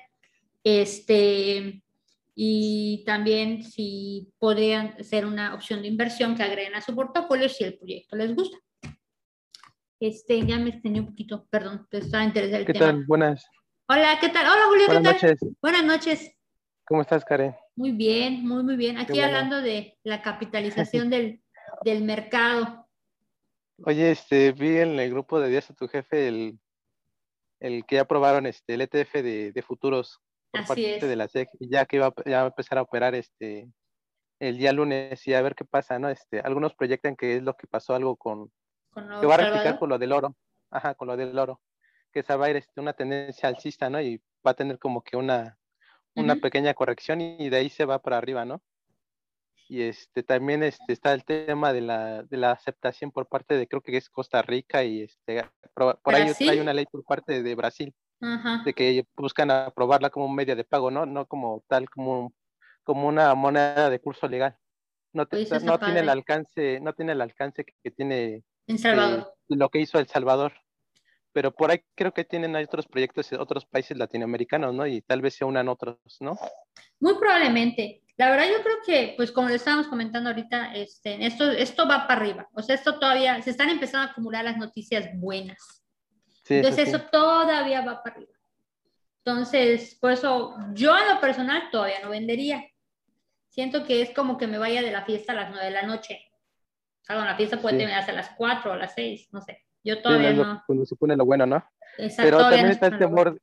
Este, 0.64 1.82
y 2.34 3.02
también 3.06 3.62
si 3.62 4.32
podrían 4.38 5.02
ser 5.02 5.24
una 5.26 5.54
opción 5.54 5.82
de 5.82 5.88
inversión 5.88 6.34
que 6.36 6.42
agreguen 6.42 6.74
a 6.74 6.80
su 6.80 6.94
portafolio 6.94 7.48
si 7.48 7.64
el 7.64 7.78
proyecto 7.78 8.16
les 8.16 8.34
gusta. 8.34 8.58
Este, 9.98 10.44
ya 10.44 10.58
me 10.58 10.70
extendí 10.70 11.00
un 11.00 11.06
poquito, 11.06 11.46
perdón, 11.48 11.86
te 11.90 11.98
estaba 11.98 12.24
interesado 12.24 12.58
el 12.60 12.66
¿Qué 12.66 12.74
tal? 12.74 13.04
Buenas. 13.06 13.48
Hola, 13.88 14.18
¿qué 14.20 14.28
tal? 14.28 14.44
Hola, 14.44 14.66
Julio, 14.68 14.86
Buenas 14.86 15.14
¿qué 15.14 15.20
tal? 15.20 15.30
noches. 15.30 15.56
Buenas 15.62 15.84
noches. 15.84 16.36
¿Cómo 16.84 17.00
estás, 17.00 17.24
Karen? 17.24 17.54
Muy 17.74 17.92
bien, 17.92 18.46
muy, 18.46 18.62
muy 18.62 18.76
bien. 18.76 18.98
Aquí 18.98 19.12
bueno. 19.12 19.26
hablando 19.26 19.62
de 19.62 19.98
la 20.04 20.20
capitalización 20.20 21.08
del, 21.08 21.40
del 21.84 22.02
mercado. 22.04 22.85
Oye, 23.84 24.10
este, 24.10 24.52
vi 24.52 24.78
en 24.78 24.98
el 24.98 25.10
grupo 25.10 25.38
de 25.40 25.48
Díaz 25.48 25.70
a 25.70 25.74
tu 25.74 25.86
jefe 25.88 26.28
el, 26.28 26.58
el 27.60 27.84
que 27.84 27.96
ya 27.96 28.02
aprobaron 28.02 28.46
este, 28.46 28.74
el 28.74 28.80
ETF 28.82 29.14
de, 29.14 29.52
de 29.52 29.62
futuros 29.62 30.20
por 30.50 30.60
Así 30.60 30.68
parte 30.68 30.96
es. 30.96 31.02
de 31.02 31.16
la 31.16 31.28
SEC, 31.28 31.48
y 31.60 31.68
ya 31.70 31.84
que 31.84 31.96
iba, 31.96 32.12
ya 32.24 32.38
va 32.38 32.44
a 32.44 32.46
empezar 32.46 32.78
a 32.78 32.82
operar 32.82 33.14
este 33.14 33.68
el 34.38 34.58
día 34.58 34.72
lunes 34.72 35.26
y 35.26 35.34
a 35.34 35.40
ver 35.40 35.54
qué 35.54 35.64
pasa, 35.64 35.98
¿no? 35.98 36.10
Este, 36.10 36.40
algunos 36.40 36.74
proyectan 36.74 37.16
que 37.16 37.36
es 37.36 37.42
lo 37.42 37.54
que 37.54 37.66
pasó 37.66 37.94
algo 37.94 38.16
con, 38.16 38.52
Con 38.90 39.06
Nuevo 39.06 39.20
que 39.20 39.26
va 39.26 39.34
a 39.34 39.38
replicar 39.38 39.78
con 39.78 39.88
lo 39.88 39.98
del 39.98 40.12
oro, 40.12 40.36
ajá, 40.70 40.94
con 40.94 41.08
lo 41.08 41.16
del 41.16 41.38
oro, 41.38 41.60
que 42.12 42.20
esa 42.20 42.36
va 42.36 42.46
a 42.46 42.50
ir 42.50 42.56
este, 42.56 42.80
una 42.80 42.92
tendencia 42.92 43.48
alcista, 43.48 43.88
¿no? 43.88 44.00
Y 44.00 44.22
va 44.46 44.50
a 44.50 44.54
tener 44.54 44.78
como 44.78 45.02
que 45.02 45.16
una, 45.16 45.58
una 46.14 46.36
pequeña 46.36 46.74
corrección 46.74 47.20
y 47.20 47.48
de 47.48 47.56
ahí 47.56 47.70
se 47.70 47.86
va 47.86 48.00
para 48.00 48.18
arriba, 48.18 48.44
¿no? 48.44 48.62
Y 49.68 49.82
este 49.82 50.22
también 50.22 50.62
este, 50.62 50.92
está 50.92 51.12
el 51.12 51.24
tema 51.24 51.72
de 51.72 51.80
la, 51.80 52.22
de 52.22 52.36
la 52.36 52.52
aceptación 52.52 53.10
por 53.10 53.26
parte 53.26 53.56
de 53.56 53.66
creo 53.66 53.80
que 53.82 53.96
es 53.96 54.08
Costa 54.08 54.40
Rica 54.42 54.84
y 54.84 55.02
este 55.02 55.44
por, 55.74 55.98
por 56.00 56.14
ahí 56.14 56.30
hay 56.48 56.60
una 56.60 56.72
ley 56.72 56.86
por 56.86 57.02
parte 57.04 57.42
de 57.42 57.54
Brasil 57.56 57.92
Ajá. 58.20 58.62
de 58.64 58.72
que 58.72 59.04
buscan 59.16 59.50
aprobarla 59.50 60.10
como 60.10 60.26
un 60.26 60.34
medio 60.36 60.54
de 60.54 60.62
pago, 60.64 60.90
¿no? 60.90 61.04
No 61.04 61.26
como 61.26 61.64
tal 61.68 61.90
como, 61.90 62.32
como 62.84 63.08
una 63.08 63.34
moneda 63.34 63.90
de 63.90 63.98
curso 63.98 64.28
legal. 64.28 64.56
No, 65.12 65.26
te- 65.26 65.44
no 65.64 65.78
tiene 65.78 66.00
el 66.00 66.08
alcance, 66.10 66.78
no 66.80 66.92
tiene 66.92 67.12
el 67.12 67.20
alcance 67.20 67.64
que, 67.64 67.72
que 67.82 67.90
tiene 67.90 68.44
En 68.68 68.78
Salvador. 68.78 69.34
eh, 69.48 69.54
lo 69.56 69.68
que 69.68 69.80
hizo 69.80 69.98
El 69.98 70.06
Salvador. 70.06 70.52
Pero 71.32 71.50
por 71.52 71.70
ahí 71.70 71.82
creo 71.94 72.12
que 72.12 72.24
tienen 72.24 72.54
otros 72.56 72.86
proyectos 72.86 73.30
en 73.32 73.40
otros 73.40 73.66
países 73.66 73.96
latinoamericanos, 73.98 74.72
¿no? 74.74 74.86
Y 74.86 75.02
tal 75.02 75.20
vez 75.22 75.34
se 75.34 75.44
unan 75.44 75.68
otros, 75.68 75.98
¿no? 76.20 76.38
Muy 77.00 77.14
probablemente. 77.18 78.02
La 78.18 78.30
verdad 78.30 78.46
yo 78.46 78.62
creo 78.62 78.76
que, 78.84 79.14
pues 79.16 79.30
como 79.30 79.48
le 79.48 79.56
estábamos 79.56 79.88
comentando 79.88 80.30
ahorita, 80.30 80.74
este, 80.74 81.24
esto, 81.26 81.50
esto 81.50 81.86
va 81.86 82.06
para 82.06 82.20
arriba. 82.20 82.48
O 82.54 82.62
sea, 82.62 82.74
esto 82.74 82.98
todavía, 82.98 83.40
se 83.42 83.50
están 83.50 83.68
empezando 83.68 84.08
a 84.08 84.10
acumular 84.12 84.44
las 84.44 84.56
noticias 84.56 85.08
buenas. 85.14 85.84
Sí, 86.42 86.54
eso 86.54 86.68
Entonces 86.68 86.88
sí. 86.88 86.94
eso 86.94 87.04
todavía 87.10 87.82
va 87.82 88.02
para 88.02 88.16
arriba. 88.16 88.32
Entonces, 89.24 89.98
por 90.00 90.12
eso 90.12 90.56
yo 90.72 90.96
en 90.96 91.08
lo 91.14 91.20
personal 91.20 91.68
todavía 91.70 91.98
no 92.02 92.10
vendería. 92.10 92.64
Siento 93.48 93.84
que 93.84 94.00
es 94.00 94.10
como 94.10 94.38
que 94.38 94.46
me 94.46 94.58
vaya 94.58 94.82
de 94.82 94.92
la 94.92 95.04
fiesta 95.04 95.32
a 95.32 95.36
las 95.36 95.50
9 95.50 95.64
de 95.64 95.70
la 95.72 95.82
noche. 95.82 96.20
O 97.02 97.04
sea, 97.04 97.16
bueno, 97.16 97.30
la 97.30 97.36
fiesta 97.36 97.60
puede 97.60 97.74
Sí. 97.74 97.78
terminar 97.80 98.00
hasta 98.00 98.12
las 98.12 98.30
4 98.36 98.70
o 98.70 98.74
a 98.74 98.76
las 98.76 98.94
6, 98.94 99.28
no 99.32 99.40
sé. 99.40 99.64
Yo 99.84 100.00
todavía 100.00 100.32
no 100.32 100.62
cuando 100.66 100.86
se 100.86 100.96
pone 100.96 101.16
lo 101.16 101.24
bueno, 101.24 101.44
¿no? 101.46 101.64
Exacto, 101.98 102.22
Pero 102.24 102.38
también 102.38 102.66
está 102.68 102.86
el 102.86 102.92
en 102.94 102.98
temor, 102.98 103.40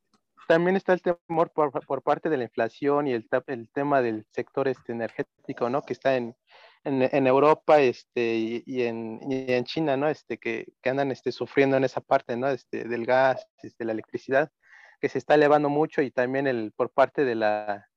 también 0.48 0.76
está 0.76 0.94
el 0.94 1.02
temor 1.02 1.52
por, 1.52 1.72
por 1.86 2.02
parte 2.02 2.30
de 2.30 2.38
la 2.38 2.44
inflación 2.44 3.08
y 3.08 3.14
el, 3.14 3.28
el 3.48 3.70
tema 3.70 4.02
del 4.02 4.26
sector 4.32 4.68
este, 4.68 4.92
energético, 4.92 5.70
¿no? 5.70 5.82
Que 5.82 5.94
está 5.94 6.16
en, 6.16 6.36
en, 6.84 7.02
en 7.02 7.28
Europa 7.28 7.80
este, 7.82 8.36
y, 8.36 8.64
y 8.66 8.84
en, 8.84 9.20
y 9.30 9.52
en 9.54 9.64
China, 9.64 9.96
¿no? 9.98 10.10
Este, 10.10 10.38
que, 10.38 10.68
que 10.82 10.90
andan 10.90 11.12
este, 11.12 11.32
sufriendo 11.32 11.78
en 11.78 11.84
esa 11.84 12.02
parte, 12.02 12.36
¿no? 12.36 12.50
Este, 12.50 12.84
del 12.88 13.06
gas, 13.06 13.48
este, 13.62 13.86
la 13.86 13.94
electricidad, 13.94 14.52
que 15.00 15.10
se 15.10 15.18
está 15.18 15.36
elevando 15.36 15.70
mucho 15.70 16.02
y 16.02 16.12
también 16.12 16.48
el, 16.48 16.72
por 16.76 16.90
parte 16.92 17.26
de, 17.26 17.36
la, 17.36 17.88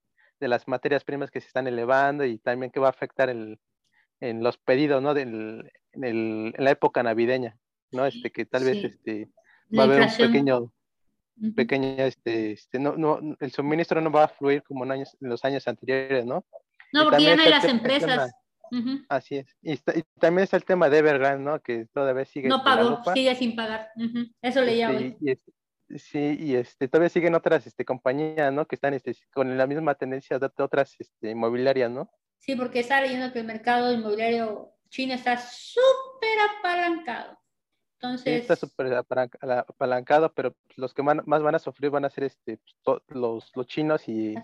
de 0.41 0.49
las 0.49 0.67
materias 0.69 1.05
primas 1.05 1.31
que 1.31 1.41
se 1.41 1.47
están 1.49 1.67
elevando 1.67 2.25
y 2.25 2.39
también 2.39 2.71
que 2.71 2.81
va 2.81 2.89
a 2.89 2.91
afectar 2.91 3.29
el, 3.29 3.59
en 4.21 4.43
los 4.43 4.57
pedidos, 4.59 5.03
¿no? 5.03 5.15
Del, 5.15 5.71
en, 5.93 6.05
el- 6.05 6.55
en 6.57 6.65
la 6.65 6.71
época 6.71 7.03
navideña, 7.03 7.59
¿no? 7.93 8.07
Este, 8.07 8.31
que 8.31 8.45
tal 8.47 8.65
vez 8.65 8.79
Sí. 8.81 8.87
este, 8.87 9.31
va 9.77 9.83
a 9.83 9.87
haber 9.87 10.01
un 10.03 10.09
pequeño. 10.17 10.73
Pequeña, 11.55 12.07
este, 12.07 12.53
este, 12.53 12.79
no, 12.79 12.97
no, 12.97 13.21
el 13.41 13.53
suministro 13.53 14.01
no 14.01 14.11
va 14.11 14.25
a 14.25 14.29
fluir 14.29 14.63
como 14.63 14.85
en, 14.85 14.93
años, 14.93 15.17
en 15.21 15.29
los 15.29 15.45
años 15.45 15.67
anteriores, 15.69 16.25
¿no? 16.25 16.45
No, 16.93 17.03
y 17.03 17.05
porque 17.05 17.23
ya 17.23 17.37
no 17.37 17.43
hay 17.43 17.49
está 17.49 17.61
las 17.61 17.69
empresas. 17.73 18.33
Así 19.09 19.37
es. 19.37 19.47
Y, 19.63 19.73
está- 19.73 19.97
y 19.97 20.03
también 20.19 20.45
está 20.45 20.57
el 20.57 20.65
tema 20.65 20.89
de 20.89 20.99
Evergrande, 20.99 21.45
¿no? 21.45 21.61
Que 21.61 21.87
todavía 21.93 22.25
sigue 22.25 22.49
No 22.49 22.65
pagó, 22.65 23.01
sigue 23.15 23.35
sin 23.37 23.55
pagar. 23.55 23.91
Eso 24.43 24.63
leía 24.63 24.91
Este, 24.91 25.05
hoy. 25.05 25.17
y, 25.21 25.29
y 25.29 25.33
es- 25.33 26.03
sí, 26.03 26.37
y 26.41 26.55
este, 26.57 26.89
todavía 26.89 27.09
siguen 27.11 27.35
otras 27.35 27.67
este, 27.67 27.85
compañías, 27.85 28.53
¿no? 28.53 28.67
Que 28.67 28.75
están 28.75 28.95
este, 28.95 29.15
con 29.33 29.57
la 29.57 29.67
misma 29.67 29.95
tendencia 29.95 30.39
de, 30.39 30.51
otras 30.59 30.97
este, 30.99 31.31
inmobiliarias, 31.31 31.91
¿no? 31.91 32.11
Sí, 32.39 32.57
porque 32.57 32.81
estaba 32.81 33.03
leyendo 33.03 33.33
que 33.33 33.39
el 33.41 33.47
mercado 33.47 33.93
inmobiliario 33.93 34.73
chino 34.89 35.15
está 35.15 35.37
súper 35.39 36.39
apalancado. 36.59 37.39
Entonces, 38.11 38.41
está 38.43 38.57
súper 38.57 38.93
apalanca- 38.95 39.39
ala- 39.41 39.67
apalancado, 39.69 40.33
pero 40.33 40.55
los 40.77 40.95
que 40.95 41.03
van- 41.03 41.23
más 41.27 41.43
van 41.43 41.55
a 41.55 41.59
sufrir 41.59 41.91
van 41.91 42.05
a 42.05 42.11
ser 42.11 42.25
este, 42.25 42.59
pues, 42.85 43.01
los, 43.09 43.51
los 43.55 43.67
chinos 43.67 44.09
y 44.09 44.35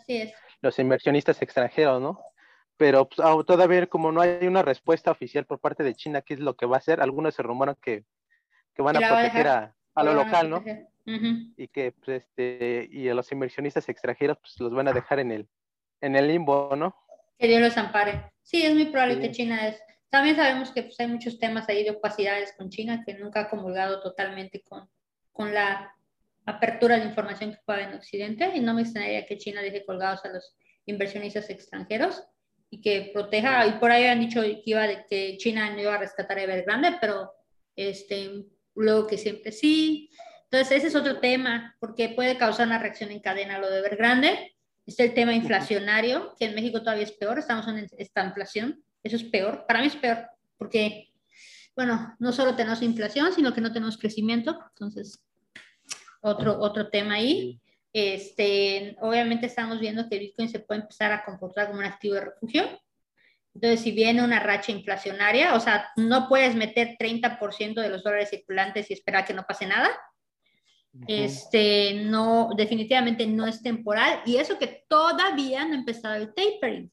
los 0.60 0.78
inversionistas 0.78 1.40
extranjeros, 1.42 2.00
¿no? 2.00 2.20
Pero 2.76 3.08
pues, 3.08 3.16
todavía 3.46 3.86
como 3.86 4.10
no 4.12 4.20
hay 4.20 4.46
una 4.46 4.62
respuesta 4.62 5.10
oficial 5.10 5.44
por 5.46 5.58
parte 5.60 5.82
de 5.82 5.94
China, 5.94 6.22
¿qué 6.22 6.34
es 6.34 6.40
lo 6.40 6.54
que 6.56 6.66
va 6.66 6.76
a 6.76 6.78
hacer? 6.78 7.00
Algunos 7.00 7.34
se 7.34 7.42
rumoran 7.42 7.76
que, 7.80 8.04
que 8.74 8.82
van 8.82 8.96
a 8.96 9.00
la 9.00 9.10
va 9.12 9.18
a 9.18 9.22
proteger 9.22 9.48
a, 9.48 9.74
a 9.94 10.02
lo 10.04 10.14
local, 10.14 10.50
¿no? 10.50 10.56
proteger. 10.62 10.88
Ujú. 11.06 11.52
Y 11.56 11.68
que 11.68 11.92
pues, 11.92 12.22
este, 12.22 12.88
y 12.90 13.08
a 13.08 13.14
los 13.14 13.30
inversionistas 13.32 13.88
extranjeros 13.88 14.38
pues 14.38 14.58
los 14.60 14.72
van 14.72 14.88
a 14.88 14.92
dejar 14.92 15.18
en 15.18 15.32
el, 15.32 15.48
en 16.00 16.16
el 16.16 16.28
limbo, 16.28 16.74
¿no? 16.76 16.94
Que 17.38 17.48
Dios 17.48 17.60
los 17.60 17.76
ampare. 17.76 18.32
Sí, 18.42 18.64
es 18.64 18.72
muy 18.74 18.86
probable 18.86 19.16
Sí. 19.16 19.20
que 19.20 19.30
China 19.32 19.66
es. 19.66 19.80
También 20.12 20.36
sabemos 20.36 20.70
que 20.72 20.82
pues, 20.82 21.00
hay 21.00 21.06
muchos 21.06 21.38
temas 21.38 21.66
ahí 21.70 21.84
de 21.84 21.92
opacidades 21.92 22.52
con 22.58 22.68
China 22.68 23.02
que 23.02 23.14
nunca 23.14 23.40
ha 23.40 23.48
comulgado 23.48 24.02
totalmente 24.02 24.60
con, 24.60 24.86
con 25.32 25.54
la 25.54 25.90
apertura 26.44 26.98
de 26.98 27.06
información 27.06 27.52
que 27.52 27.60
puede 27.64 27.80
haber 27.80 27.94
en 27.94 27.98
Occidente 27.98 28.52
y 28.54 28.60
no 28.60 28.74
me 28.74 28.82
extrañaría 28.82 29.24
que 29.24 29.38
China 29.38 29.62
deje 29.62 29.86
colgados 29.86 30.22
a 30.26 30.28
los 30.28 30.54
inversionistas 30.84 31.48
extranjeros 31.48 32.22
y 32.68 32.82
que 32.82 33.10
proteja, 33.14 33.66
y 33.66 33.72
por 33.78 33.90
ahí 33.90 34.04
han 34.04 34.20
dicho 34.20 34.42
que 34.42 34.60
iba 34.66 34.86
de 34.86 35.06
que 35.08 35.38
China 35.38 35.70
no 35.70 35.80
iba 35.80 35.94
a 35.94 35.98
rescatar 35.98 36.36
a 36.36 36.42
Evergrande, 36.42 36.98
pero 37.00 37.32
este, 37.74 38.44
luego 38.74 39.06
que 39.06 39.16
siempre 39.16 39.50
sí. 39.50 40.10
Entonces 40.44 40.76
ese 40.76 40.88
es 40.88 40.94
otro 40.94 41.20
tema, 41.20 41.74
porque 41.80 42.10
puede 42.10 42.36
causar 42.36 42.66
una 42.66 42.78
reacción 42.78 43.10
en 43.12 43.20
cadena 43.20 43.58
lo 43.58 43.70
de 43.70 43.78
Evergrande. 43.78 44.56
Está 44.84 45.04
el 45.04 45.14
tema 45.14 45.32
inflacionario, 45.32 46.34
que 46.38 46.44
en 46.44 46.54
México 46.54 46.80
todavía 46.80 47.04
es 47.04 47.12
peor, 47.12 47.38
estamos 47.38 47.66
en 47.66 47.88
esta 47.96 48.26
inflación, 48.26 48.84
eso 49.02 49.16
es 49.16 49.24
peor, 49.24 49.64
para 49.66 49.80
mí 49.80 49.86
es 49.86 49.96
peor, 49.96 50.28
porque, 50.56 51.12
bueno, 51.74 52.14
no 52.18 52.32
solo 52.32 52.54
tenemos 52.54 52.82
inflación, 52.82 53.32
sino 53.32 53.52
que 53.52 53.60
no 53.60 53.72
tenemos 53.72 53.98
crecimiento, 53.98 54.58
entonces, 54.70 55.22
otro, 56.20 56.58
otro 56.60 56.88
tema 56.88 57.14
ahí. 57.14 57.60
Este, 57.92 58.96
obviamente 59.00 59.46
estamos 59.46 59.78
viendo 59.78 60.08
que 60.08 60.18
Bitcoin 60.18 60.48
se 60.48 60.60
puede 60.60 60.80
empezar 60.80 61.12
a 61.12 61.24
comportar 61.24 61.66
como 61.66 61.80
un 61.80 61.84
activo 61.84 62.14
de 62.14 62.22
refugio. 62.22 62.64
Entonces, 63.54 63.80
si 63.80 63.92
viene 63.92 64.22
una 64.22 64.40
racha 64.40 64.72
inflacionaria, 64.72 65.54
o 65.54 65.60
sea, 65.60 65.90
no 65.96 66.26
puedes 66.28 66.54
meter 66.54 66.96
30% 66.98 67.74
de 67.74 67.88
los 67.90 68.02
dólares 68.02 68.30
circulantes 68.30 68.90
y 68.90 68.94
esperar 68.94 69.26
que 69.26 69.34
no 69.34 69.44
pase 69.44 69.66
nada. 69.66 69.90
Este, 71.06 72.04
no, 72.04 72.50
definitivamente 72.56 73.26
no 73.26 73.46
es 73.46 73.62
temporal. 73.62 74.22
Y 74.24 74.36
eso 74.36 74.58
que 74.58 74.84
todavía 74.88 75.66
no 75.66 75.74
ha 75.74 75.78
empezado 75.78 76.14
el 76.14 76.32
tapering. 76.32 76.90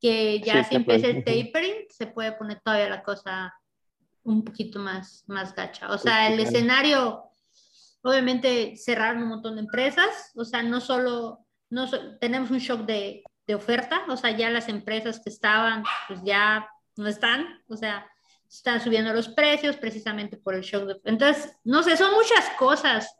Que 0.00 0.40
ya 0.40 0.62
Sí, 0.64 0.70
si 0.70 0.76
empieza 0.76 1.06
el 1.08 1.24
tapering. 1.24 1.86
se 1.88 2.06
puede 2.06 2.32
poner 2.32 2.60
todavía 2.60 2.88
la 2.88 3.02
cosa 3.02 3.54
un 4.24 4.44
poquito 4.44 4.78
más, 4.78 5.24
más 5.26 5.54
gacha. 5.54 5.88
O 5.90 5.98
sea, 5.98 6.28
el 6.28 6.34
claro. 6.34 6.48
escenario, 6.50 7.24
obviamente 8.02 8.76
cerraron 8.76 9.22
un 9.22 9.28
montón 9.28 9.54
de 9.56 9.62
empresas, 9.62 10.32
o 10.34 10.44
sea, 10.44 10.62
no 10.62 10.80
solo, 10.80 11.46
no 11.70 11.86
so- 11.86 12.18
tenemos 12.18 12.50
un 12.50 12.58
shock 12.58 12.80
de, 12.82 13.22
de 13.46 13.54
oferta, 13.54 14.02
o 14.08 14.16
sea, 14.16 14.30
ya 14.36 14.50
las 14.50 14.68
empresas 14.68 15.20
que 15.20 15.30
estaban, 15.30 15.84
pues 16.08 16.20
ya 16.24 16.68
no 16.96 17.06
están, 17.08 17.62
o 17.68 17.76
sea, 17.76 18.06
están 18.48 18.80
subiendo 18.80 19.12
los 19.12 19.28
precios 19.28 19.76
precisamente 19.76 20.36
por 20.36 20.54
el 20.54 20.62
shock 20.62 20.84
de 20.86 21.00
Entonces, 21.04 21.52
no 21.64 21.82
sé, 21.82 21.96
son 21.96 22.12
muchas 22.12 22.48
cosas 22.58 23.16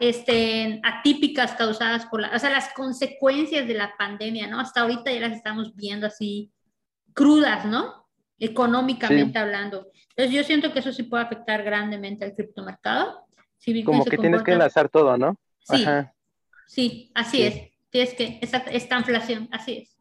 este, 0.00 0.80
atípicas 0.82 1.52
causadas 1.52 2.06
por 2.06 2.20
la, 2.20 2.30
o 2.34 2.38
sea, 2.38 2.50
las 2.50 2.72
consecuencias 2.74 3.66
de 3.66 3.74
la 3.74 3.96
pandemia, 3.96 4.46
¿no? 4.46 4.60
Hasta 4.60 4.82
ahorita 4.82 5.12
ya 5.12 5.20
las 5.20 5.32
estamos 5.32 5.74
viendo 5.74 6.06
así 6.06 6.52
crudas, 7.14 7.64
¿no? 7.64 8.06
Económicamente 8.38 9.38
hablando. 9.38 9.88
Entonces 10.10 10.34
yo 10.34 10.44
siento 10.44 10.72
que 10.72 10.80
eso 10.80 10.92
sí 10.92 11.04
puede 11.04 11.24
afectar 11.24 11.62
grandemente 11.62 12.24
al 12.24 12.34
criptomercado. 12.34 13.26
Como 13.84 14.04
que 14.04 14.18
tienes 14.18 14.42
que 14.42 14.52
enlazar 14.52 14.88
todo, 14.88 15.16
¿no? 15.16 15.36
Sí, 15.60 15.84
sí, 16.66 17.12
así 17.14 17.42
es. 17.42 17.72
Tienes 17.90 18.14
que, 18.14 18.38
esta, 18.42 18.58
esta 18.58 18.98
inflación, 18.98 19.48
así 19.50 19.78
es. 19.78 19.96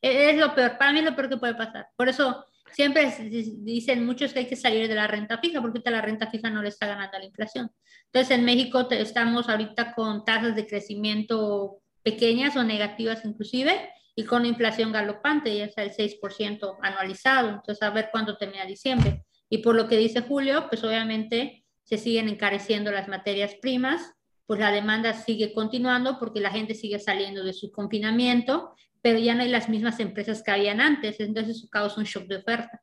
E, 0.00 0.30
es 0.30 0.38
lo 0.38 0.54
peor, 0.54 0.78
para 0.78 0.92
mí 0.92 1.00
es 1.00 1.04
lo 1.04 1.14
peor 1.14 1.28
que 1.28 1.36
puede 1.36 1.54
pasar. 1.54 1.88
Por 1.96 2.08
eso 2.08 2.46
siempre 2.72 3.12
dicen 3.58 4.04
muchos 4.04 4.32
que 4.32 4.40
hay 4.40 4.46
que 4.46 4.56
salir 4.56 4.88
de 4.88 4.94
la 4.94 5.06
renta 5.06 5.38
fija, 5.38 5.60
porque 5.60 5.82
la 5.90 6.00
renta 6.00 6.30
fija 6.30 6.50
no 6.50 6.62
le 6.62 6.68
está 6.68 6.86
ganando 6.86 7.16
a 7.16 7.20
la 7.20 7.26
inflación. 7.26 7.70
Entonces, 8.06 8.36
en 8.36 8.44
México 8.44 8.88
estamos 8.90 9.48
ahorita 9.48 9.94
con 9.94 10.24
tasas 10.24 10.56
de 10.56 10.66
crecimiento 10.66 11.82
pequeñas 12.02 12.56
o 12.56 12.64
negativas 12.64 13.24
inclusive, 13.24 13.90
y 14.16 14.24
con 14.24 14.44
inflación 14.44 14.92
galopante, 14.92 15.56
ya 15.56 15.64
está 15.64 15.82
el 15.82 15.92
6% 15.92 16.76
anualizado. 16.82 17.48
Entonces, 17.50 17.82
a 17.82 17.90
ver 17.90 18.08
cuándo 18.10 18.36
termina 18.36 18.66
diciembre. 18.66 19.24
Y 19.48 19.58
por 19.58 19.74
lo 19.74 19.88
que 19.88 19.96
dice 19.96 20.22
Julio, 20.22 20.66
pues 20.68 20.84
obviamente 20.84 21.64
se 21.84 21.98
siguen 21.98 22.28
encareciendo 22.28 22.92
las 22.92 23.08
materias 23.08 23.54
primas, 23.60 24.12
pues 24.46 24.60
la 24.60 24.72
demanda 24.72 25.12
sigue 25.12 25.52
continuando 25.52 26.18
porque 26.18 26.40
la 26.40 26.50
gente 26.50 26.74
sigue 26.74 26.98
saliendo 26.98 27.44
de 27.44 27.52
su 27.52 27.70
confinamiento 27.70 28.74
pero 29.02 29.18
ya 29.18 29.34
no 29.34 29.42
hay 29.42 29.48
las 29.48 29.68
mismas 29.68 30.00
empresas 30.00 30.42
que 30.42 30.50
habían 30.50 30.80
antes, 30.80 31.20
entonces 31.20 31.56
eso 31.56 31.68
causa 31.68 32.00
un 32.00 32.06
shock 32.06 32.24
de 32.24 32.36
oferta. 32.36 32.82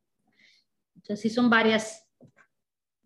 Entonces, 0.95 1.22
sí 1.22 1.30
son 1.30 1.49
varias 1.49 2.07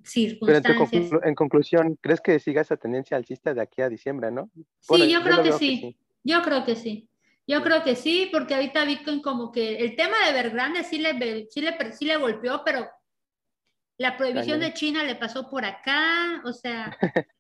circunstancias. 0.04 0.90
Pero 0.92 1.24
en, 1.24 1.36
conclusión, 1.36 1.98
¿crees 2.02 2.22
que 2.22 2.40
siga 2.40 2.62
esa 2.62 2.78
tendencia 2.78 3.18
alcista 3.18 3.54
de 3.54 3.62
aquí 3.62 3.82
a 3.82 3.90
diciembre, 3.90 4.32
no? 4.32 4.50
sí, 4.80 5.12
yo, 5.12 5.22
creo 5.22 5.44
que 5.44 5.52
sí. 5.54 5.98
Yo 6.24 6.42
creo 6.42 6.64
que 6.66 6.76
sí. 6.76 7.10
Yo 7.48 7.64
creo 7.64 7.84
que 7.84 7.96
sí, 7.96 8.30
porque 8.32 8.56
ahorita 8.56 8.86
Bitcoin 8.86 9.22
como 9.22 9.52
que 9.52 9.78
el 9.78 9.96
tema 9.96 10.16
de 10.24 10.30
Evergrande 10.30 10.84
sí 10.84 11.00
le, 11.00 11.48
sí 11.50 11.62
le, 11.62 11.76
sí 11.92 12.06
le 12.06 12.18
golpeó, 12.18 12.62
pero 12.64 12.88
la 13.98 14.16
prohibición 14.16 14.60
de 14.60 14.74
China 14.74 15.04
le 15.04 15.16
pasó 15.16 15.50
por 15.50 15.66
acá, 15.66 16.42
o 16.46 16.54
sea, 16.54 16.98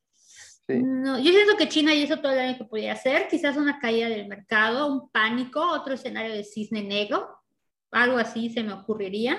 No, 0.80 1.20
yo 1.20 1.32
siento 1.32 1.58
que 1.58 1.70
China 1.70 1.94
eso 1.94 2.18
todo 2.18 2.32
el 2.32 2.40
año 2.40 2.58
que 2.58 2.66
podía 2.66 2.94
hacer, 2.94 3.28
quizás 3.28 3.58
una 3.58 3.80
caída 3.80 4.10
del 4.10 4.28
mercado, 4.28 4.88
un 4.88 5.10
pánico, 5.10 5.62
otro 5.62 5.94
escenario 5.94 6.34
de 6.34 6.44
cisne 6.44 6.84
negro, 6.84 7.28
algo 7.92 8.18
así 8.18 8.50
se 8.50 8.64
me 8.64 8.74
ocurriría, 8.74 9.38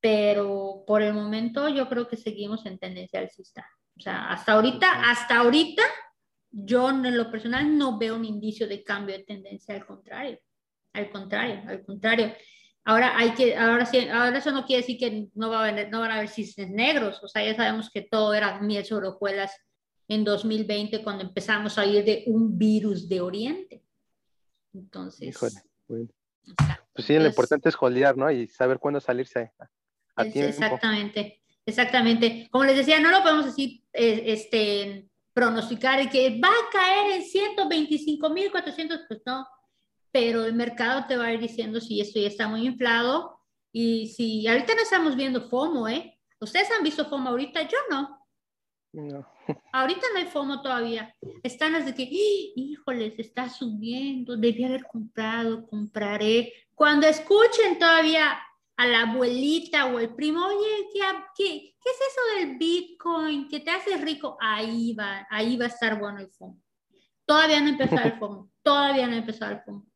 pero 0.00 0.84
por 0.86 1.02
el 1.02 1.14
momento 1.14 1.68
yo 1.68 1.88
creo 1.88 2.08
que 2.08 2.16
seguimos 2.16 2.66
en 2.66 2.78
tendencia 2.78 3.20
alcista. 3.20 3.66
O 3.96 4.00
sea, 4.00 4.28
hasta 4.28 4.52
ahorita, 4.52 5.10
hasta 5.10 5.38
ahorita, 5.38 5.82
yo 6.50 6.90
en 6.90 7.16
lo 7.16 7.30
personal 7.30 7.76
no 7.76 7.98
veo 7.98 8.16
un 8.16 8.24
indicio 8.24 8.66
de 8.66 8.82
cambio 8.82 9.16
de 9.16 9.24
tendencia, 9.24 9.74
al 9.74 9.86
contrario, 9.86 10.38
al 10.92 11.10
contrario, 11.10 11.62
al 11.66 11.84
contrario. 11.84 12.34
Ahora 12.84 13.16
hay 13.16 13.30
que, 13.32 13.56
ahora 13.56 13.86
sí, 13.86 14.08
ahora 14.08 14.38
eso 14.38 14.50
no 14.50 14.66
quiere 14.66 14.82
decir 14.82 14.98
que 14.98 15.28
no, 15.34 15.48
va 15.48 15.64
a 15.64 15.68
haber, 15.68 15.90
no 15.90 16.00
van 16.00 16.10
a 16.10 16.16
haber 16.16 16.28
cisnes 16.28 16.70
negros, 16.70 17.22
o 17.22 17.28
sea, 17.28 17.42
ya 17.42 17.54
sabemos 17.54 17.90
que 17.90 18.02
todo 18.02 18.34
era 18.34 18.60
miel 18.60 18.84
sobre 18.84 19.08
hojuelas 19.08 19.56
en 20.08 20.24
2020 20.24 21.02
cuando 21.02 21.24
empezamos 21.24 21.78
a 21.78 21.86
ir 21.86 22.04
de 22.04 22.24
un 22.26 22.58
virus 22.58 23.08
de 23.08 23.20
Oriente. 23.20 23.82
Entonces. 24.72 25.28
Híjole, 25.28 25.62
pues 26.92 27.06
sí, 27.06 27.18
lo 27.18 27.26
importante 27.26 27.68
es 27.68 27.76
holdear, 27.78 28.16
¿no? 28.16 28.30
Y 28.30 28.46
saber 28.46 28.78
cuándo 28.78 29.00
salirse 29.00 29.52
a, 30.14 30.24
tiempo. 30.24 30.50
Exactamente, 30.50 31.42
exactamente. 31.64 32.48
Como 32.50 32.64
les 32.64 32.76
decía, 32.76 33.00
no 33.00 33.10
lo 33.10 33.22
podemos 33.22 33.46
así 33.46 33.84
eh, 33.92 34.24
este, 34.26 35.08
pronosticar 35.32 36.08
que 36.10 36.38
va 36.40 36.48
a 36.48 36.70
caer 36.72 37.12
en 37.12 37.22
125 37.24 38.30
mil 38.30 38.50
400, 38.50 39.00
pues 39.08 39.22
no. 39.26 39.46
Pero 40.12 40.44
el 40.44 40.54
mercado 40.54 41.06
te 41.08 41.16
va 41.16 41.26
a 41.26 41.32
ir 41.32 41.40
diciendo 41.40 41.80
si 41.80 42.00
esto 42.00 42.20
ya 42.20 42.28
está 42.28 42.46
muy 42.46 42.66
inflado. 42.66 43.40
Y 43.72 44.08
si 44.08 44.46
ahorita 44.46 44.74
no 44.74 44.82
estamos 44.82 45.16
viendo 45.16 45.48
FOMO, 45.48 45.88
¿eh? 45.88 46.20
¿Ustedes 46.40 46.70
han 46.70 46.84
visto 46.84 47.06
FOMO 47.06 47.30
ahorita? 47.30 47.62
Yo 47.62 47.78
no. 47.90 48.24
No. 48.92 49.33
Ahorita 49.72 50.06
no 50.12 50.20
hay 50.20 50.26
FOMO 50.26 50.62
todavía. 50.62 51.14
Están 51.42 51.72
las 51.72 51.84
de 51.84 51.94
que, 51.94 52.04
¡Ah! 52.04 52.52
híjoles, 52.56 53.14
está 53.18 53.48
subiendo, 53.48 54.36
debí 54.36 54.64
haber 54.64 54.84
comprado, 54.84 55.66
compraré. 55.66 56.52
Cuando 56.74 57.06
escuchen 57.06 57.78
todavía 57.78 58.38
a 58.76 58.86
la 58.86 59.02
abuelita 59.02 59.86
o 59.86 59.98
el 59.98 60.14
primo, 60.14 60.44
oye, 60.46 60.88
¿qué, 60.92 61.00
qué, 61.36 61.74
qué 61.80 61.90
es 61.90 61.98
eso 62.10 62.40
del 62.40 62.58
Bitcoin? 62.58 63.48
¿Que 63.48 63.60
te 63.60 63.70
hace 63.70 63.96
rico? 63.96 64.36
Ahí 64.40 64.94
va, 64.94 65.26
ahí 65.30 65.56
va 65.56 65.66
a 65.66 65.68
estar 65.68 65.98
bueno 65.98 66.20
el 66.20 66.30
FOMO. 66.30 66.60
Todavía 67.26 67.60
no 67.60 67.66
ha 67.66 67.70
empezado 67.70 68.06
el 68.06 68.18
FOMO, 68.18 68.50
todavía 68.62 69.06
no 69.06 69.14
ha 69.14 69.18
empezado 69.18 69.52
el 69.52 69.60
FOMO. 69.60 69.86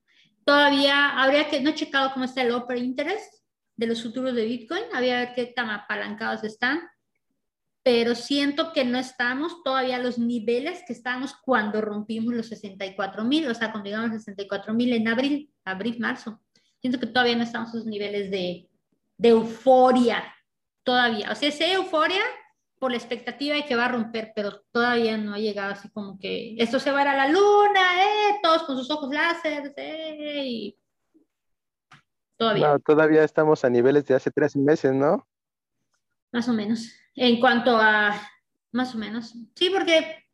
Todavía 0.44 1.20
habría 1.20 1.48
que, 1.48 1.60
no 1.60 1.70
he 1.70 1.74
checado 1.74 2.12
cómo 2.12 2.24
está 2.24 2.42
el 2.42 2.52
Open 2.52 2.78
Interest 2.78 3.34
de 3.76 3.86
los 3.86 4.02
futuros 4.02 4.34
de 4.34 4.46
Bitcoin, 4.46 4.82
había 4.94 5.34
que 5.34 5.42
ver 5.42 5.48
qué 5.48 5.52
tan 5.52 5.70
apalancados 5.70 6.42
están 6.42 6.80
pero 7.88 8.14
siento 8.14 8.74
que 8.74 8.84
no 8.84 8.98
estamos 8.98 9.62
todavía 9.62 9.96
a 9.96 9.98
los 9.98 10.18
niveles 10.18 10.82
que 10.86 10.92
estábamos 10.92 11.34
cuando 11.34 11.80
rompimos 11.80 12.34
los 12.34 12.48
64 12.48 13.24
mil, 13.24 13.48
o 13.48 13.54
sea, 13.54 13.72
cuando 13.72 13.88
llegamos 13.88 14.10
a 14.10 14.18
64 14.18 14.74
mil 14.74 14.92
en 14.92 15.08
abril, 15.08 15.50
abril, 15.64 15.98
marzo. 15.98 16.38
Siento 16.82 17.00
que 17.00 17.06
todavía 17.06 17.36
no 17.36 17.44
estamos 17.44 17.70
a 17.70 17.78
esos 17.78 17.86
niveles 17.86 18.30
de, 18.30 18.68
de 19.16 19.28
euforia, 19.30 20.22
todavía. 20.82 21.32
O 21.32 21.34
sea, 21.34 21.50
sí 21.50 21.64
euforia 21.64 22.20
por 22.78 22.90
la 22.90 22.98
expectativa 22.98 23.56
de 23.56 23.64
que 23.64 23.74
va 23.74 23.86
a 23.86 23.92
romper, 23.92 24.32
pero 24.36 24.60
todavía 24.70 25.16
no 25.16 25.32
ha 25.32 25.38
llegado 25.38 25.72
así 25.72 25.88
como 25.88 26.18
que 26.18 26.56
esto 26.58 26.78
se 26.78 26.92
va 26.92 26.98
a 26.98 27.02
ir 27.04 27.08
a 27.08 27.16
la 27.16 27.28
luna, 27.28 28.02
eh, 28.02 28.38
todos 28.42 28.64
con 28.64 28.76
sus 28.76 28.90
ojos 28.90 29.08
láser, 29.10 29.72
eh, 29.78 30.42
y 30.44 30.78
todavía. 32.36 32.68
No, 32.68 32.80
todavía 32.80 33.24
estamos 33.24 33.64
a 33.64 33.70
niveles 33.70 34.04
de 34.04 34.14
hace 34.14 34.30
tres 34.30 34.54
meses, 34.56 34.92
¿no? 34.92 35.26
Más 36.30 36.46
o 36.50 36.52
menos. 36.52 36.92
En 37.18 37.40
cuanto 37.40 37.76
a, 37.76 38.20
más 38.72 38.94
o 38.94 38.98
menos. 38.98 39.34
Sí, 39.54 39.70
porque, 39.70 40.24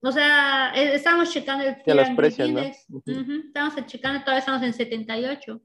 o 0.00 0.12
sea, 0.12 0.72
e, 0.74 0.94
estamos 0.94 1.32
checando 1.32 1.64
el 1.64 1.96
los 1.96 2.10
precios, 2.10 2.50
¿no? 2.50 2.60
estamos 2.60 3.86
checando, 3.86 4.20
todavía 4.20 4.40
estamos 4.40 4.62
en 4.62 4.72
78. 4.72 5.60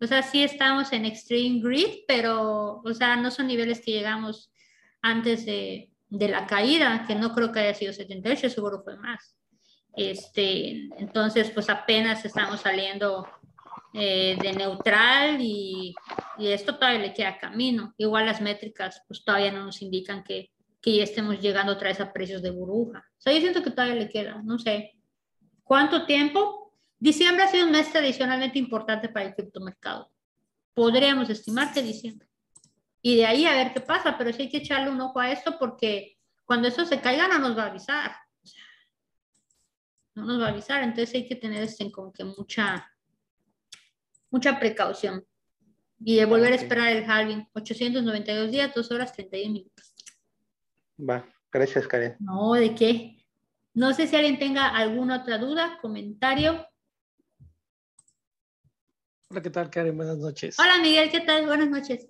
O 0.00 0.06
sea, 0.06 0.22
sí 0.22 0.42
estamos 0.42 0.92
en 0.92 1.06
extreme 1.06 1.60
grid, 1.60 2.04
pero, 2.08 2.82
o 2.84 2.94
sea, 2.94 3.16
no 3.16 3.30
son 3.30 3.46
niveles 3.46 3.80
que 3.80 3.92
llegamos 3.92 4.52
antes 5.00 5.46
de, 5.46 5.90
de 6.08 6.28
la 6.28 6.46
caída, 6.46 7.04
que 7.06 7.14
no 7.14 7.32
creo 7.32 7.52
que 7.52 7.60
haya 7.60 7.74
sido 7.74 7.92
78, 7.92 8.50
seguro 8.50 8.82
fue 8.82 8.96
más. 8.96 9.36
Este, 9.94 10.88
entonces, 10.98 11.50
pues 11.50 11.70
apenas 11.70 12.24
estamos 12.24 12.60
saliendo 12.60 13.26
eh, 13.94 14.36
de 14.40 14.52
neutral 14.52 15.38
y, 15.40 15.94
esto 16.38 16.76
todavía 16.76 17.00
le 17.00 17.14
queda 17.14 17.38
camino. 17.38 17.94
Igual 17.98 18.26
las 18.26 18.40
métricas 18.40 19.02
pues 19.06 19.24
todavía 19.24 19.52
no 19.52 19.64
nos 19.64 19.80
indican 19.82 20.24
que, 20.24 20.50
que 20.80 20.96
ya 20.96 21.04
estemos 21.04 21.40
llegando 21.40 21.72
otra 21.72 21.88
vez 21.88 22.00
a 22.00 22.12
precios 22.12 22.42
de 22.42 22.50
burbuja. 22.50 23.04
O 23.18 23.20
sea, 23.20 23.32
yo 23.32 23.40
siento 23.40 23.62
que 23.62 23.70
todavía 23.70 23.94
le 23.94 24.08
queda, 24.08 24.40
no 24.42 24.58
sé. 24.58 24.96
¿Cuánto 25.62 26.04
tiempo? 26.06 26.74
Diciembre 26.98 27.44
ha 27.44 27.48
sido 27.48 27.66
un 27.66 27.72
mes 27.72 27.90
tradicionalmente 27.90 28.58
importante 28.58 29.08
para 29.08 29.26
el 29.26 29.34
criptomercado. 29.34 30.10
Podríamos 30.74 31.28
estimar 31.30 31.72
que 31.72 31.82
diciembre. 31.82 32.28
Y 33.02 33.16
de 33.16 33.26
ahí 33.26 33.44
a 33.44 33.54
ver 33.54 33.72
qué 33.74 33.80
pasa, 33.80 34.16
pero 34.16 34.32
sí 34.32 34.42
hay 34.42 34.48
que 34.48 34.58
echarle 34.58 34.90
un 34.90 35.00
ojo 35.00 35.18
a 35.18 35.32
esto 35.32 35.58
porque 35.58 36.16
cuando 36.44 36.68
eso 36.68 36.84
se 36.84 37.00
caiga 37.00 37.26
no 37.26 37.38
nos 37.38 37.58
va 37.58 37.64
a 37.64 37.66
avisar. 37.66 38.14
no 40.14 40.24
nos 40.24 40.40
va 40.40 40.46
a 40.46 40.50
avisar, 40.50 40.82
entonces 40.82 41.14
hay 41.14 41.26
que 41.26 41.36
tener 41.36 41.62
este, 41.62 41.90
como 41.90 42.12
que 42.12 42.22
mucha, 42.22 42.91
mucha 44.32 44.58
precaución. 44.58 45.24
Y 46.04 46.16
de 46.16 46.24
volver 46.24 46.52
a 46.52 46.56
esperar 46.56 46.88
el 46.88 47.08
halving, 47.08 47.46
892 47.52 48.50
días, 48.50 48.74
2 48.74 48.90
horas 48.90 49.12
31 49.12 49.52
minutos. 49.52 49.94
Va, 50.98 51.24
gracias 51.52 51.86
Karen. 51.86 52.16
No, 52.18 52.54
¿de 52.54 52.74
qué? 52.74 53.24
No 53.74 53.94
sé 53.94 54.08
si 54.08 54.16
alguien 54.16 54.38
tenga 54.38 54.68
alguna 54.68 55.22
otra 55.22 55.38
duda, 55.38 55.78
comentario. 55.80 56.66
Hola, 59.30 59.42
¿qué 59.42 59.50
tal 59.50 59.70
Karen? 59.70 59.96
Buenas 59.96 60.18
noches. 60.18 60.58
Hola 60.58 60.78
Miguel, 60.82 61.10
¿qué 61.10 61.20
tal? 61.20 61.46
Buenas 61.46 61.70
noches. 61.70 62.08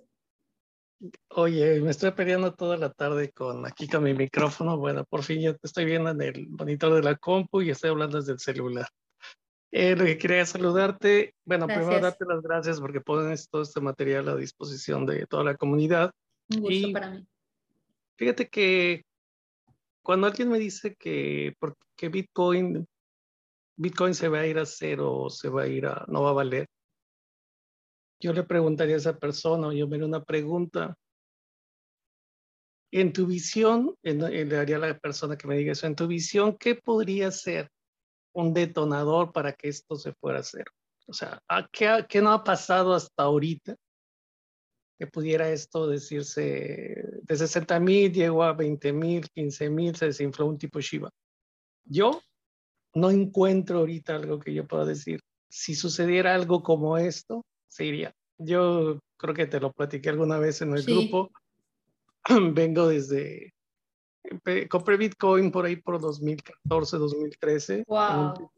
Oye, 1.29 1.81
me 1.81 1.91
estoy 1.91 2.11
peleando 2.11 2.53
toda 2.53 2.77
la 2.77 2.91
tarde 2.91 3.31
con 3.31 3.65
aquí 3.65 3.87
con 3.87 4.03
mi 4.03 4.13
micrófono. 4.13 4.77
Bueno, 4.77 5.03
por 5.03 5.23
fin 5.23 5.41
ya 5.41 5.53
te 5.53 5.67
estoy 5.67 5.85
viendo 5.85 6.09
en 6.09 6.21
el 6.21 6.49
monitor 6.49 6.93
de 6.95 7.03
la 7.03 7.15
compu 7.15 7.61
y 7.61 7.69
estoy 7.69 7.91
hablando 7.91 8.17
desde 8.17 8.33
el 8.33 8.39
celular. 8.39 8.87
Eh, 9.75 9.95
lo 9.95 10.05
que 10.05 10.19
quería 10.19 10.45
saludarte, 10.45 11.33
bueno, 11.45 11.65
primero 11.65 11.99
darte 11.99 12.25
las 12.25 12.43
gracias 12.43 12.79
porque 12.79 13.01
pones 13.01 13.49
todo 13.49 13.63
este 13.63 13.81
material 13.81 14.29
a 14.29 14.35
disposición 14.35 15.03
de 15.07 15.25
toda 15.25 15.43
la 15.43 15.55
comunidad. 15.55 16.11
Un 16.53 16.61
gusto 16.61 16.91
para 16.93 17.09
mí. 17.09 17.27
Fíjate 18.15 18.49
que 18.49 19.03
cuando 20.03 20.27
alguien 20.27 20.49
me 20.49 20.59
dice 20.59 20.93
que 20.93 21.55
porque 21.57 22.09
Bitcoin, 22.09 22.87
Bitcoin 23.75 24.13
se 24.13 24.27
va 24.27 24.41
a 24.41 24.45
ir 24.45 24.59
a 24.59 24.65
cero, 24.67 25.27
se 25.31 25.49
va 25.49 25.63
a 25.63 25.67
ir 25.67 25.87
a, 25.87 26.05
no 26.07 26.21
va 26.21 26.29
a 26.29 26.33
valer, 26.33 26.67
yo 28.19 28.31
le 28.31 28.43
preguntaría 28.43 28.93
a 28.93 28.99
esa 28.99 29.17
persona, 29.17 29.73
yo 29.73 29.87
me 29.87 29.95
haría 29.95 30.05
una 30.05 30.23
pregunta. 30.23 30.95
En 32.91 33.11
tu 33.11 33.25
visión, 33.25 33.95
le 34.03 34.55
haría 34.55 34.75
a 34.75 34.79
la 34.79 34.99
persona 34.99 35.35
que 35.35 35.47
me 35.47 35.57
diga 35.57 35.71
eso, 35.71 35.87
en 35.87 35.95
tu 35.95 36.05
visión, 36.05 36.55
¿qué 36.59 36.75
podría 36.75 37.31
ser 37.31 37.71
un 38.33 38.53
detonador 38.53 39.31
para 39.31 39.53
que 39.53 39.69
esto 39.69 39.95
se 39.95 40.13
fuera 40.13 40.39
a 40.39 40.41
hacer. 40.41 40.65
O 41.07 41.13
sea, 41.13 41.41
¿qué, 41.71 42.05
¿qué 42.09 42.21
no 42.21 42.31
ha 42.31 42.43
pasado 42.43 42.93
hasta 42.93 43.23
ahorita 43.23 43.75
que 44.97 45.07
pudiera 45.07 45.49
esto 45.49 45.87
decirse 45.87 47.03
de 47.23 47.35
60 47.35 47.79
mil 47.79 48.13
llegó 48.13 48.43
a 48.43 48.53
20 48.53 48.93
mil, 48.93 49.27
15 49.29 49.69
mil, 49.69 49.95
se 49.95 50.05
desinfló 50.07 50.45
un 50.45 50.57
tipo 50.57 50.79
Shiba. 50.79 51.09
Yo 51.85 52.21
no 52.93 53.09
encuentro 53.09 53.79
ahorita 53.79 54.15
algo 54.15 54.39
que 54.39 54.53
yo 54.53 54.67
pueda 54.67 54.85
decir. 54.85 55.19
Si 55.49 55.75
sucediera 55.75 56.33
algo 56.33 56.63
como 56.63 56.97
esto, 56.97 57.45
se 57.67 57.85
iría. 57.85 58.13
Yo 58.37 58.99
creo 59.17 59.33
que 59.33 59.47
te 59.47 59.59
lo 59.59 59.71
platiqué 59.71 60.09
alguna 60.09 60.37
vez 60.37 60.61
en 60.61 60.75
el 60.75 60.83
grupo. 60.83 61.31
Vengo 62.53 62.87
desde, 62.87 63.52
compré 64.69 64.97
Bitcoin 64.97 65.51
por 65.51 65.65
ahí 65.65 65.75
por 65.75 65.99
2014, 65.99 66.97
2013. 66.97 67.83
Wow. 67.87 68.51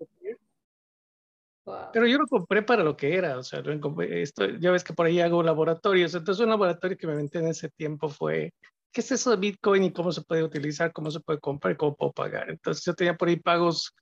Pero 1.92 2.06
yo 2.06 2.20
lo 2.20 2.28
compré 2.28 2.62
para 2.62 2.84
lo 2.84 2.96
que 2.96 3.16
era, 3.16 3.40
o 3.40 3.44
sea, 3.44 3.64
esto, 4.10 4.48
ya 4.60 4.72
ves 4.72 4.84
que 4.84 4.94
por 4.94 5.08
ahí 5.08 5.20
hago 5.20 5.42
laboratorios, 5.42 6.14
entonces 6.14 6.44
un 6.44 6.52
laboratorio 6.52 6.96
que 6.96 7.08
me 7.08 7.14
inventé 7.14 7.40
en 7.40 7.48
ese 7.48 7.70
tiempo 7.70 8.08
fue, 8.08 8.54
¿qué 8.92 9.02
es 9.02 9.12
eso 9.12 9.32
de 9.32 9.38
Bitcoin 9.38 9.84
y 9.84 9.92
cómo 9.92 10.12
se 10.12 10.22
puede 10.22 10.44
utilizar, 10.44 10.94
cómo 10.94 11.10
se 11.10 11.22
puede 11.22 11.40
comprar 11.40 11.74
y 11.74 11.78
cómo 11.78 11.96
puedo 11.96 12.12
pagar? 12.12 12.52
Entonces 12.52 12.86
yo 12.86 12.94
tenía 12.94 13.18
por 13.18 13.30
ahí 13.30 13.38
pagos 13.38 13.96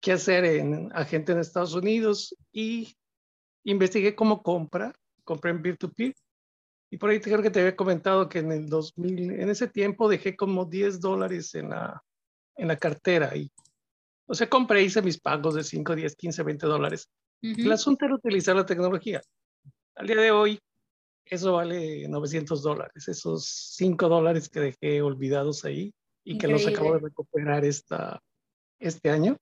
que 0.00 0.12
hacer 0.12 0.44
en 0.44 0.92
agente 0.94 1.32
en 1.32 1.38
Estados 1.38 1.74
Unidos 1.74 2.36
y 2.52 2.94
investigué 3.64 4.14
cómo 4.14 4.42
compra, 4.42 4.92
compré 5.24 5.50
en 5.50 5.62
peer-to-peer 5.62 6.14
y 6.94 6.96
por 6.96 7.10
ahí 7.10 7.18
creo 7.18 7.42
que 7.42 7.50
te 7.50 7.58
había 7.58 7.74
comentado 7.74 8.28
que 8.28 8.38
en 8.38 8.52
el 8.52 8.68
2000, 8.68 9.40
en 9.40 9.50
ese 9.50 9.66
tiempo 9.66 10.08
dejé 10.08 10.36
como 10.36 10.64
10 10.64 11.00
dólares 11.00 11.52
en 11.56 11.70
la, 11.70 12.00
en 12.54 12.68
la 12.68 12.76
cartera 12.76 13.36
y 13.36 13.50
o 14.26 14.34
sea, 14.34 14.48
compré, 14.48 14.80
hice 14.84 15.02
mis 15.02 15.18
pagos 15.18 15.56
de 15.56 15.64
5, 15.64 15.96
10, 15.96 16.14
15, 16.14 16.42
20 16.44 16.66
dólares. 16.68 17.10
El 17.42 17.72
asunto 17.72 18.04
era 18.04 18.14
utilizar 18.14 18.54
la 18.54 18.64
tecnología. 18.64 19.20
Al 19.96 20.06
día 20.06 20.18
de 20.18 20.30
hoy, 20.30 20.60
eso 21.24 21.54
vale 21.54 22.06
900 22.08 22.62
dólares. 22.62 23.08
Esos 23.08 23.44
5 23.74 24.08
dólares 24.08 24.48
que 24.48 24.60
dejé 24.60 25.02
olvidados 25.02 25.64
ahí 25.64 25.92
y 26.22 26.38
que 26.38 26.46
los 26.46 26.64
acabo 26.64 26.94
de 26.94 27.00
recuperar 27.00 27.64
esta, 27.64 28.20
este 28.78 29.10
año. 29.10 29.36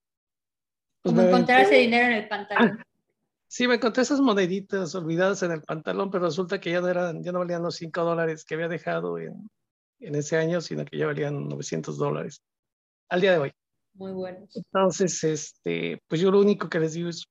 Pues 1.02 1.14
Como 1.14 1.28
encontrar 1.28 1.60
ese 1.60 1.74
dinero 1.74 2.06
en 2.06 2.12
el 2.14 2.28
pantalón. 2.28 2.82
Sí, 3.52 3.68
me 3.68 3.74
encontré 3.74 4.02
esas 4.02 4.22
moneditas 4.22 4.94
olvidadas 4.94 5.42
en 5.42 5.52
el 5.52 5.60
pantalón, 5.60 6.10
pero 6.10 6.24
resulta 6.24 6.58
que 6.58 6.70
ya 6.70 6.80
no, 6.80 6.88
eran, 6.88 7.22
ya 7.22 7.32
no 7.32 7.40
valían 7.40 7.62
los 7.62 7.74
5 7.74 8.02
dólares 8.02 8.46
que 8.46 8.54
había 8.54 8.66
dejado 8.66 9.18
en, 9.18 9.46
en 10.00 10.14
ese 10.14 10.38
año, 10.38 10.62
sino 10.62 10.86
que 10.86 10.96
ya 10.96 11.04
valían 11.04 11.50
900 11.50 11.98
dólares 11.98 12.40
al 13.10 13.20
día 13.20 13.32
de 13.32 13.38
hoy. 13.38 13.52
Muy 13.92 14.12
buenos. 14.12 14.56
Entonces, 14.56 15.22
este, 15.22 16.00
pues 16.08 16.18
yo 16.18 16.30
lo 16.30 16.40
único 16.40 16.70
que 16.70 16.80
les 16.80 16.94
digo 16.94 17.10
es, 17.10 17.26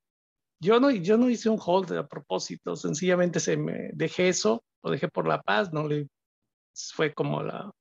yo 0.59 0.79
no, 0.79 0.91
yo 0.91 1.17
no 1.17 1.27
hice 1.27 1.49
un 1.49 1.59
hold 1.59 1.91
a 1.93 2.07
propósito, 2.07 2.75
sencillamente 2.75 3.39
se 3.39 3.57
me 3.57 3.89
dejé 3.93 4.29
eso, 4.29 4.63
lo 4.83 4.91
dejé 4.91 5.07
por 5.07 5.27
la 5.27 5.41
paz, 5.41 5.73
no 5.73 5.87
le, 5.87 6.07
fue 6.93 7.15
como 7.15 7.41
la, 7.41 7.71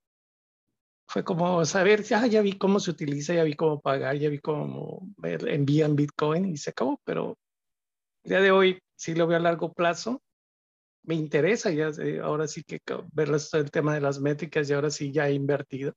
fue 1.07 1.25
como 1.25 1.63
saber, 1.67 2.05
ya, 2.05 2.27
ya 2.27 2.41
vi 2.41 2.57
cómo 2.57 2.81
se 2.81 2.91
utiliza, 2.91 3.35
ya 3.35 3.45
vi 3.45 3.53
cómo 3.53 3.83
pagar, 3.83 4.17
ya 4.17 4.31
vi 4.31 4.39
cómo 4.39 5.07
envían 5.23 5.95
Bitcoin 5.95 6.47
y 6.47 6.57
se 6.57 6.71
acabó, 6.71 6.99
pero 7.05 7.37
el 8.25 8.31
día 8.31 8.41
de 8.41 8.51
hoy 8.51 8.79
sí 8.97 9.15
lo 9.15 9.27
veo 9.27 9.39
a 9.39 9.41
largo 9.41 9.73
plazo, 9.73 10.23
me 11.03 11.15
interesa 11.15 11.71
ya, 11.71 11.91
ahora 12.23 12.47
sí 12.47 12.63
que 12.63 12.81
ver 13.13 13.31
el 13.53 13.71
tema 13.71 13.95
de 13.95 14.01
las 14.01 14.21
métricas 14.21 14.69
y 14.69 14.73
ahora 14.73 14.91
sí 14.91 15.13
ya 15.13 15.29
he 15.29 15.33
invertido 15.33 15.95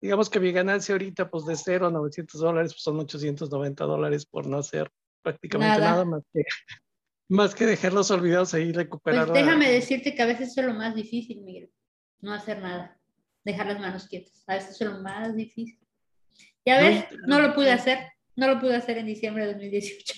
digamos 0.00 0.30
que 0.30 0.40
mi 0.40 0.52
ganancia 0.52 0.94
ahorita, 0.94 1.30
pues 1.30 1.44
de 1.46 1.56
0 1.56 1.86
a 1.86 1.90
900 1.90 2.40
dólares, 2.40 2.72
pues 2.72 2.82
son 2.82 2.98
890 3.00 3.84
dólares 3.84 4.26
por 4.26 4.46
no 4.46 4.58
hacer 4.58 4.90
prácticamente 5.22 5.80
nada, 5.80 6.04
más, 6.04 6.22
que, 6.32 6.42
más 7.28 7.54
que 7.54 7.66
dejarlos 7.66 8.10
olvidados 8.10 8.54
ahí 8.54 8.68
y 8.68 8.72
recuperar. 8.72 9.28
Pues 9.28 9.44
déjame 9.44 9.70
decirte 9.70 10.14
que 10.14 10.22
a 10.22 10.26
veces 10.26 10.56
es 10.56 10.64
lo 10.64 10.74
más 10.74 10.94
difícil, 10.94 11.42
Miguel, 11.42 11.70
no 12.20 12.32
hacer 12.32 12.60
nada, 12.62 12.98
dejar 13.44 13.66
las 13.66 13.80
manos 13.80 14.06
quietas, 14.06 14.44
a 14.46 14.54
veces 14.54 14.80
es 14.80 14.86
lo 14.86 15.00
más 15.00 15.34
difícil. 15.34 15.78
Ya 16.64 16.80
ves, 16.80 17.06
no 17.26 17.40
lo 17.40 17.54
pude 17.54 17.72
hacer, 17.72 17.98
no 18.36 18.46
lo 18.46 18.60
pude 18.60 18.76
hacer 18.76 18.98
en 18.98 19.06
diciembre 19.06 19.46
de 19.46 19.54
2018. 19.54 20.14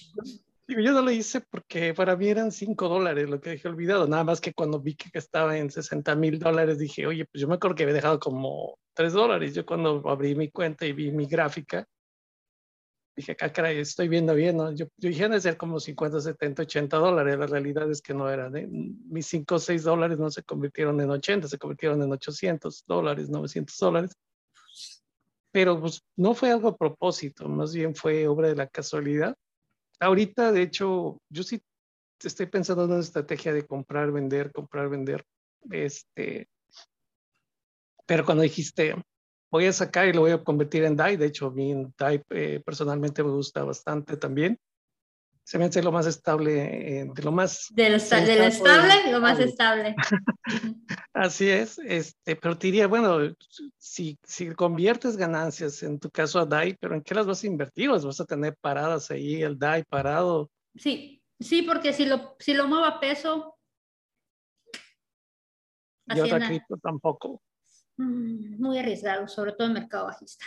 Yo 0.71 0.93
no 0.93 1.03
lo 1.03 1.11
hice 1.11 1.41
porque 1.41 1.95
para 1.95 2.17
mí 2.17 2.29
eran 2.29 2.53
5 2.53 2.89
dólares 2.89 3.29
lo 3.29 3.41
que 3.41 3.51
dejé 3.51 3.69
olvidado. 3.69 4.07
Nada 4.07 4.23
más 4.23 4.41
que 4.41 4.53
cuando 4.55 4.79
vi 4.81 4.95
que 4.95 5.11
estaba 5.19 5.59
en 5.59 5.71
60 5.71 6.15
mil 6.15 6.39
dólares 6.39 6.79
dije, 6.79 7.07
oye, 7.07 7.25
pues 7.27 7.41
yo 7.41 7.49
me 7.49 7.55
acuerdo 7.55 7.75
que 7.75 7.83
había 7.83 7.95
dejado 7.95 8.21
como 8.21 8.79
3 8.95 9.13
dólares. 9.13 9.55
Yo 9.55 9.67
cuando 9.67 10.03
abrí 10.09 10.37
mi 10.37 10.49
cuenta 10.51 10.87
y 10.87 10.93
vi 10.93 11.11
mi 11.11 11.27
gráfica, 11.27 11.87
dije, 13.17 13.37
ah, 13.41 13.53
caray, 13.53 13.79
estoy 13.79 14.09
viendo 14.09 14.33
bien, 14.35 14.59
¿no? 14.59 14.71
Yo, 14.73 14.87
yo 14.97 15.09
dije, 15.09 15.29
de 15.29 15.41
ser 15.41 15.57
como 15.57 15.81
50, 15.81 16.21
70, 16.21 16.63
80 16.63 16.97
dólares. 16.99 17.39
La 17.39 17.47
realidad 17.47 17.91
es 17.91 18.01
que 18.01 18.15
no 18.15 18.31
eran. 18.31 18.57
¿eh? 18.57 18.69
Mis 18.71 19.27
5 19.27 19.57
o 19.57 19.59
6 19.59 19.83
dólares 19.83 20.19
no 20.19 20.31
se 20.31 20.45
convirtieron 20.45 21.01
en 21.01 21.11
80, 21.11 21.49
se 21.49 21.59
convirtieron 21.59 22.01
en 22.03 22.13
800 22.13 22.85
dólares, 22.87 23.29
900 23.29 23.77
dólares. 23.77 24.17
Pero 25.53 25.81
pues 25.81 26.01
no 26.17 26.35
fue 26.35 26.53
algo 26.53 26.69
a 26.69 26.77
propósito, 26.77 27.49
más 27.49 27.75
bien 27.75 27.97
fue 27.97 28.29
obra 28.29 28.49
de 28.49 28.55
la 28.55 28.69
casualidad 28.69 29.37
ahorita, 30.01 30.53
de 30.53 30.63
hecho, 30.63 31.19
yo 31.31 31.43
sí 31.43 31.63
estoy 32.23 32.47
pensando 32.47 32.85
en 32.85 32.91
una 32.91 33.01
estrategia 33.01 33.53
de 33.53 33.67
comprar, 33.67 34.11
vender, 34.13 34.53
comprar, 34.53 34.89
vender. 34.89 35.25
Este, 35.71 36.49
pero 38.07 38.25
cuando 38.25 38.43
dijiste, 38.43 38.95
voy 39.51 39.67
a 39.67 39.73
sacar 39.73 40.09
y 40.09 40.13
lo 40.13 40.23
voy 40.23 40.33
a 40.33 40.43
convertir 40.43 40.85
en 40.85 40.97
DAI, 40.97 41.17
de 41.17 41.27
hecho, 41.27 41.47
a 41.47 41.51
mí 41.51 41.75
DAI 41.97 42.23
eh, 42.31 42.63
personalmente 42.65 43.23
me 43.23 43.31
gusta 43.31 43.65
bastante 43.65 44.17
también. 44.17 44.59
Se 45.51 45.59
me 45.59 45.65
hace 45.65 45.83
lo 45.83 45.91
más 45.91 46.07
estable, 46.07 47.01
eh, 47.01 47.11
de 47.13 47.23
lo 47.25 47.33
más... 47.33 47.67
De 47.73 47.91
lo, 47.91 47.97
estable, 47.97 49.11
lo 49.11 49.21
más 49.21 49.41
estable. 49.41 49.97
Así 51.13 51.49
es, 51.49 51.77
este, 51.81 52.37
pero 52.37 52.57
te 52.57 52.69
diría, 52.69 52.87
bueno, 52.87 53.19
si, 53.77 54.17
si 54.23 54.55
conviertes 54.55 55.17
ganancias, 55.17 55.83
en 55.83 55.99
tu 55.99 56.09
caso 56.09 56.39
a 56.39 56.47
DAI, 56.47 56.75
pero 56.75 56.95
¿en 56.95 57.03
qué 57.03 57.17
las 57.17 57.27
vas 57.27 57.43
a 57.43 57.49
invertir? 57.49 57.91
¿Las 57.91 58.05
vas 58.05 58.21
a 58.21 58.27
tener 58.27 58.57
paradas 58.61 59.11
ahí, 59.11 59.43
el 59.43 59.59
DAI 59.59 59.83
parado? 59.83 60.53
Sí, 60.77 61.21
sí, 61.41 61.63
porque 61.63 61.93
si 61.93 62.07
lo, 62.07 62.37
si 62.39 62.55
lo 62.55 62.69
muevo 62.69 62.85
a 62.85 63.01
peso... 63.01 63.59
Y 66.07 66.21
otra 66.21 66.47
cripto 66.47 66.77
tampoco. 66.77 67.43
Mm, 67.97 68.63
muy 68.63 68.79
arriesgado, 68.79 69.27
sobre 69.27 69.55
todo 69.55 69.67
en 69.67 69.73
mercado 69.73 70.05
bajista. 70.05 70.45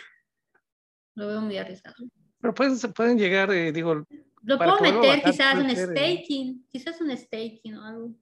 Lo 1.15 1.27
veo 1.27 1.41
muy 1.41 1.57
arriesgado. 1.57 1.97
Pero 2.39 2.53
pueden, 2.53 2.79
pueden 2.93 3.17
llegar, 3.17 3.51
eh, 3.51 3.73
digo... 3.73 4.05
Lo 4.43 4.57
puedo 4.57 4.79
meter 4.79 5.23
quizás 5.23 5.55
en 5.55 5.75
staking, 5.75 6.67
quizás 6.69 7.01
un 7.01 7.15
staking 7.15 7.77
o 7.77 7.85
algo. 7.85 8.15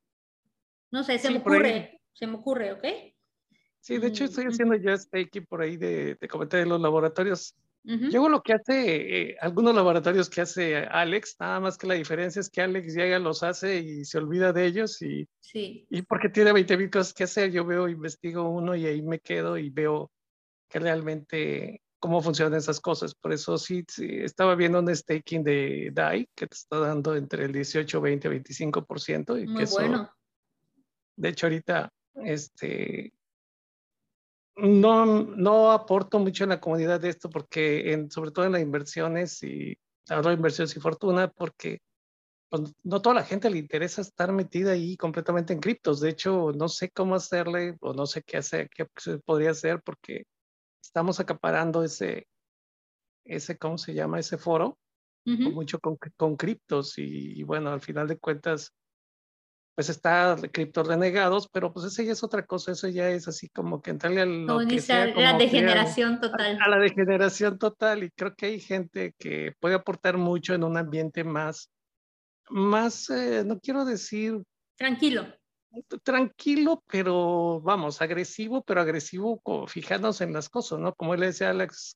No 0.91 1.03
sé, 1.03 1.17
se 1.17 1.29
me 1.29 1.37
ocurre 1.37 2.01
se 2.13 2.27
me 2.27 2.35
ocurre, 2.35 2.71
¿ok? 2.73 2.85
Sí, 3.79 3.97
de 3.97 4.07
hecho 4.07 4.25
estoy 4.25 4.45
haciendo 4.45 4.75
ya 4.75 4.95
staking 4.95 5.45
por 5.47 5.61
ahí 5.61 5.75
de, 5.75 6.15
de 6.15 6.27
comentar 6.27 6.59
de 6.59 6.67
los 6.67 6.79
laboratorios. 6.79 7.55
Yo 7.83 8.29
lo 8.29 8.43
que 8.43 8.53
hace, 8.53 9.31
eh, 9.31 9.37
algunos 9.41 9.73
laboratorios 9.73 10.29
que 10.29 10.41
hace 10.41 10.77
Alex, 10.77 11.37
nada 11.39 11.59
más 11.59 11.79
que 11.79 11.87
la 11.87 11.95
diferencia 11.95 12.39
es 12.39 12.47
que 12.51 12.61
Alex 12.61 12.93
llega, 12.93 13.17
los 13.17 13.41
hace 13.41 13.79
y 13.79 14.05
se 14.05 14.19
olvida 14.19 14.53
de 14.53 14.67
ellos 14.67 15.01
y, 15.01 15.27
sí. 15.39 15.87
y 15.89 16.03
porque 16.03 16.29
tiene 16.29 16.53
20 16.53 16.77
mil 16.77 16.91
cosas 16.91 17.11
que 17.11 17.23
hacer, 17.23 17.51
yo 17.51 17.65
veo, 17.65 17.89
investigo 17.89 18.47
uno 18.47 18.75
y 18.75 18.85
ahí 18.85 19.01
me 19.01 19.17
quedo 19.17 19.57
y 19.57 19.71
veo 19.71 20.11
que 20.69 20.77
realmente 20.77 21.81
cómo 22.01 22.21
funcionan 22.21 22.57
esas 22.57 22.81
cosas. 22.81 23.13
Por 23.13 23.31
eso 23.31 23.57
sí, 23.57 23.85
estaba 23.97 24.55
viendo 24.55 24.79
un 24.79 24.93
staking 24.93 25.43
de 25.43 25.91
DAI 25.93 26.27
que 26.35 26.47
te 26.47 26.55
está 26.55 26.79
dando 26.79 27.15
entre 27.15 27.45
el 27.45 27.53
18, 27.53 28.01
20, 28.01 28.29
25%. 28.43 29.41
Y 29.41 29.47
Muy 29.47 29.63
que 29.63 29.71
bueno. 29.71 30.11
de 31.15 31.29
hecho, 31.29 31.45
ahorita 31.45 31.93
este, 32.15 33.13
no, 34.55 35.05
no 35.05 35.71
aporto 35.71 36.17
mucho 36.17 36.43
en 36.43 36.49
la 36.49 36.59
comunidad 36.59 36.99
de 36.99 37.09
esto 37.09 37.29
porque 37.29 37.93
en, 37.93 38.09
sobre 38.09 38.31
todo 38.31 38.45
en 38.45 38.53
las 38.53 38.61
inversiones 38.61 39.41
y 39.43 39.77
hablo 40.09 40.29
de 40.29 40.35
inversiones 40.35 40.75
y 40.75 40.79
fortuna 40.79 41.29
porque 41.29 41.81
pues, 42.49 42.73
no 42.83 42.99
toda 42.99 43.15
la 43.15 43.23
gente 43.23 43.51
le 43.51 43.59
interesa 43.59 44.01
estar 44.01 44.31
metida 44.31 44.71
ahí 44.71 44.97
completamente 44.97 45.53
en 45.53 45.59
criptos. 45.59 46.01
De 46.01 46.09
hecho, 46.09 46.51
no 46.51 46.67
sé 46.67 46.89
cómo 46.89 47.13
hacerle 47.13 47.77
o 47.79 47.93
no 47.93 48.07
sé 48.07 48.23
qué 48.23 48.37
hacer, 48.37 48.71
qué 48.71 48.87
se 48.97 49.19
podría 49.19 49.51
hacer 49.51 49.81
porque 49.83 50.25
estamos 50.81 51.19
acaparando 51.19 51.83
ese, 51.83 52.27
ese 53.25 53.57
¿cómo 53.57 53.77
se 53.77 53.93
llama? 53.93 54.19
Ese 54.19 54.37
foro 54.37 54.77
mucho 55.23 55.79
con, 55.79 55.97
con 56.17 56.35
criptos 56.35 56.97
y, 56.97 57.39
y, 57.39 57.43
bueno, 57.43 57.69
al 57.69 57.81
final 57.81 58.07
de 58.07 58.17
cuentas 58.17 58.73
pues 59.75 59.89
está 59.89 60.35
cripto 60.51 60.83
renegados, 60.83 61.47
pero 61.47 61.71
pues 61.71 61.85
ese 61.85 62.05
ya 62.05 62.11
es 62.11 62.23
otra 62.23 62.45
cosa, 62.45 62.71
eso 62.71 62.87
ya 62.89 63.09
es 63.09 63.27
así 63.27 63.49
como 63.49 63.81
que 63.81 63.91
entrarle 63.91 64.21
a 64.21 64.25
lo 64.25 64.59
que 64.67 64.81
sea, 64.81 65.07
la 65.07 65.37
degeneración 65.37 66.19
total. 66.19 66.59
A, 66.61 66.67
la 66.67 66.77
degeneración 66.77 67.57
total 67.57 68.03
y 68.03 68.11
creo 68.11 68.35
que 68.35 68.47
hay 68.47 68.59
gente 68.59 69.15
que 69.17 69.53
puede 69.59 69.75
aportar 69.75 70.17
mucho 70.17 70.53
en 70.53 70.63
un 70.63 70.75
ambiente 70.75 71.23
más, 71.23 71.71
más, 72.49 73.09
eh, 73.09 73.43
no 73.45 73.59
quiero 73.59 73.85
decir... 73.85 74.41
Tranquilo. 74.75 75.25
Tranquilo, 76.03 76.83
pero 76.87 77.61
vamos, 77.61 78.01
agresivo, 78.01 78.61
pero 78.63 78.81
agresivo 78.81 79.41
fijándose 79.67 80.25
en 80.25 80.33
las 80.33 80.49
cosas, 80.49 80.79
¿no? 80.79 80.93
Como 80.93 81.13
él 81.13 81.21
decía 81.21 81.51
Alex, 81.51 81.95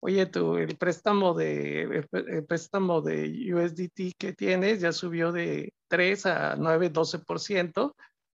oye, 0.00 0.26
tú, 0.26 0.56
el 0.56 0.76
préstamo 0.76 1.32
de, 1.32 2.04
el 2.12 2.44
préstamo 2.44 3.00
de 3.00 3.54
USDT 3.54 4.16
que 4.18 4.34
tienes 4.34 4.80
ya 4.80 4.92
subió 4.92 5.32
de 5.32 5.72
3 5.88 6.26
a 6.26 6.56
9, 6.56 6.92
12%, 6.92 7.94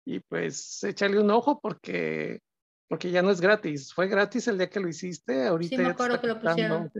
y 0.05 0.19
pues 0.21 0.84
échale 0.84 1.19
un 1.19 1.32
ojo 1.32 1.59
porque, 1.59 2.39
porque 2.88 3.11
ya 3.11 3.21
no 3.21 3.32
es 3.32 3.41
gratis. 3.41 3.93
Fue 3.93 4.07
gratis 4.07 4.47
el 4.47 4.57
día 4.57 4.69
que 4.69 4.80
lo 4.80 4.88
hiciste, 4.88 5.47
ahorita 5.47 5.75
sí, 5.75 5.82
me 5.82 5.89
acuerdo 5.89 6.21
que 6.21 6.28
lo 6.28 6.39
pusieron. 6.39 6.91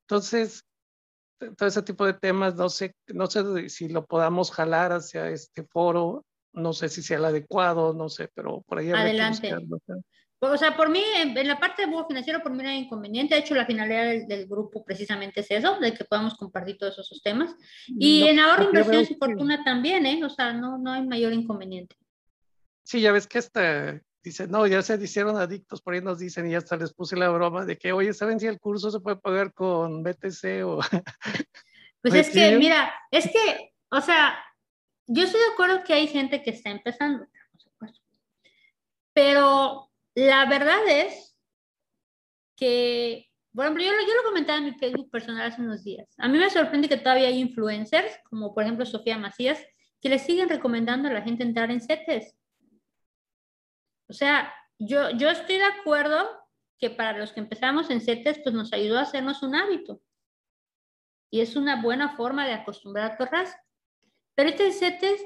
Entonces, 0.00 0.64
todo 1.38 1.68
ese 1.68 1.82
tipo 1.82 2.06
de 2.06 2.14
temas, 2.14 2.54
no 2.56 2.68
sé, 2.68 2.94
no 3.08 3.26
sé 3.26 3.68
si 3.68 3.88
lo 3.88 4.06
podamos 4.06 4.50
jalar 4.50 4.92
hacia 4.92 5.28
este 5.28 5.64
foro, 5.64 6.24
no 6.54 6.72
sé 6.72 6.88
si 6.88 7.02
sea 7.02 7.18
el 7.18 7.24
adecuado, 7.24 7.92
no 7.92 8.08
sé, 8.08 8.30
pero 8.34 8.62
por 8.62 8.78
ahí 8.78 8.90
Adelante. 8.90 9.54
O 10.40 10.58
sea, 10.58 10.76
por 10.76 10.90
mí, 10.90 11.02
en, 11.16 11.48
la 11.48 11.58
parte 11.58 11.82
de 11.82 11.90
búho 11.90 12.06
financiero, 12.06 12.42
por 12.42 12.52
mí 12.52 12.62
no 12.62 12.68
hay 12.68 12.80
inconveniente. 12.80 13.34
De 13.34 13.40
hecho, 13.40 13.54
la 13.54 13.64
finalidad 13.64 14.26
del, 14.26 14.46
grupo 14.46 14.84
precisamente 14.84 15.40
es 15.40 15.50
eso, 15.50 15.78
de 15.80 15.94
que 15.94 16.04
podamos 16.04 16.34
compartir 16.34 16.76
todos 16.76 16.98
esos 16.98 17.22
temas. 17.22 17.54
Y 17.86 18.26
en 18.28 18.38
ahorro, 18.38 18.64
inversión 18.64 19.06
y 19.08 19.14
fortuna 19.14 19.64
también, 19.64 20.04
¿eh? 20.04 20.22
O 20.22 20.28
sea, 20.28 20.52
no, 20.52 20.76
no 20.76 20.92
hay 20.92 21.06
mayor 21.06 21.32
inconveniente. 21.32 21.96
Sí, 22.82 23.00
ya 23.00 23.12
ves 23.12 23.26
que 23.26 23.38
hasta 23.38 24.02
dice, 24.22 24.46
no, 24.46 24.66
ya 24.66 24.82
se 24.82 25.02
hicieron 25.02 25.36
adictos, 25.36 25.82
por 25.82 25.94
ahí 25.94 26.00
nos 26.00 26.18
dicen, 26.18 26.50
y 26.50 26.54
hasta 26.54 26.76
les 26.76 26.92
puse 26.92 27.16
la 27.16 27.28
broma 27.28 27.64
de 27.64 27.76
que, 27.76 27.92
oye, 27.92 28.12
¿saben 28.12 28.40
si 28.40 28.46
el 28.46 28.58
curso 28.58 28.90
se 28.90 29.00
puede 29.00 29.16
pagar 29.16 29.52
con 29.52 30.02
BTC 30.02 30.64
o...? 30.64 30.80
Pues 32.00 32.14
es 32.14 32.30
que, 32.30 32.56
mira, 32.56 32.92
es 33.10 33.30
que, 33.30 33.72
o 33.90 34.00
sea, 34.00 34.38
yo 35.06 35.24
estoy 35.24 35.40
de 35.40 35.52
acuerdo 35.52 35.84
que 35.84 35.94
hay 35.94 36.06
gente 36.06 36.42
que 36.42 36.50
está 36.50 36.70
empezando, 36.70 37.26
pero 39.12 39.90
la 40.14 40.46
verdad 40.46 40.86
es 40.88 41.38
que, 42.56 43.30
por 43.54 43.64
ejemplo, 43.64 43.84
yo, 43.84 43.90
yo 43.90 44.14
lo 44.16 44.28
comentaba 44.28 44.58
en 44.58 44.64
mi 44.64 44.72
Facebook 44.72 45.10
personal 45.10 45.46
hace 45.46 45.60
unos 45.60 45.84
días. 45.84 46.08
A 46.18 46.28
mí 46.28 46.38
me 46.38 46.50
sorprende 46.50 46.88
que 46.88 46.96
todavía 46.96 47.28
hay 47.28 47.38
influencers, 47.38 48.18
como 48.28 48.54
por 48.54 48.64
ejemplo 48.64 48.84
Sofía 48.86 49.18
Macías, 49.18 49.64
que 50.00 50.08
le 50.08 50.18
siguen 50.18 50.48
recomendando 50.48 51.08
a 51.08 51.12
la 51.12 51.22
gente 51.22 51.42
entrar 51.42 51.70
en 51.70 51.80
CETES. 51.80 52.36
O 54.08 54.12
sea, 54.12 54.52
yo, 54.78 55.10
yo 55.10 55.30
estoy 55.30 55.56
de 55.56 55.64
acuerdo 55.64 56.28
que 56.78 56.90
para 56.90 57.16
los 57.16 57.32
que 57.32 57.40
empezamos 57.40 57.90
en 57.90 58.00
CETES, 58.00 58.40
pues 58.42 58.54
nos 58.54 58.72
ayudó 58.72 58.98
a 58.98 59.02
hacernos 59.02 59.42
un 59.42 59.54
hábito. 59.54 60.02
Y 61.30 61.40
es 61.40 61.56
una 61.56 61.80
buena 61.80 62.16
forma 62.16 62.46
de 62.46 62.52
acostumbrar 62.52 63.12
a 63.12 63.16
torras. 63.16 63.56
Pero 64.34 64.48
este 64.50 64.72
CETES 64.72 65.24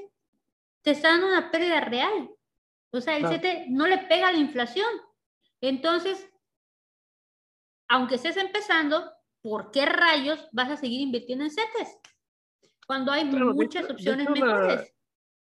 te 0.81 0.91
está 0.91 1.09
dando 1.09 1.27
una 1.27 1.51
pérdida 1.51 1.81
real. 1.81 2.29
O 2.91 3.01
sea, 3.01 3.17
el 3.17 3.27
CETES 3.27 3.69
no 3.69 3.87
le 3.87 3.97
pega 3.99 4.29
a 4.29 4.31
la 4.31 4.39
inflación. 4.39 4.89
Entonces, 5.61 6.29
aunque 7.87 8.15
estés 8.15 8.37
empezando, 8.37 9.11
¿por 9.41 9.71
qué 9.71 9.85
rayos 9.85 10.47
vas 10.51 10.69
a 10.69 10.77
seguir 10.77 11.01
invirtiendo 11.01 11.43
en 11.43 11.51
CETES? 11.51 11.97
Cuando 12.85 13.11
hay 13.11 13.25
muchas 13.25 13.89
opciones 13.89 14.29
mejores. 14.29 14.93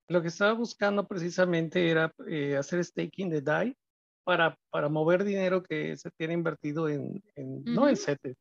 Lo 0.08 0.20
que 0.20 0.28
estaba 0.28 0.52
buscando 0.52 1.06
precisamente 1.06 1.90
era 1.90 2.12
eh, 2.28 2.56
hacer 2.56 2.84
staking 2.84 3.30
de 3.30 3.40
DAI 3.40 3.76
para, 4.22 4.58
para 4.70 4.88
mover 4.88 5.24
dinero 5.24 5.62
que 5.62 5.96
se 5.96 6.10
tiene 6.10 6.34
invertido 6.34 6.88
en, 6.88 7.22
no 7.36 7.88
en 7.88 7.96
CETES, 7.96 8.36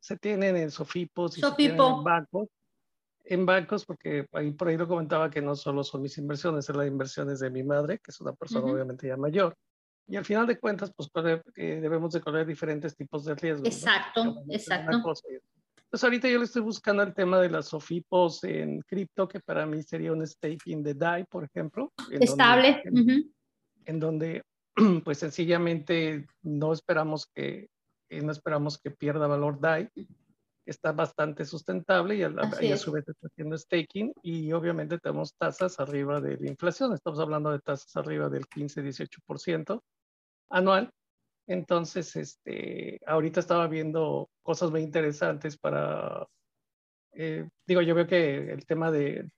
se 0.00 0.16
tienen 0.18 0.56
en 0.56 0.70
Sofipos 0.70 1.38
y 1.38 1.42
en 1.64 1.76
bancos. 1.76 2.48
En 3.28 3.44
bancos, 3.44 3.84
porque 3.84 4.26
ahí 4.32 4.52
por 4.52 4.68
ahí 4.68 4.76
lo 4.76 4.86
comentaba 4.86 5.30
que 5.30 5.42
no 5.42 5.56
solo 5.56 5.82
son 5.82 6.02
mis 6.02 6.16
inversiones, 6.16 6.64
son 6.64 6.78
las 6.78 6.86
inversiones 6.86 7.40
de 7.40 7.50
mi 7.50 7.64
madre, 7.64 7.98
que 7.98 8.12
es 8.12 8.20
una 8.20 8.32
persona 8.32 8.72
obviamente 8.72 9.08
ya 9.08 9.16
mayor. 9.16 9.56
Y 10.08 10.16
al 10.16 10.24
final 10.24 10.46
de 10.46 10.58
cuentas, 10.58 10.92
pues 10.94 11.10
eh, 11.56 11.80
debemos 11.80 12.12
de 12.12 12.20
correr 12.20 12.46
diferentes 12.46 12.94
tipos 12.94 13.24
de 13.24 13.34
riesgos. 13.34 13.66
Exacto, 13.66 14.44
exacto. 14.48 15.02
Pues 15.90 16.04
ahorita 16.04 16.28
yo 16.28 16.38
le 16.38 16.44
estoy 16.44 16.62
buscando 16.62 17.02
el 17.02 17.14
tema 17.14 17.40
de 17.40 17.48
las 17.48 17.68
SOFIPOS 17.68 18.44
en 18.44 18.80
cripto, 18.82 19.26
que 19.26 19.40
para 19.40 19.66
mí 19.66 19.82
sería 19.82 20.12
un 20.12 20.24
staking 20.26 20.82
de 20.82 20.94
DAI, 20.94 21.24
por 21.24 21.44
ejemplo. 21.44 21.92
Estable. 22.10 22.82
en, 23.84 24.00
donde, 24.00 24.42
pues 25.04 25.18
sencillamente 25.18 26.26
no 26.42 26.72
esperamos 26.72 27.26
que, 27.26 27.68
no 28.10 28.30
esperamos 28.30 28.78
que 28.78 28.90
pierda 28.90 29.26
valor 29.26 29.60
DAI. 29.60 29.88
Está 30.66 30.92
bastante 30.92 31.44
sustentable 31.44 32.16
y 32.16 32.22
a, 32.24 32.32
y 32.60 32.76
su 32.76 32.92
vez 32.92 33.08
está 33.08 33.28
haciendo 33.28 33.56
staking 33.56 34.12
y 34.22 34.52
obviamente 34.52 34.98
tenemos 34.98 35.34
tasas 35.36 35.78
arriba 35.80 36.20
de 36.20 36.36
la 36.36 36.48
inflación. 36.48 36.92
Estamos 36.92 37.20
hablando 37.20 37.50
de 37.50 37.60
tasas 37.60 37.94
arriba 37.96 38.28
del 38.28 38.46
15-18% 38.46 39.80
anual 40.50 40.92
entonces, 41.46 42.16
este, 42.16 43.00
ahorita 43.06 43.40
estaba 43.40 43.68
viendo 43.68 44.30
cosas 44.42 44.70
muy 44.70 44.80
interesantes 44.82 45.56
para, 45.56 46.26
eh, 47.12 47.48
digo, 47.66 47.82
yo 47.82 47.94
veo 47.94 48.06
que 48.06 48.50
el 48.50 48.66
tema 48.66 48.90
de, 48.90 49.28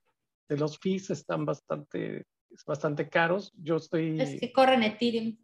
de, 0.47 0.57
los 0.57 0.79
fees 0.79 1.11
están 1.11 1.45
bastante, 1.45 2.25
bastante 2.65 3.09
caros. 3.09 3.53
Yo 3.55 3.75
estoy... 3.75 4.19
Es 4.19 4.39
que 4.39 4.51
corren 4.51 4.81
Ethereum. 4.81 5.37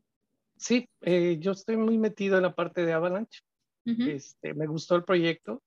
Sí, 0.57 0.87
eh, 1.01 1.37
yo 1.39 1.51
estoy 1.51 1.77
muy 1.77 1.99
metido 1.99 2.37
en 2.37 2.43
la 2.43 2.55
parte 2.55 2.83
de 2.85 2.93
Avalanche. 2.93 3.41
este, 3.85 4.55
me 4.55 4.65
gustó 4.65 4.95
el 4.95 5.03
proyecto. 5.03 5.61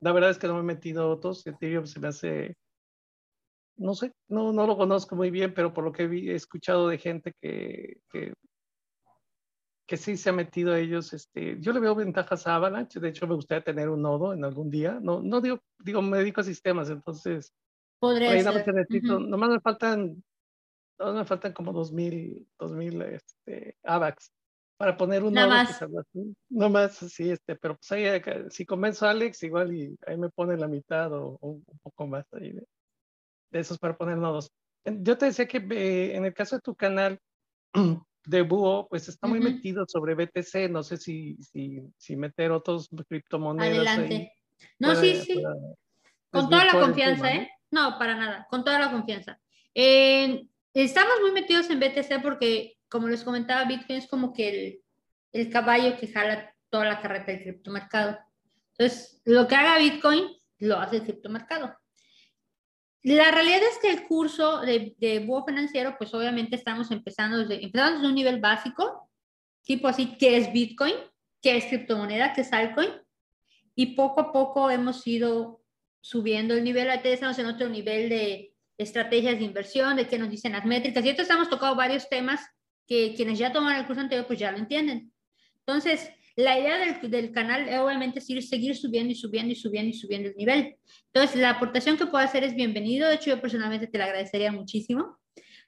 La 0.00 0.12
verdad 0.12 0.30
es 0.30 0.38
que 0.38 0.46
no 0.46 0.54
me 0.54 0.60
he 0.60 0.74
metido 0.74 1.02
a 1.02 1.08
otros. 1.08 1.46
Ethereum 1.46 1.86
se 1.86 2.00
me 2.00 2.08
hace, 2.08 2.56
no 3.76 3.94
sé, 3.94 4.12
no, 4.28 4.52
no 4.52 4.66
lo 4.66 4.76
conozco 4.76 5.16
muy 5.16 5.30
bien, 5.30 5.54
pero 5.54 5.72
por 5.72 5.84
lo 5.84 5.92
que 5.92 6.04
he 6.04 6.34
escuchado 6.34 6.88
de 6.88 6.98
gente 6.98 7.32
que, 7.40 8.00
que 8.10 8.32
que 9.90 9.96
sí 9.96 10.16
se 10.16 10.30
ha 10.30 10.32
metido 10.32 10.72
a 10.72 10.78
ellos, 10.78 11.12
este, 11.12 11.56
yo 11.58 11.72
le 11.72 11.80
veo 11.80 11.96
ventajas 11.96 12.46
a 12.46 12.54
Avalanche, 12.54 13.00
de 13.00 13.08
hecho 13.08 13.26
me 13.26 13.34
gustaría 13.34 13.64
tener 13.64 13.88
un 13.88 14.00
nodo 14.00 14.32
en 14.32 14.44
algún 14.44 14.70
día, 14.70 15.00
no, 15.02 15.20
no 15.20 15.40
digo, 15.40 15.58
digo, 15.80 16.00
me 16.00 16.18
dedico 16.18 16.42
a 16.42 16.44
sistemas, 16.44 16.90
entonces, 16.90 17.52
podría 17.98 18.40
ser. 18.40 18.72
Necesito, 18.72 19.18
Nomás 19.18 19.50
me 19.50 19.58
faltan, 19.58 20.22
nomás 20.96 21.14
me 21.16 21.24
faltan 21.24 21.52
como 21.52 21.72
2000, 21.72 22.46
2000 22.56 23.02
este, 23.02 23.78
AVAX 23.82 24.30
para 24.80 24.96
poner 24.96 25.22
un 25.22 25.34
nodo. 25.34 25.48
Más. 25.48 25.78
no 26.48 26.70
más, 26.70 26.96
sí, 26.96 27.28
este, 27.28 27.54
pero 27.54 27.76
pues 27.76 27.92
ahí, 27.92 28.06
si 28.48 28.64
convenzo 28.64 29.06
a 29.06 29.10
Alex, 29.10 29.42
igual 29.42 29.74
y 29.74 29.94
ahí 30.06 30.16
me 30.16 30.30
pone 30.30 30.56
la 30.56 30.68
mitad 30.68 31.12
o, 31.12 31.36
un 31.42 31.62
poco 31.82 32.06
más 32.06 32.24
ahí 32.32 32.52
de, 32.52 32.66
de, 33.50 33.60
esos 33.60 33.78
para 33.78 33.98
poner 33.98 34.16
nodos. 34.16 34.50
Yo 34.86 35.18
te 35.18 35.26
decía 35.26 35.46
que 35.46 35.58
eh, 35.58 36.16
en 36.16 36.24
el 36.24 36.32
caso 36.32 36.56
de 36.56 36.62
tu 36.62 36.74
canal, 36.74 37.20
de 38.24 38.40
Búho, 38.40 38.88
pues 38.88 39.06
está 39.10 39.26
muy 39.26 39.38
metido 39.38 39.84
sobre 39.86 40.14
BTC, 40.14 40.70
no 40.70 40.82
sé 40.82 40.96
si, 40.96 41.36
si, 41.42 41.82
si 41.98 42.16
meter 42.16 42.50
otros 42.50 42.88
criptomonedas. 43.06 43.86
Adelante. 43.86 44.32
no, 44.78 44.94
sí, 44.94 45.14
sí. 45.16 45.42
con 46.30 46.48
toda 46.48 46.64
la 46.64 46.80
confianza, 46.80 47.30
¿eh? 47.30 47.50
¿no? 47.70 47.98
para 47.98 48.16
nada, 48.16 48.46
con 48.48 48.64
toda 48.64 48.78
la 48.78 48.90
confianza. 48.90 49.38
estamos 49.74 51.20
muy 51.20 51.32
metidos 51.32 51.68
en 51.68 51.80
BTC 51.80 52.22
porque, 52.22 52.78
como 52.90 53.08
les 53.08 53.24
comentaba, 53.24 53.64
Bitcoin 53.64 53.98
es 53.98 54.08
como 54.08 54.32
que 54.32 54.48
el, 54.48 54.80
el 55.32 55.50
caballo 55.50 55.96
que 55.96 56.08
jala 56.08 56.54
toda 56.68 56.84
la 56.84 57.00
carreta 57.00 57.32
del 57.32 57.42
criptomercado. 57.42 58.18
Entonces, 58.72 59.22
lo 59.24 59.46
que 59.46 59.54
haga 59.54 59.78
Bitcoin, 59.78 60.28
lo 60.58 60.78
hace 60.78 60.96
el 60.96 61.02
criptomercado. 61.02 61.76
La 63.02 63.30
realidad 63.30 63.60
es 63.62 63.78
que 63.78 63.90
el 63.90 64.06
curso 64.06 64.60
de, 64.60 64.94
de 64.98 65.20
búho 65.20 65.44
financiero, 65.46 65.96
pues 65.96 66.12
obviamente 66.12 66.56
estamos 66.56 66.90
empezando 66.90 67.38
desde, 67.38 67.64
empezando 67.64 67.96
desde 67.96 68.08
un 68.08 68.14
nivel 68.14 68.40
básico, 68.40 69.10
tipo 69.64 69.88
así, 69.88 70.16
¿qué 70.18 70.36
es 70.36 70.52
Bitcoin? 70.52 70.94
¿Qué 71.40 71.56
es 71.56 71.64
criptomoneda? 71.66 72.34
¿Qué 72.34 72.42
es 72.42 72.52
altcoin? 72.52 72.90
Y 73.74 73.94
poco 73.94 74.20
a 74.20 74.32
poco 74.32 74.70
hemos 74.70 75.06
ido 75.06 75.62
subiendo 76.02 76.54
el 76.54 76.64
nivel, 76.64 76.90
ahorita 76.90 77.08
estamos 77.08 77.38
en 77.38 77.46
otro 77.46 77.68
nivel 77.68 78.08
de 78.08 78.54
estrategias 78.76 79.38
de 79.38 79.44
inversión, 79.44 79.96
de 79.96 80.06
qué 80.06 80.18
nos 80.18 80.30
dicen 80.30 80.52
las 80.52 80.64
métricas, 80.64 81.04
y 81.04 81.10
entonces 81.10 81.34
hemos 81.34 81.50
tocado 81.50 81.74
varios 81.74 82.08
temas 82.08 82.40
que 82.90 83.14
quienes 83.14 83.38
ya 83.38 83.52
toman 83.52 83.76
el 83.78 83.86
curso 83.86 84.00
anterior, 84.00 84.26
pues 84.26 84.40
ya 84.40 84.50
lo 84.50 84.58
entienden. 84.58 85.12
Entonces, 85.64 86.10
la 86.34 86.58
idea 86.58 86.76
del, 86.76 87.08
del, 87.08 87.30
canal 87.30 87.62
obviamente 87.80 88.18
es 88.18 88.28
ir, 88.28 88.42
seguir 88.42 88.76
subiendo 88.76 89.12
y 89.12 89.14
subiendo 89.14 89.52
y 89.52 89.54
subiendo 89.54 89.90
y 89.90 89.92
subiendo 89.92 90.28
el 90.28 90.34
nivel. 90.34 90.76
Entonces, 91.14 91.40
la 91.40 91.50
aportación 91.50 91.96
que 91.96 92.06
puedo 92.06 92.24
hacer 92.24 92.42
es 92.42 92.56
bienvenido. 92.56 93.08
De 93.08 93.14
hecho, 93.14 93.30
yo 93.30 93.40
personalmente 93.40 93.86
te 93.86 93.96
la 93.96 94.06
agradecería 94.06 94.50
muchísimo, 94.50 95.20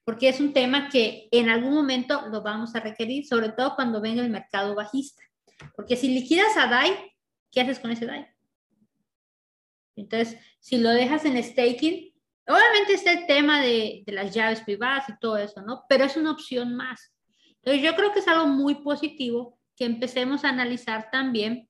porque 0.02 0.28
es 0.30 0.40
un 0.40 0.52
tema 0.52 0.88
que 0.88 1.28
en 1.30 1.48
algún 1.48 1.72
momento 1.72 2.26
lo 2.28 2.42
vamos 2.42 2.74
a 2.74 2.80
requerir, 2.80 3.24
sobre 3.24 3.50
todo 3.50 3.76
cuando 3.76 4.00
venga 4.00 4.20
el 4.20 4.30
mercado 4.30 4.74
bajista. 4.74 5.22
Porque 5.76 5.94
si 5.94 6.08
liquidas 6.08 6.56
a 6.56 6.66
DAI, 6.66 6.92
¿qué 7.52 7.60
haces 7.60 7.78
con 7.78 7.92
ese 7.92 8.06
DAI? 8.06 8.26
Entonces, 9.94 10.36
si 10.58 10.78
lo 10.78 10.90
dejas 10.90 11.24
en 11.24 11.40
staking, 11.40 12.12
obviamente 12.48 12.94
está 12.94 13.12
el 13.12 13.26
tema 13.28 13.60
de, 13.60 14.02
de 14.04 14.12
las 14.12 14.34
llaves 14.34 14.60
privadas 14.62 15.08
y 15.08 15.16
todo 15.20 15.36
eso, 15.36 15.62
¿no? 15.62 15.84
Pero 15.88 16.02
es 16.02 16.16
una 16.16 16.32
opción 16.32 16.74
más. 16.74 17.11
Entonces, 17.62 17.82
yo 17.82 17.94
creo 17.96 18.12
que 18.12 18.20
es 18.20 18.28
algo 18.28 18.46
muy 18.46 18.76
positivo 18.76 19.58
que 19.76 19.84
empecemos 19.84 20.44
a 20.44 20.48
analizar 20.48 21.10
también 21.10 21.68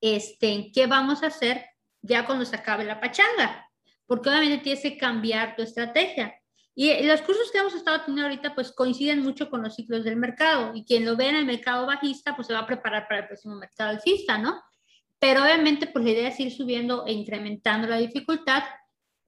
este, 0.00 0.70
qué 0.74 0.86
vamos 0.86 1.22
a 1.22 1.28
hacer 1.28 1.64
ya 2.02 2.26
cuando 2.26 2.44
se 2.44 2.56
acabe 2.56 2.84
la 2.84 3.00
pachanga, 3.00 3.68
porque 4.06 4.28
obviamente 4.28 4.58
tienes 4.58 4.82
que 4.82 4.96
cambiar 4.96 5.56
tu 5.56 5.62
estrategia. 5.62 6.34
Y 6.74 7.02
los 7.04 7.20
cursos 7.22 7.50
que 7.52 7.58
hemos 7.58 7.74
estado 7.74 8.00
teniendo 8.00 8.22
ahorita 8.22 8.54
pues 8.54 8.72
coinciden 8.72 9.22
mucho 9.22 9.50
con 9.50 9.62
los 9.62 9.74
ciclos 9.74 10.04
del 10.04 10.16
mercado 10.16 10.72
y 10.74 10.84
quien 10.84 11.04
lo 11.04 11.16
ve 11.16 11.28
en 11.28 11.36
el 11.36 11.44
mercado 11.44 11.86
bajista 11.86 12.34
pues 12.34 12.46
se 12.46 12.54
va 12.54 12.60
a 12.60 12.66
preparar 12.66 13.06
para 13.06 13.20
el 13.20 13.26
próximo 13.26 13.56
mercado 13.56 13.90
alcista, 13.90 14.38
¿no? 14.38 14.60
pero 15.20 15.42
obviamente 15.42 15.86
pues 15.86 16.04
la 16.04 16.10
idea 16.10 16.28
es 16.28 16.40
ir 16.40 16.50
subiendo 16.50 17.06
e 17.06 17.12
incrementando 17.12 17.86
la 17.86 17.98
dificultad 17.98 18.64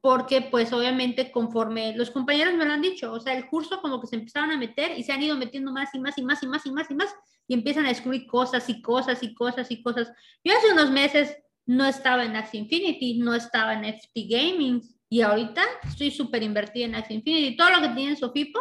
porque 0.03 0.43
pues 0.43 0.73
obviamente 0.73 1.31
conforme 1.31 1.95
los 1.97 2.11
compañeros 2.11 2.55
me 2.55 2.65
lo 2.65 2.73
han 2.73 2.83
dicho, 2.83 3.13
o 3.13 3.21
sea, 3.21 3.35
el 3.35 3.47
curso 3.47 3.81
como 3.81 4.01
que 4.01 4.09
se 4.09 4.17
empezaron 4.17 4.51
a 4.51 4.59
meter 4.59 4.99
y 4.99 5.05
se 5.05 5.13
han 5.13 5.23
ido 5.23 5.37
metiendo 5.37 5.73
más 5.73 5.95
y 5.95 6.01
más 6.01 6.19
y 6.19 6.23
más 6.23 6.43
y 6.43 6.47
más 6.49 6.67
y 6.67 6.73
más 6.73 6.91
y 6.91 6.95
más 6.95 7.15
y 7.47 7.55
empiezan 7.55 7.87
a 7.87 7.91
descubrir 7.91 8.27
cosas 8.27 8.69
y 8.69 8.83
cosas 8.83 9.23
y 9.23 9.33
cosas 9.33 9.71
y 9.71 9.81
cosas. 9.81 10.13
Yo 10.43 10.57
hace 10.59 10.73
unos 10.73 10.91
meses 10.91 11.37
no 11.67 11.87
estaba 11.87 12.25
en 12.25 12.35
Axie 12.35 12.59
Infinity, 12.59 13.19
no 13.21 13.33
estaba 13.33 13.75
en 13.75 13.85
FT 13.85 14.27
Gaming 14.29 14.83
y 15.09 15.21
ahorita 15.21 15.63
estoy 15.85 16.11
súper 16.11 16.43
invertida 16.43 16.87
en 16.87 16.97
Axie 16.97 17.17
Infinity. 17.17 17.57
Todo 17.57 17.71
lo 17.71 17.81
que 17.83 17.95
tiene 17.95 18.11
en 18.11 18.17
Sofipo 18.17 18.61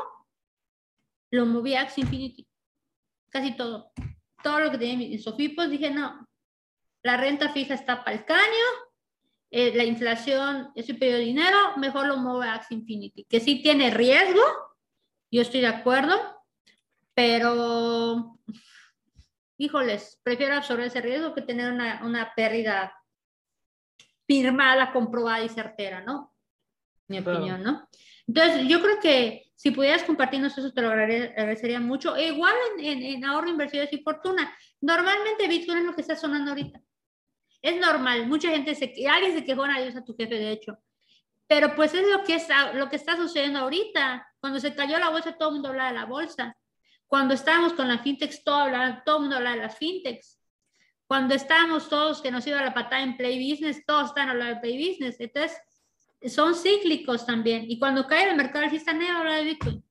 lo 1.31 1.47
moví 1.47 1.73
a 1.73 1.81
Axie 1.81 2.03
Infinity. 2.03 2.47
Casi 3.31 3.55
todo. 3.55 3.91
Todo 4.43 4.59
lo 4.59 4.69
que 4.69 4.77
tiene 4.77 5.11
en 5.11 5.19
Sofipo 5.19 5.67
dije, 5.67 5.89
no, 5.89 6.23
la 7.01 7.17
renta 7.17 7.49
fija 7.49 7.73
está 7.73 8.03
para 8.03 8.15
el 8.15 8.25
caño, 8.25 8.90
eh, 9.51 9.75
la 9.75 9.83
inflación 9.83 10.71
es 10.75 10.87
superior 10.87 11.19
de 11.19 11.25
dinero, 11.25 11.57
mejor 11.75 12.07
lo 12.07 12.15
mueve 12.17 12.47
a 12.47 12.55
Axie 12.55 12.77
Infinity, 12.77 13.25
que 13.25 13.41
sí 13.41 13.61
tiene 13.61 13.91
riesgo, 13.91 14.41
yo 15.29 15.41
estoy 15.41 15.59
de 15.59 15.67
acuerdo, 15.67 16.15
pero, 17.13 18.39
híjoles, 19.57 20.21
prefiero 20.23 20.55
absorber 20.55 20.87
ese 20.87 21.01
riesgo 21.01 21.35
que 21.35 21.41
tener 21.41 21.71
una, 21.71 22.01
una 22.05 22.33
pérdida 22.33 22.93
firmada, 24.25 24.93
comprobada 24.93 25.43
y 25.43 25.49
certera, 25.49 26.01
¿no? 26.01 26.33
Mi 27.09 27.19
opinión, 27.19 27.61
¿no? 27.61 27.89
Entonces, 28.25 28.65
yo 28.69 28.81
creo 28.81 29.01
que 29.01 29.51
si 29.55 29.71
pudieras 29.71 30.03
compartirnos 30.03 30.57
eso, 30.57 30.71
te 30.71 30.81
lo 30.81 30.89
agradecería 30.89 31.81
mucho. 31.81 32.15
E 32.15 32.27
igual 32.27 32.55
en, 32.77 32.85
en, 32.85 33.03
en 33.03 33.25
ahorro, 33.25 33.49
inversiones 33.49 33.91
y 33.91 34.01
fortuna. 34.01 34.55
Normalmente 34.79 35.49
Bitcoin 35.49 35.79
es 35.79 35.83
lo 35.83 35.93
que 35.93 36.01
está 36.01 36.15
sonando 36.15 36.51
ahorita. 36.51 36.81
Es 37.61 37.79
normal, 37.79 38.27
mucha 38.27 38.49
gente 38.49 38.73
se, 38.75 38.93
alguien 39.07 39.33
se 39.33 39.45
quejó, 39.45 39.65
Dios 39.65 39.95
a 39.95 40.03
tu 40.03 40.15
jefe, 40.15 40.35
de 40.35 40.51
hecho. 40.51 40.77
Pero 41.47 41.75
pues 41.75 41.93
es 41.93 42.07
lo 42.09 42.23
que, 42.23 42.35
está, 42.35 42.73
lo 42.73 42.89
que 42.89 42.95
está 42.95 43.17
sucediendo 43.17 43.59
ahorita. 43.59 44.27
Cuando 44.39 44.59
se 44.59 44.73
cayó 44.73 44.97
la 44.97 45.09
bolsa, 45.09 45.37
todo 45.37 45.49
el 45.49 45.55
mundo 45.55 45.69
hablaba 45.69 45.89
de 45.89 45.95
la 45.97 46.05
bolsa. 46.05 46.57
Cuando 47.07 47.33
estábamos 47.33 47.73
con 47.73 47.87
la 47.87 47.99
fintech, 47.99 48.43
todo, 48.43 48.67
todo 49.05 49.17
el 49.17 49.21
mundo 49.23 49.35
hablaba 49.35 49.57
de 49.57 49.61
las 49.63 49.77
fintechs. 49.77 50.39
Cuando 51.05 51.35
estábamos 51.35 51.89
todos 51.89 52.21
que 52.21 52.31
nos 52.31 52.47
iba 52.47 52.61
la 52.61 52.73
patada 52.73 53.03
en 53.03 53.17
play 53.17 53.51
business, 53.51 53.85
todos 53.85 54.07
están 54.07 54.29
hablando 54.29 54.55
de 54.55 54.61
play 54.61 54.89
business. 54.89 55.19
Entonces, 55.19 55.59
son 56.33 56.55
cíclicos 56.55 57.25
también. 57.25 57.65
Y 57.69 57.77
cuando 57.77 58.07
cae 58.07 58.29
el 58.29 58.37
mercado 58.37 58.63
alcista 58.63 58.93
negro, 58.93 59.17
habla 59.17 59.35
de 59.35 59.43
Bitcoin. 59.43 59.83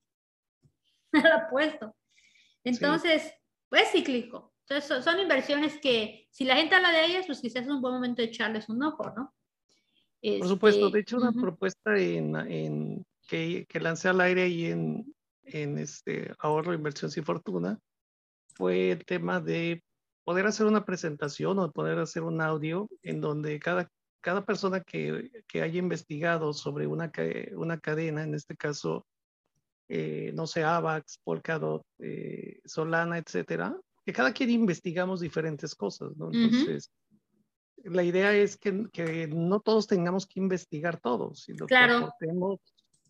lo 1.13 1.35
apuesto. 1.35 1.95
Entonces, 2.65 3.35
pues 3.69 3.91
cíclico. 3.93 4.50
Entonces, 4.71 5.05
son, 5.05 5.19
inversiones 5.19 5.79
que, 5.81 6.29
si 6.31 6.45
la 6.45 6.55
gente 6.55 6.77
habla 6.77 6.93
de 6.93 7.05
ellas, 7.05 7.27
pues 7.27 7.41
quizás 7.41 7.65
es 7.65 7.69
un 7.69 7.81
buen 7.81 7.95
momento 7.95 8.23
de 8.23 8.29
echarles 8.29 8.69
un 8.69 8.81
ojo, 8.85 9.11
¿no? 9.17 9.35
Por 10.23 10.47
supuesto, 10.47 10.87
este, 10.87 10.97
de 10.97 11.01
hecho, 11.01 11.17
una 11.17 11.33
propuesta 11.33 11.99
en, 11.99 12.37
en 12.37 13.05
que, 13.27 13.67
que, 13.69 13.81
lancé 13.81 14.11
al 14.11 14.21
aire 14.21 14.47
y 14.47 14.67
en, 14.67 15.13
en 15.43 15.77
este 15.77 16.33
ahorro, 16.39 16.73
inversión 16.73 17.11
sin 17.11 17.25
fortuna, 17.25 17.81
fue 18.55 18.93
el 18.93 19.05
tema 19.05 19.41
de 19.41 19.83
poder 20.23 20.47
hacer 20.47 20.67
una 20.67 20.85
presentación 20.85 21.59
o 21.59 21.73
poder 21.73 21.99
hacer 21.99 22.23
un 22.23 22.41
audio 22.41 22.89
en 23.03 23.21
donde 23.21 23.59
cada, 23.59 23.91
cada 24.21 24.45
persona 24.45 24.83
que, 24.83 25.33
que 25.49 25.63
haya 25.63 25.81
investigado 25.81 26.53
sobre 26.53 26.87
una, 26.87 27.11
una 27.55 27.81
cadena, 27.81 28.23
en 28.23 28.35
este 28.35 28.57
caso, 28.57 29.05
eh, 29.89 30.31
no 30.33 30.47
sé, 30.47 30.63
AVAX, 30.63 31.19
Polkadot, 31.25 31.83
eh, 31.99 32.61
Solana, 32.65 33.19
etcétera, 33.19 33.77
que 34.11 34.17
cada 34.17 34.33
quien 34.33 34.51
investigamos 34.51 35.21
diferentes 35.21 35.77
cosas, 35.77 36.17
¿no? 36.17 36.31
Entonces, 36.33 36.91
la 37.85 38.03
idea 38.03 38.35
es 38.35 38.57
que, 38.57 38.87
que, 38.93 39.29
no 39.29 39.61
todos 39.61 39.87
tengamos 39.87 40.27
que 40.27 40.41
investigar 40.41 41.01
todos, 41.01 41.43
sino 41.45 41.67
claro. 41.67 42.13
que 42.19 42.27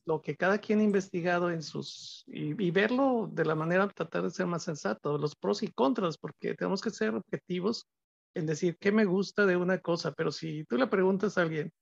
lo 0.05 0.21
que 0.21 0.37
cada 0.37 0.59
quien 0.59 0.81
ha 0.81 0.85
investigado 0.85 1.51
en 1.51 1.63
sus, 1.63 2.25
y, 2.27 2.71
verlo 2.71 3.31
de 3.33 3.47
la 3.47 3.55
manera, 3.55 3.89
tratar 3.89 4.25
de 4.25 4.31
ser 4.31 4.47
más 4.47 4.63
sensato, 4.63 5.17
los 5.17 5.35
pros 5.37 5.63
y 5.63 5.69
contras, 5.69 6.19
porque 6.19 6.55
tenemos 6.55 6.83
que 6.83 6.91
ser 6.91 7.15
objetivos 7.15 7.87
en 8.35 8.45
decir 8.45 8.77
qué 8.79 8.93
me 8.93 9.07
gusta 9.07 9.47
de 9.47 9.57
una 9.57 9.79
cosa, 9.79 10.13
pero 10.13 10.31
si 10.31 10.65
tú 10.65 10.77
le 10.77 10.87
preguntas 10.87 11.39
a 11.39 11.43
alguien, 11.43 11.73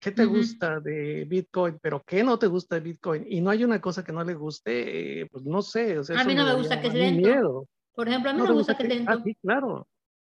¿qué 0.00 0.10
te 0.10 0.24
gusta 0.24 0.80
de 0.80 1.24
Bitcoin? 1.26 1.78
Pero 1.80 2.02
¿qué 2.04 2.24
no 2.24 2.38
te 2.38 2.48
gusta 2.48 2.74
de 2.74 2.82
Bitcoin? 2.82 3.24
Y 3.28 3.40
no 3.40 3.50
hay 3.50 3.64
una 3.64 3.80
cosa 3.80 4.04
que 4.04 4.12
no 4.12 4.24
le 4.24 4.34
guste, 4.34 5.20
eh, 5.22 5.26
pues 5.30 5.44
no 5.44 5.62
sé. 5.62 5.98
O 5.98 6.04
sea, 6.04 6.20
a 6.20 6.24
mí 6.24 6.34
no 6.34 6.44
me 6.44 6.54
gusta 6.54 6.78
que 6.78 6.88
es 6.88 6.94
lento. 6.94 7.26
Miedo. 7.26 7.68
Por 7.94 8.08
ejemplo, 8.08 8.30
a 8.30 8.32
mí 8.32 8.38
no, 8.40 8.46
me 8.46 8.52
gusta 8.52 8.76
que 8.76 8.82
es 8.84 8.88
lento. 8.88 9.12
Ah, 9.12 9.20
sí, 9.22 9.34
claro. 9.36 9.88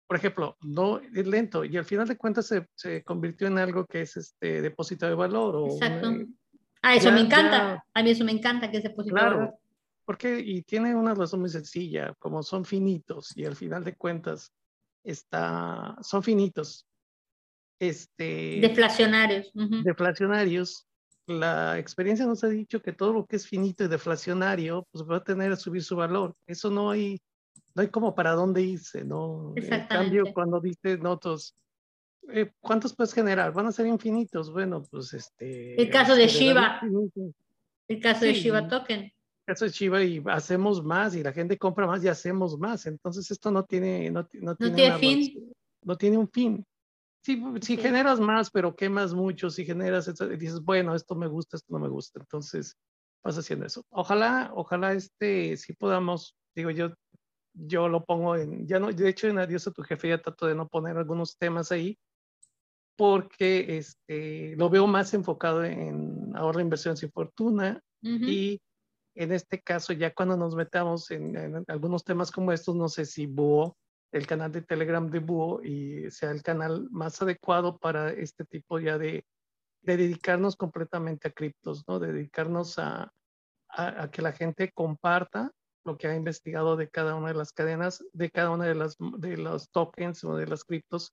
Por 0.07 0.17
ejemplo, 0.17 0.57
no 0.63 0.99
es 0.99 1.27
lento 1.27 1.65
y 1.65 1.77
al 1.77 1.85
final 1.85 2.07
de 2.07 2.17
cuentas 2.17 2.47
se, 2.47 2.67
se 2.75 3.03
convirtió 3.03 3.47
en 3.47 3.59
algo 3.59 3.87
que 3.87 4.03
es 4.03 4.17
este 4.17 4.61
depósito 4.61 5.07
de 5.07 5.15
valor. 5.15 5.57
O 5.57 5.67
Exacto. 5.67 6.11
ah, 6.83 6.95
eso 6.95 7.11
me 7.13 7.21
encanta. 7.21 7.85
A 7.95 8.03
mí 8.03 8.11
eso 8.11 8.25
me 8.25 8.33
encanta 8.33 8.71
que 8.71 8.79
es 8.79 8.83
depósito 8.83 9.15
claro, 9.15 9.31
de 9.31 9.37
valor. 9.37 9.55
Porque, 10.05 10.41
y 10.41 10.63
tiene 10.63 10.95
una 10.95 11.15
razón 11.15 11.41
muy 11.41 11.49
sencilla, 11.49 12.15
como 12.19 12.43
son 12.43 12.65
finitos 12.65 13.35
y 13.37 13.45
al 13.47 13.57
final 13.57 13.85
de 13.85 13.95
cuentas 13.95 14.53
está, 15.05 15.97
son 16.03 16.23
finitos. 16.23 16.87
Este, 17.79 18.59
deflacionarios. 18.61 19.51
Deflacionarios. 19.55 20.87
La 21.27 21.79
experiencia 21.79 22.27
nos 22.27 22.45
ha 22.45 22.49
dicho 22.49 22.83
que 22.83 22.93
todo 22.93 23.13
lo 23.13 23.27
que 23.27 23.37
es 23.37 23.47
finito 23.47 23.85
y 23.85 23.89
deflacionario, 23.89 24.87
pues 24.91 25.05
va 25.09 25.17
a 25.17 25.25
tener 25.25 25.53
a 25.53 25.57
subir 25.57 25.83
su 25.83 25.97
valor. 25.97 26.35
Eso 26.47 26.71
no 26.71 26.91
hay, 26.91 27.21
no 27.75 27.83
hay 27.83 27.89
como 27.89 28.15
para 28.15 28.33
dónde 28.33 28.63
irse, 28.63 29.05
¿no? 29.05 29.53
En 29.57 29.87
cambio, 29.87 30.25
cuando 30.33 30.61
dices 30.61 31.01
notos, 31.01 31.57
eh, 32.29 32.53
¿cuántos 32.61 32.95
puedes 32.95 33.13
generar? 33.13 33.53
Van 33.53 33.67
a 33.67 33.73
ser 33.73 33.87
infinitos. 33.87 34.53
Bueno, 34.53 34.83
pues 34.91 35.13
este. 35.13 35.81
El 35.81 35.91
caso 35.91 36.15
de 36.15 36.29
Shiba. 36.29 36.81
El 37.89 38.01
caso 38.01 38.25
de 38.25 38.35
Shiba 38.35 38.69
Token. 38.69 39.01
El 39.01 39.15
caso 39.45 39.65
de 39.65 39.71
Shiba 39.71 40.03
y 40.03 40.23
hacemos 40.27 40.85
más 40.85 41.17
y 41.17 41.23
la 41.23 41.33
gente 41.33 41.59
compra 41.59 41.87
más 41.87 42.05
y 42.05 42.09
hacemos 42.09 42.59
más. 42.59 42.87
Entonces 42.87 43.31
esto 43.31 43.51
no 43.51 43.65
tiene, 43.65 44.11
no, 44.11 44.27
no 44.41 44.57
tiene, 44.57 44.99
fin. 44.99 45.53
No 45.83 45.97
tiene 45.97 46.19
un 46.19 46.29
fin. 46.29 46.65
Si, 47.25 47.43
si 47.61 47.77
generas 47.77 48.19
más, 48.21 48.51
pero 48.51 48.75
quemas 48.75 49.15
mucho, 49.15 49.51
si 49.51 49.65
generas, 49.65 50.13
dices, 50.39 50.61
bueno, 50.61 50.95
esto 50.95 51.15
me 51.15 51.29
gusta, 51.29 51.57
esto 51.57 51.73
no 51.73 51.79
me 51.79 51.89
gusta. 51.89 52.21
Entonces 52.21 52.77
vas 53.23 53.39
haciendo 53.39 53.67
eso. 53.67 53.85
Ojalá, 53.91 54.51
ojalá 54.55 54.93
este, 54.93 55.57
si 55.57 55.73
podamos, 55.73 56.37
digo 56.55 56.71
yo, 56.71 56.93
yo 57.55 57.89
lo 57.89 58.05
pongo 58.05 58.37
en, 58.37 58.67
ya 58.67 58.79
no, 58.79 58.91
de 58.93 59.09
hecho 59.09 59.29
en 59.29 59.39
Adiós 59.39 59.67
a 59.67 59.73
tu 59.73 59.83
jefe 59.83 60.09
ya 60.09 60.19
trato 60.19 60.47
de 60.47 60.55
no 60.55 60.69
poner 60.69 60.97
algunos 60.97 61.37
temas 61.37 61.73
ahí, 61.73 61.99
porque 62.97 63.79
este, 63.79 64.55
lo 64.57 64.71
veo 64.71 64.87
más 64.87 65.13
enfocado 65.15 65.65
en 65.65 66.33
ahorro, 66.35 66.61
inversión 66.61 66.97
sin 66.97 67.11
fortuna 67.11 67.81
y 68.03 68.61
en 69.15 69.33
este 69.33 69.61
caso 69.61 69.93
ya 69.93 70.13
cuando 70.13 70.37
nos 70.37 70.57
metamos 70.57 71.11
en, 71.13 71.37
en, 71.37 71.65
algunos 71.69 72.03
temas 72.03 72.33
como 72.33 72.53
estos, 72.53 72.75
no 72.75 72.89
sé 72.89 73.05
si 73.05 73.27
Búho, 73.27 73.77
el 74.11 74.27
canal 74.27 74.51
de 74.51 74.63
Telegram 74.63 75.09
de 75.09 75.21
Búho 75.21 75.63
y 75.63 76.11
sea 76.11 76.33
el 76.33 76.43
canal 76.43 76.89
más 76.91 77.23
adecuado 77.23 77.79
para 77.79 78.11
este 78.11 78.45
tipo 78.45 78.81
ya 78.81 78.99
de, 78.99 79.25
de 79.83 79.97
dedicarnos 79.97 80.57
completamente 80.57 81.29
a 81.29 81.33
criptos, 81.33 81.85
¿no? 81.87 82.01
dedicarnos 82.01 82.79
a, 82.79 83.13
a, 83.69 84.03
a 84.03 84.11
que 84.11 84.21
la 84.21 84.33
gente 84.33 84.73
comparta 84.73 85.53
lo 85.85 85.97
que 85.97 86.09
ha 86.09 86.17
investigado 86.17 86.77
de 86.77 86.89
cada 86.89 87.15
una 87.15 87.29
de 87.29 87.35
las 87.35 87.53
cadenas, 87.53 88.05
de 88.13 88.31
cada 88.31 88.51
una 88.51 88.67
de 88.67 88.75
las 88.75 88.97
de 88.99 89.37
los 89.37 89.71
tokens 89.71 90.23
o 90.25 90.37
de 90.37 90.47
las 90.47 90.65
criptos, 90.65 91.13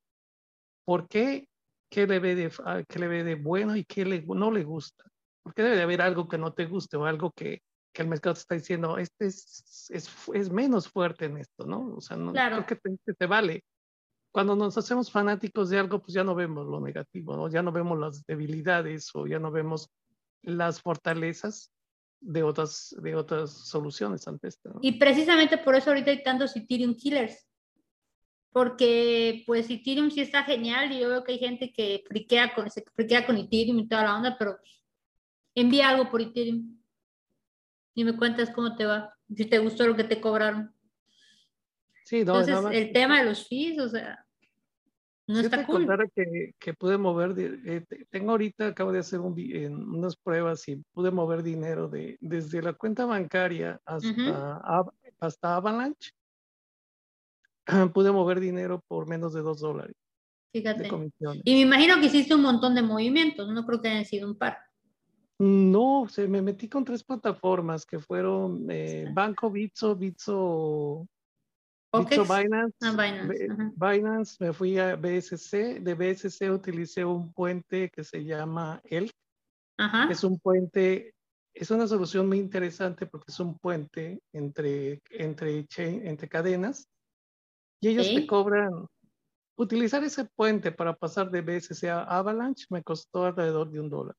¿por 0.86 1.08
qué? 1.08 1.48
¿Qué 1.92 2.06
le 2.06 2.20
ve 2.20 2.36
de, 2.36 2.52
qué 2.88 3.00
le 3.00 3.08
ve 3.08 3.24
de 3.24 3.36
bueno 3.36 3.76
y 3.76 3.84
qué 3.84 4.06
le, 4.06 4.22
no 4.22 4.52
le 4.52 4.64
gusta? 4.64 5.06
¿Por 5.42 5.54
qué 5.54 5.64
debe 5.64 5.78
de 5.78 5.82
haber 5.82 6.02
algo 6.02 6.28
que 6.28 6.38
no 6.38 6.54
te 6.54 6.66
guste 6.66 6.98
o 6.98 7.06
algo 7.06 7.32
que, 7.32 7.64
que 7.94 8.04
el 8.04 8.08
mercado 8.08 8.36
te 8.36 8.42
está 8.42 8.56
diciendo, 8.56 8.98
este 8.98 9.26
es, 9.26 9.90
es, 9.90 10.10
es, 10.34 10.52
menos 10.52 10.88
fuerte 10.88 11.26
en 11.26 11.38
esto, 11.38 11.66
¿no? 11.66 11.96
O 11.96 12.02
sea, 12.02 12.18
no 12.18 12.32
claro. 12.32 12.64
creo 12.64 12.80
que 12.80 12.98
te, 13.06 13.14
te, 13.14 13.26
vale. 13.26 13.64
Cuando 14.32 14.56
nos 14.56 14.78
hacemos 14.78 15.12
fanáticos 15.12 15.72
de 15.72 15.80
algo, 15.80 16.00
pues 16.00 16.14
ya 16.14 16.24
no 16.24 16.36
vemos 16.36 16.68
lo 16.68 16.80
negativo, 16.80 17.36
¿no? 17.36 17.50
Ya 17.50 17.64
no 17.64 17.72
vemos 17.72 17.98
las 17.98 18.24
debilidades 18.26 19.10
o 19.16 19.26
ya 19.26 19.40
no 19.40 19.50
vemos 19.50 19.90
las 20.44 20.82
fortalezas 20.82 21.72
de 22.22 22.44
otras, 22.44 22.96
de 23.02 23.16
otras 23.16 23.52
soluciones 23.52 24.28
ante 24.28 24.48
esto. 24.48 24.70
¿no? 24.70 24.80
Y 24.82 24.94
precisamente 24.94 25.58
por 25.58 25.76
eso 25.76 25.90
ahorita 25.90 26.12
hay 26.12 26.24
tantos 26.24 26.56
Ethereum 26.56 26.96
killers. 26.96 27.46
Porque 28.52 29.44
pues 29.46 29.70
Ethereum 29.70 30.10
sí 30.10 30.22
está 30.22 30.44
genial 30.44 30.92
y 30.92 31.00
yo 31.00 31.10
veo 31.10 31.24
que 31.24 31.34
hay 31.34 31.40
gente 31.40 31.72
que 31.72 32.04
friquea 32.08 32.56
con, 32.56 32.70
se 32.70 32.84
friquea 32.96 33.26
con 33.26 33.38
Ethereum 33.38 33.78
y 33.80 33.88
toda 33.88 34.04
la 34.04 34.16
onda, 34.16 34.36
pero 34.40 34.58
envía 35.54 35.90
algo 35.90 36.10
por 36.10 36.22
Ethereum 36.22 36.80
y 37.94 38.04
me 38.04 38.18
cuentas 38.18 38.50
cómo 38.50 38.76
te 38.76 38.86
va, 38.86 39.14
si 39.36 39.46
te 39.46 39.60
gustó 39.60 39.86
lo 39.86 39.96
que 39.96 40.04
te 40.04 40.20
cobraron. 40.20 40.74
Sí, 42.06 42.24
no, 42.24 42.40
Entonces, 42.40 42.80
el 42.80 42.92
tema 42.92 43.20
de 43.20 43.26
los 43.26 43.48
fees, 43.48 43.78
o 43.80 43.88
sea, 43.88 44.26
no 45.30 45.40
está 45.40 45.64
cool. 45.66 45.88
que, 46.16 46.56
que 46.58 46.74
pude 46.74 46.98
mover, 46.98 47.36
eh, 47.38 47.86
tengo 48.10 48.32
ahorita, 48.32 48.68
acabo 48.68 48.92
de 48.92 49.00
hacer 49.00 49.20
un, 49.20 49.38
en 49.38 49.76
unas 49.76 50.16
pruebas 50.16 50.68
y 50.68 50.78
pude 50.92 51.12
mover 51.12 51.44
dinero 51.44 51.88
de, 51.88 52.18
desde 52.20 52.64
la 52.64 52.74
cuenta 52.74 53.06
bancaria 53.06 53.80
hasta, 53.86 54.10
uh 54.10 54.12
-huh. 54.12 54.92
hasta 55.20 55.56
Avalanche 55.56 56.12
pude 57.94 58.12
mover 58.12 58.40
dinero 58.40 58.84
por 58.88 59.08
menos 59.08 59.34
de 59.34 59.42
dos 59.42 59.60
dólares. 59.60 59.96
Fíjate. 60.52 60.90
Y 61.44 61.54
me 61.54 61.62
imagino 61.62 62.00
que 62.00 62.08
hiciste 62.08 62.34
un 62.34 62.42
montón 62.42 62.74
de 62.74 62.82
movimientos, 62.82 63.48
no 63.50 63.66
creo 63.68 63.82
que 63.82 63.90
hayan 63.90 64.06
sido 64.06 64.28
un 64.28 64.36
par. 64.36 64.58
No, 65.38 66.08
se 66.10 66.28
me 66.28 66.42
metí 66.42 66.68
con 66.68 66.84
tres 66.84 67.04
plataformas 67.04 67.86
que 67.86 68.00
fueron 68.00 68.66
eh, 68.70 69.06
Banco 69.14 69.52
Bitso, 69.52 69.96
Bitso, 69.96 71.08
Bitso 71.92 72.24
Binance, 72.24 72.78
ah, 72.84 73.72
Binance, 73.76 74.38
me 74.40 74.54
fui 74.54 74.78
a 74.78 74.96
BSC, 74.96 75.80
de 75.80 75.96
BSC 75.96 76.52
utilicé 76.52 77.04
un 77.04 77.34
puente 77.34 77.90
que 77.90 78.04
se 78.04 78.24
llama 78.24 78.80
ELK, 78.84 79.12
es 80.12 80.24
un 80.24 80.38
puente, 80.40 81.16
es 81.54 81.72
una 81.72 81.88
solución 81.88 82.28
muy 82.28 82.38
interesante 82.38 83.08
porque 83.08 83.32
es 83.32 83.40
un 83.40 83.58
puente 83.58 84.22
entre, 84.34 85.02
entre, 85.10 85.66
entre 85.78 86.30
cadenas. 86.30 86.88
Y 87.82 87.88
ellos 87.88 88.08
te 88.14 88.28
cobran, 88.28 88.86
utilizar 89.58 90.04
ese 90.04 90.26
puente 90.26 90.72
para 90.72 90.94
pasar 90.94 91.32
de 91.32 91.42
BSC 91.42 91.86
a 91.86 92.04
Avalanche 92.04 92.66
me 92.70 92.84
costó 92.84 93.26
alrededor 93.26 93.72
de 93.72 93.80
un 93.80 93.90
dólar. 93.90 94.16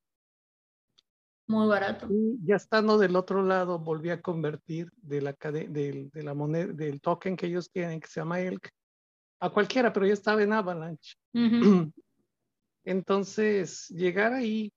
Muy 1.51 1.67
barato. 1.67 2.07
Y 2.09 2.39
ya 2.45 2.55
estando 2.55 2.97
del 2.97 3.15
otro 3.17 3.43
lado, 3.43 3.77
volví 3.77 4.09
a 4.09 4.21
convertir 4.21 4.89
de 5.01 5.21
la, 5.21 5.33
de, 5.33 6.09
de 6.11 6.23
la 6.23 6.33
moneda, 6.33 6.71
del 6.71 7.01
token 7.01 7.35
que 7.35 7.47
ellos 7.47 7.69
tienen, 7.69 7.99
que 7.99 8.07
se 8.07 8.21
llama 8.21 8.39
ELK, 8.39 8.69
a 9.41 9.49
cualquiera, 9.49 9.91
pero 9.91 10.05
ya 10.05 10.13
estaba 10.13 10.41
en 10.41 10.53
Avalanche. 10.53 11.15
Entonces, 12.85 13.89
llegar 13.89 14.31
ahí, 14.31 14.71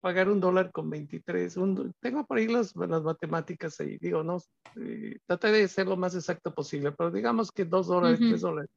pagar 0.00 0.30
un 0.30 0.40
dólar 0.40 0.72
con 0.72 0.88
23, 0.88 1.54
tengo 2.00 2.24
por 2.24 2.38
ahí 2.38 2.48
las, 2.48 2.74
las 2.74 3.02
matemáticas 3.02 3.78
ahí, 3.80 3.98
digo, 3.98 4.22
no, 4.22 4.38
eh, 4.76 5.18
traté 5.26 5.52
de 5.52 5.68
ser 5.68 5.86
lo 5.86 5.98
más 5.98 6.14
exacto 6.14 6.54
posible, 6.54 6.92
pero 6.92 7.10
digamos 7.10 7.52
que 7.52 7.66
dos 7.66 7.88
dólares, 7.88 8.18
tres 8.20 8.40
dólares. 8.40 8.70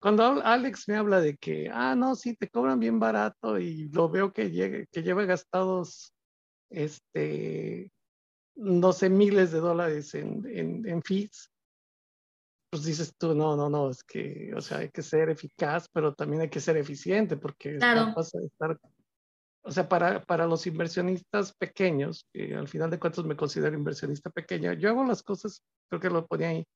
Cuando 0.00 0.24
Alex 0.24 0.88
me 0.88 0.96
habla 0.96 1.20
de 1.20 1.36
que, 1.36 1.68
ah, 1.70 1.94
no, 1.94 2.14
sí, 2.14 2.34
te 2.34 2.48
cobran 2.48 2.80
bien 2.80 2.98
barato 2.98 3.58
y 3.58 3.88
lo 3.90 4.08
veo 4.08 4.32
que, 4.32 4.50
llegue, 4.50 4.86
que 4.90 5.02
lleva 5.02 5.24
gastados 5.24 6.15
este, 6.70 7.90
no 8.56 8.92
sé, 8.92 9.10
miles 9.10 9.52
de 9.52 9.60
dólares 9.60 10.14
en, 10.14 10.44
en, 10.46 10.86
en 10.88 11.02
fees, 11.02 11.50
pues 12.70 12.84
dices 12.84 13.14
tú, 13.16 13.34
no, 13.34 13.56
no, 13.56 13.70
no, 13.70 13.90
es 13.90 14.02
que, 14.02 14.52
o 14.56 14.60
sea, 14.60 14.78
hay 14.78 14.90
que 14.90 15.02
ser 15.02 15.28
eficaz, 15.28 15.88
pero 15.92 16.14
también 16.14 16.42
hay 16.42 16.50
que 16.50 16.60
ser 16.60 16.76
eficiente, 16.76 17.36
porque 17.36 17.76
claro. 17.76 18.14
estar, 18.20 18.78
o 19.62 19.70
sea, 19.70 19.88
para, 19.88 20.22
para 20.24 20.46
los 20.46 20.66
inversionistas 20.66 21.54
pequeños, 21.54 22.26
que 22.32 22.54
al 22.54 22.68
final 22.68 22.90
de 22.90 22.98
cuentas 22.98 23.24
me 23.24 23.36
considero 23.36 23.76
inversionista 23.76 24.30
pequeño, 24.30 24.72
yo 24.72 24.90
hago 24.90 25.04
las 25.04 25.22
cosas, 25.22 25.62
creo 25.88 26.00
que 26.00 26.10
lo 26.10 26.26
ponía 26.26 26.48
ahí, 26.48 26.66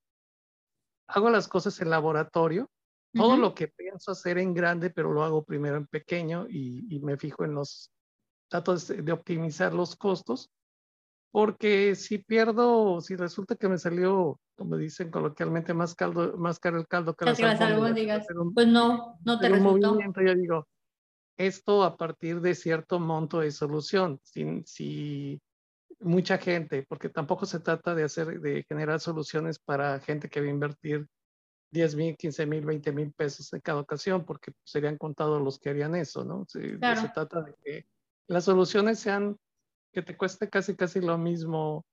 hago 1.09 1.31
las 1.31 1.49
cosas 1.49 1.81
en 1.81 1.91
laboratorio, 1.91 2.71
todo 3.13 3.37
lo 3.37 3.55
que 3.57 3.67
pienso 3.67 4.13
hacer 4.13 4.39
en 4.39 4.55
grande, 4.55 4.91
pero 4.91 5.13
lo 5.13 5.25
hago 5.25 5.43
primero 5.43 5.77
en 5.77 5.89
pequeño 5.89 6.47
y, 6.49 6.87
y 6.95 7.01
me 7.01 7.17
fijo 7.17 7.45
en 7.45 7.55
los 7.55 7.91
trato 8.51 8.77
de 8.77 9.13
optimizar 9.13 9.73
los 9.73 9.97
costos, 9.97 10.51
porque 11.31 11.95
si 11.95 12.19
pierdo, 12.19 13.01
si 13.01 13.15
resulta 13.15 13.55
que 13.55 13.69
me 13.69 13.79
salió, 13.79 14.41
como 14.57 14.77
dicen 14.77 15.11
coloquialmente, 15.11 15.73
más 15.73 15.95
caldo, 15.95 16.37
más 16.37 16.59
caro 16.59 16.79
el 16.79 16.89
caldo 16.89 17.15
que 17.15 17.25
las 17.25 17.41
albóndigas, 17.41 18.27
pues 18.53 18.67
no, 18.67 19.19
no 19.25 19.39
te 19.39 19.49
resultó. 19.49 19.99
Yo 20.01 20.35
digo, 20.35 20.67
esto 21.39 21.85
a 21.85 21.97
partir 21.97 22.41
de 22.41 22.55
cierto 22.55 22.99
monto 22.99 23.41
de 23.41 23.53
solución, 23.53 24.19
si, 24.25 24.63
si 24.67 25.41
mucha 26.01 26.37
gente, 26.39 26.85
porque 26.89 27.09
tampoco 27.09 27.47
se 27.47 27.61
trata 27.61 27.95
de 27.95 28.03
hacer, 28.03 28.41
de 28.41 28.65
generar 28.69 28.99
soluciones 28.99 29.61
para 29.61 30.01
gente 30.01 30.29
que 30.29 30.41
va 30.41 30.47
a 30.47 30.51
invertir 30.51 31.07
10 31.71 31.95
mil, 31.95 32.17
15 32.17 32.47
mil, 32.47 32.67
20 32.67 32.93
mil 32.93 33.13
pesos 33.13 33.53
en 33.53 33.61
cada 33.61 33.81
ocasión, 33.81 34.25
porque 34.25 34.53
serían 34.65 34.99
contados 34.99 35.41
los 35.41 35.61
que 35.61 35.71
harían 35.71 35.95
eso, 35.95 36.25
¿no? 36.25 36.45
Se, 36.49 36.71
se 36.71 37.09
trata 37.15 37.43
de 37.43 37.55
que 37.63 37.87
las 38.31 38.45
soluciones 38.45 39.01
sean 39.01 39.37
que 39.93 40.03
te 40.03 40.17
cueste 40.17 40.49
casi, 40.49 40.77
casi 40.77 41.01
lo 41.01 41.19
mismo 41.19 41.85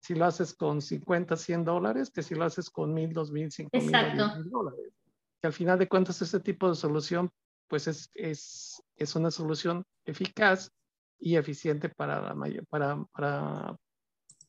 si 0.00 0.14
lo 0.14 0.24
haces 0.24 0.54
con 0.54 0.80
50, 0.80 1.36
100 1.36 1.64
dólares 1.64 2.10
que 2.10 2.22
si 2.22 2.36
lo 2.36 2.44
haces 2.44 2.70
con 2.70 2.94
1000, 2.94 3.12
2000, 3.12 3.50
5000, 3.50 3.90
mil 3.90 4.50
dólares. 4.50 4.92
Que 5.40 5.48
al 5.48 5.52
final 5.52 5.80
de 5.80 5.88
cuentas 5.88 6.22
ese 6.22 6.38
tipo 6.38 6.68
de 6.68 6.76
solución 6.76 7.28
pues 7.66 7.88
es, 7.88 8.08
es, 8.14 8.80
es 8.96 9.16
una 9.16 9.32
solución 9.32 9.84
eficaz 10.04 10.70
y 11.18 11.34
eficiente 11.34 11.88
para 11.88 12.20
la, 12.20 12.36
para, 12.68 13.04
para, 13.10 13.76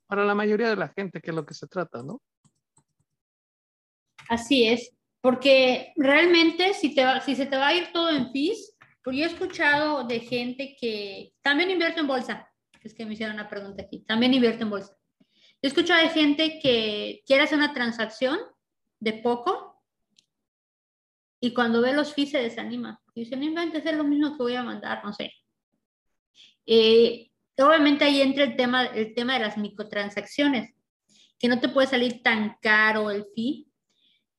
para 0.06 0.26
la 0.26 0.36
mayoría 0.36 0.70
de 0.70 0.76
la 0.76 0.90
gente, 0.90 1.22
que 1.22 1.32
es 1.32 1.36
lo 1.36 1.46
que 1.46 1.56
se 1.56 1.68
trata, 1.68 2.04
¿no? 2.04 2.22
Así 4.30 4.68
es, 4.68 4.96
porque 5.22 5.92
realmente 5.98 6.76
si, 6.76 6.94
te 6.94 7.04
si 7.22 7.36
se 7.36 7.48
te 7.48 7.58
va 7.58 7.68
a 7.68 7.76
ir 7.76 7.92
todo 7.92 8.12
en 8.12 8.32
fees, 8.32 8.76
porque 9.04 9.20
yo 9.20 9.26
he 9.26 9.30
escuchado 9.30 10.04
de 10.04 10.20
gente 10.20 10.76
que 10.80 11.34
también 11.42 11.72
invierte 11.72 12.00
en 12.00 12.08
bolsa. 12.08 12.48
Es 12.84 12.94
que 12.94 13.06
me 13.06 13.14
hicieron 13.14 13.36
una 13.36 13.50
pregunta 13.50 13.84
aquí. 13.84 14.00
También 14.00 14.34
invierte 14.34 14.64
en 14.64 14.70
bolsa. 14.70 14.96
He 15.62 15.68
escuchado 15.68 16.02
de 16.02 16.10
gente 16.10 16.60
que 16.62 17.22
quiere 17.26 17.44
hacer 17.44 17.58
una 17.58 17.74
transacción 17.74 18.40
de 19.00 19.14
poco 19.14 19.84
y 21.40 21.54
cuando 21.54 21.82
ve 21.82 21.94
los 21.94 22.14
fees 22.14 22.32
se 22.32 22.42
desanima. 22.42 23.02
Y 23.14 23.22
dice, 23.22 23.36
no 23.36 23.44
inventes, 23.44 23.86
es 23.86 23.96
lo 23.96 24.04
mismo 24.04 24.38
que 24.38 24.44
voy 24.44 24.56
a 24.56 24.64
mandar, 24.64 25.04
no 25.04 25.14
sé. 25.14 25.34
Eh, 26.66 27.32
obviamente 27.58 28.06
ahí 28.06 28.22
entra 28.22 28.44
el 28.44 28.56
tema, 28.56 28.86
el 28.86 29.14
tema 29.14 29.34
de 29.34 29.40
las 29.40 29.58
microtransacciones, 29.58 30.74
que 31.40 31.48
no 31.48 31.60
te 31.60 31.70
puede 31.70 31.88
salir 31.88 32.22
tan 32.22 32.58
caro 32.62 33.10
el 33.10 33.26
fee, 33.36 33.68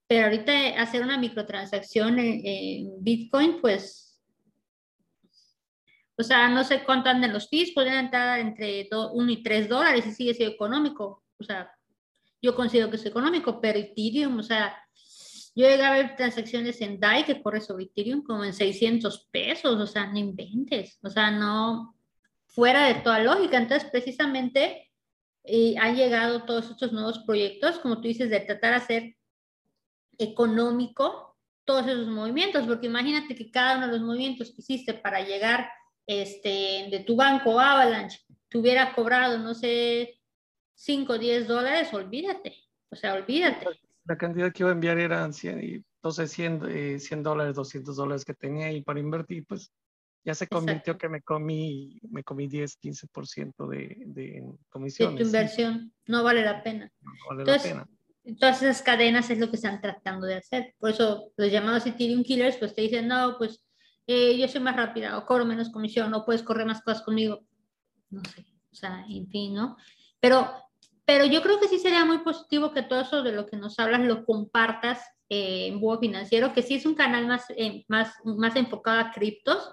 pero 0.06 0.26
ahorita 0.26 0.80
hacer 0.80 1.02
una 1.02 1.18
microtransacción 1.18 2.18
en 2.18 3.02
Bitcoin, 3.02 3.60
pues 3.60 4.11
o 6.16 6.22
sea, 6.22 6.48
no 6.48 6.64
sé 6.64 6.82
cuánto 6.84 7.08
andan 7.08 7.32
los 7.32 7.48
fees, 7.48 7.72
podrían 7.72 8.06
entrar 8.06 8.38
entre 8.38 8.88
1 8.92 9.32
y 9.32 9.42
3 9.42 9.68
dólares 9.68 10.06
y 10.06 10.12
sigue 10.12 10.34
siendo 10.34 10.54
económico. 10.54 11.24
O 11.38 11.44
sea, 11.44 11.72
yo 12.40 12.54
considero 12.54 12.90
que 12.90 12.96
es 12.96 13.06
económico, 13.06 13.60
pero 13.60 13.78
Ethereum, 13.78 14.38
o 14.38 14.42
sea, 14.42 14.76
yo 15.54 15.68
llegué 15.68 15.84
a 15.84 15.92
ver 15.92 16.16
transacciones 16.16 16.80
en 16.80 16.98
DAI 16.98 17.24
que 17.24 17.42
corre 17.42 17.60
sobre 17.60 17.84
Ethereum 17.84 18.22
como 18.22 18.44
en 18.44 18.52
600 18.52 19.28
pesos, 19.30 19.78
o 19.78 19.86
sea, 19.86 20.06
no 20.06 20.18
inventes, 20.18 20.98
o 21.02 21.10
sea, 21.10 21.30
no, 21.30 21.96
fuera 22.46 22.86
de 22.86 22.94
toda 22.96 23.18
lógica. 23.18 23.58
Entonces, 23.58 23.88
precisamente, 23.90 24.90
y 25.44 25.76
han 25.76 25.96
llegado 25.96 26.44
todos 26.44 26.70
estos 26.70 26.92
nuevos 26.92 27.20
proyectos, 27.20 27.78
como 27.78 27.96
tú 27.96 28.08
dices, 28.08 28.30
de 28.30 28.40
tratar 28.40 28.70
de 28.70 28.76
hacer 28.76 29.16
económico 30.18 31.36
todos 31.64 31.86
esos 31.86 32.08
movimientos, 32.08 32.66
porque 32.66 32.86
imagínate 32.86 33.34
que 33.34 33.50
cada 33.50 33.76
uno 33.76 33.86
de 33.86 33.92
los 33.92 34.02
movimientos 34.02 34.50
que 34.50 34.60
hiciste 34.60 34.94
para 34.94 35.20
llegar 35.20 35.70
este, 36.07 36.88
de 36.90 37.05
tu 37.07 37.16
banco 37.16 37.59
Avalanche 37.59 38.20
te 38.48 38.59
hubiera 38.59 38.94
cobrado, 38.94 39.38
no 39.38 39.55
sé, 39.55 40.20
5 40.74 41.12
o 41.12 41.18
10 41.18 41.48
dólares, 41.48 41.92
olvídate. 41.94 42.55
O 42.90 42.96
sea, 42.96 43.14
olvídate. 43.14 43.66
La 44.05 44.18
cantidad 44.18 44.53
que 44.53 44.62
iba 44.62 44.70
a 44.70 44.74
enviar 44.74 44.98
eran 44.98 45.32
100, 45.32 45.64
y 45.64 45.84
entonces 45.96 46.30
100, 46.32 47.00
100 47.00 47.18
eh, 47.18 47.22
dólares, 47.22 47.55
200 47.55 47.96
dólares 47.96 48.24
que 48.24 48.34
tenía 48.34 48.66
ahí 48.66 48.82
para 48.82 49.00
invertir, 49.00 49.46
pues 49.46 49.72
ya 50.24 50.34
se 50.34 50.46
convirtió 50.46 50.98
que 50.98 51.09
me 51.09 51.22
comí, 51.22 51.98
me 52.11 52.22
comí 52.22 52.46
10, 52.46 52.78
15% 52.80 53.68
de, 53.68 54.03
de 54.07 54.44
comisiones. 54.68 55.18
De 55.18 55.24
tu 55.24 55.28
inversión, 55.28 55.92
no 56.07 56.22
vale 56.22 56.44
la 56.44 56.62
pena. 56.62 56.92
No 57.00 57.12
vale 57.30 57.44
la 57.44 57.59
pena. 57.59 57.88
Todas 58.38 58.62
esas 58.62 58.82
cadenas 58.82 59.30
es 59.30 59.38
lo 59.38 59.50
que 59.50 59.57
están 59.57 59.80
tratando 59.80 60.26
de 60.26 60.36
hacer. 60.36 60.74
Por 60.78 60.90
eso 60.90 61.32
los 61.36 61.50
llamados 61.50 61.86
Ethereum 61.86 62.22
Killers, 62.22 62.57
pues 62.57 62.74
te 62.74 62.82
dicen, 62.82 63.09
no, 63.09 63.36
pues 63.38 63.64
eh, 64.07 64.36
yo 64.36 64.48
soy 64.48 64.61
más 64.61 64.76
rápida 64.76 65.16
o 65.16 65.26
cobro 65.26 65.44
menos 65.44 65.70
comisión 65.70 66.12
o 66.14 66.24
puedes 66.24 66.42
correr 66.42 66.66
más 66.66 66.82
cosas 66.82 67.03
conmigo. 67.03 67.44
No 68.11 68.22
sé, 68.24 68.44
o 68.70 68.74
sea, 68.74 69.05
en 69.09 69.28
fin, 69.28 69.55
¿no? 69.55 69.76
Pero, 70.20 70.50
pero 71.05 71.24
yo 71.24 71.42
creo 71.42 71.61
que 71.61 71.68
sí 71.68 71.78
sería 71.78 72.05
muy 72.05 72.18
positivo 72.18 72.72
que 72.72 72.82
todo 72.82 73.00
eso 73.00 73.22
de 73.22 73.32
lo 73.32 73.46
que 73.46 73.57
nos 73.57 73.78
hablas 73.78 74.00
lo 74.00 74.24
compartas 74.24 75.00
eh, 75.28 75.68
en 75.68 75.80
Búho 75.80 75.98
Financiero, 75.98 76.53
que 76.53 76.62
sí 76.62 76.74
es 76.74 76.86
un 76.86 76.94
canal 76.94 77.26
más, 77.26 77.46
eh, 77.57 77.84
más, 77.88 78.12
más 78.24 78.57
enfocado 78.57 79.00
a 79.00 79.11
criptos. 79.12 79.72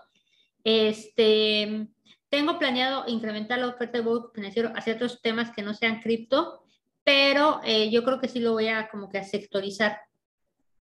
Este, 0.63 1.87
tengo 2.29 2.59
planeado 2.59 3.05
incrementar 3.07 3.59
la 3.59 3.67
oferta 3.67 3.97
de 3.97 4.03
Búho 4.03 4.31
Financiero 4.33 4.71
hacia 4.75 4.93
otros 4.93 5.21
temas 5.21 5.51
que 5.51 5.63
no 5.63 5.73
sean 5.73 6.01
cripto, 6.01 6.63
pero 7.03 7.61
yo 7.89 8.03
creo 8.03 8.19
que 8.19 8.27
sí 8.27 8.39
lo 8.39 8.51
voy 8.51 8.67
a 8.67 8.87
como 8.89 9.09
que 9.09 9.17
a 9.17 9.23
sectorizar 9.23 9.99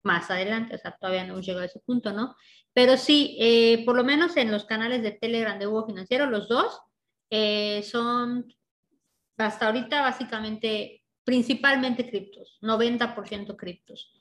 más 0.05 0.31
adelante, 0.31 0.77
o 0.77 0.79
sea, 0.79 0.97
todavía 1.01 1.25
no 1.25 1.33
hemos 1.35 1.47
llegado 1.47 1.63
a 1.63 1.67
ese 1.67 1.81
punto, 1.81 2.13
¿no? 2.13 2.37
Pero 2.73 2.97
sí, 2.97 3.37
eh, 3.41 3.85
por 3.85 3.97
lo 3.97 4.05
menos 4.05 4.37
en 4.37 4.53
los 4.53 4.65
canales 4.65 5.03
de 5.03 5.13
Telegram 5.13 5.59
de 5.59 5.67
Hugo 5.67 5.87
Financiero, 5.87 6.27
los 6.27 6.49
dos 6.49 6.79
eh, 7.31 7.83
son 7.83 8.47
hasta 9.39 9.67
ahorita 9.67 10.03
básicamente, 10.03 11.03
principalmente 11.25 12.09
criptos, 12.09 12.59
90% 12.61 13.57
criptos. 13.57 14.13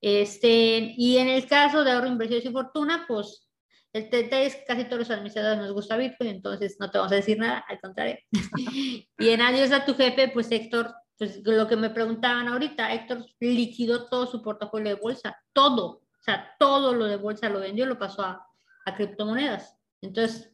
Este, 0.00 0.94
y 0.96 1.18
en 1.18 1.28
el 1.28 1.46
caso 1.46 1.84
de 1.84 1.92
ahorro, 1.92 2.08
inversiones 2.08 2.46
y 2.46 2.52
fortuna, 2.52 3.04
pues 3.06 3.46
el 3.92 4.10
detalle 4.10 4.46
es 4.46 4.58
casi 4.66 4.84
todos 4.84 5.00
los 5.00 5.10
administradores 5.10 5.58
nos 5.58 5.72
gusta 5.72 5.96
Bitcoin, 5.96 6.30
entonces 6.30 6.76
no 6.78 6.90
te 6.90 6.98
vamos 6.98 7.12
a 7.12 7.16
decir 7.16 7.38
nada, 7.38 7.64
al 7.68 7.80
contrario. 7.80 8.18
y 9.18 9.28
en 9.28 9.42
Adiós 9.42 9.72
a 9.72 9.84
tu 9.84 9.94
jefe, 9.94 10.28
pues 10.28 10.50
Héctor 10.50 10.94
pues 11.18 11.40
lo 11.44 11.66
que 11.66 11.76
me 11.76 11.90
preguntaban 11.90 12.48
ahorita, 12.48 12.92
Héctor 12.92 13.24
liquidó 13.40 14.06
todo 14.08 14.26
su 14.26 14.42
portafolio 14.42 14.94
de 14.94 15.00
bolsa, 15.00 15.36
todo, 15.52 15.86
o 15.86 16.22
sea, 16.22 16.54
todo 16.58 16.94
lo 16.94 17.06
de 17.06 17.16
bolsa 17.16 17.48
lo 17.48 17.60
vendió, 17.60 17.86
lo 17.86 17.98
pasó 17.98 18.22
a, 18.22 18.46
a 18.84 18.94
criptomonedas. 18.94 19.78
Entonces, 20.02 20.52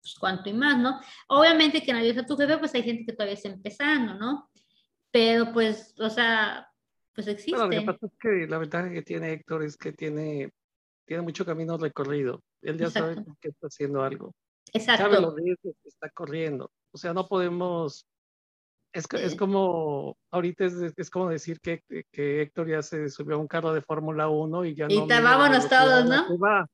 pues 0.00 0.14
cuánto 0.18 0.48
y 0.48 0.52
más, 0.52 0.78
¿no? 0.78 1.00
Obviamente 1.28 1.82
que 1.82 1.92
nadie 1.92 2.18
a 2.18 2.26
tu 2.26 2.36
jefe, 2.36 2.58
pues 2.58 2.74
hay 2.74 2.82
gente 2.82 3.04
que 3.04 3.12
todavía 3.12 3.34
está 3.34 3.48
empezando, 3.48 4.14
¿no? 4.14 4.50
Pero 5.10 5.52
pues, 5.52 5.94
o 5.98 6.10
sea, 6.10 6.68
pues 7.14 7.26
existe. 7.28 7.56
Bueno, 7.56 7.74
lo 7.74 7.80
que 7.80 7.86
pasa 7.86 8.06
es 8.06 8.12
que 8.20 8.46
la 8.46 8.58
ventaja 8.58 8.90
que 8.90 9.02
tiene 9.02 9.32
Héctor 9.32 9.62
es 9.62 9.76
que 9.76 9.92
tiene, 9.92 10.52
tiene 11.04 11.22
mucho 11.22 11.44
camino 11.44 11.76
recorrido. 11.76 12.42
Él 12.62 12.78
ya 12.78 12.90
sabe 12.90 13.16
que 13.40 13.48
está 13.48 13.66
haciendo 13.68 14.02
algo. 14.02 14.34
Exacto. 14.72 15.04
Sabe 15.04 15.20
los 15.20 15.34
riesgos 15.34 15.74
que 15.82 15.88
está 15.88 16.10
corriendo. 16.10 16.70
O 16.90 16.98
sea, 16.98 17.12
no 17.12 17.26
podemos 17.26 18.06
es, 18.92 19.06
es, 19.12 19.36
como, 19.36 20.16
ahorita 20.30 20.64
es, 20.64 20.74
es 20.96 21.10
como 21.10 21.28
decir 21.28 21.60
que, 21.60 21.82
que, 22.10 22.42
Héctor 22.42 22.68
ya 22.68 22.82
se 22.82 23.08
subió 23.08 23.36
a 23.36 23.38
un 23.38 23.46
carro 23.46 23.72
de 23.72 23.82
Fórmula 23.82 24.28
1 24.28 24.64
y 24.64 24.74
ya 24.74 24.86
y 24.88 24.98
no. 24.98 25.04
Y 25.04 25.08
te 25.08 25.20
vámonos 25.20 25.68
todos, 25.68 26.04
¿no? 26.06 26.68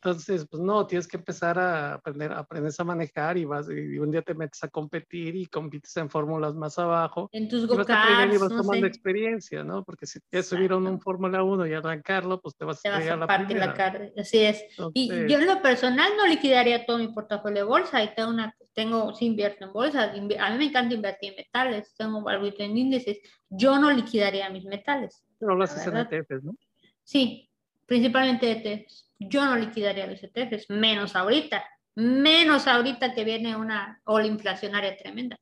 Entonces, 0.00 0.46
pues 0.48 0.62
no, 0.62 0.86
tienes 0.86 1.08
que 1.08 1.16
empezar 1.16 1.58
a 1.58 1.94
aprender, 1.94 2.32
aprendes 2.32 2.78
a 2.78 2.84
manejar 2.84 3.36
y 3.36 3.44
vas 3.44 3.68
y 3.68 3.98
un 3.98 4.12
día 4.12 4.22
te 4.22 4.32
metes 4.32 4.62
a 4.62 4.68
competir 4.68 5.34
y 5.34 5.46
compites 5.46 5.96
en 5.96 6.08
fórmulas 6.08 6.54
más 6.54 6.78
abajo. 6.78 7.28
En 7.32 7.48
tus 7.48 7.66
go 7.66 7.74
y 7.74 7.78
vas, 7.78 8.34
y 8.34 8.38
vas 8.38 8.48
tomando 8.48 8.86
experiencia, 8.86 9.64
¿no? 9.64 9.82
Porque 9.82 10.06
si 10.06 10.20
subir 10.42 10.70
a 10.70 10.76
un 10.76 11.00
Fórmula 11.00 11.42
1 11.42 11.66
y 11.66 11.72
arrancarlo, 11.72 12.40
pues 12.40 12.54
te 12.56 12.64
vas 12.64 12.80
te 12.80 12.88
a 12.88 12.96
a 12.96 13.16
la 13.16 13.26
partir 13.26 13.56
la 13.56 13.74
carne. 13.74 14.12
Así 14.16 14.38
es. 14.38 14.62
y 14.94 15.08
yo 15.08 15.38
en 15.38 15.46
lo 15.46 15.60
personal 15.60 16.12
no 16.16 16.28
liquidaría 16.28 16.86
todo 16.86 16.98
mi 16.98 17.08
portafolio 17.08 17.64
de 17.64 17.68
bolsa 17.68 18.02
y 18.04 18.14
tengo 18.14 18.30
una, 18.30 18.54
tengo, 18.74 19.12
sí 19.14 19.26
invierto 19.26 19.64
en 19.64 19.72
bolsa, 19.72 20.12
a 20.12 20.12
mí 20.12 20.28
me 20.30 20.64
encanta 20.64 20.94
invertir 20.94 21.30
en 21.30 21.36
metales, 21.38 21.92
tengo 21.96 22.28
algo 22.28 22.46
en 22.56 22.76
índices, 22.76 23.18
yo 23.48 23.80
no 23.80 23.90
liquidaría 23.90 24.48
mis 24.48 24.64
metales. 24.64 25.24
Pero 25.40 25.56
lo 25.56 25.64
haces 25.64 25.84
en 25.88 25.96
ETFs, 25.96 26.44
¿no? 26.44 26.54
Sí, 27.02 27.50
principalmente 27.84 28.52
ETFs 28.52 29.07
yo 29.18 29.44
no 29.44 29.56
liquidaría 29.56 30.06
los 30.06 30.22
ETFs, 30.22 30.70
menos 30.70 31.16
ahorita, 31.16 31.64
menos 31.94 32.66
ahorita 32.66 33.14
que 33.14 33.24
viene 33.24 33.56
una 33.56 34.00
ola 34.04 34.26
inflacionaria 34.26 34.96
tremenda. 34.96 35.36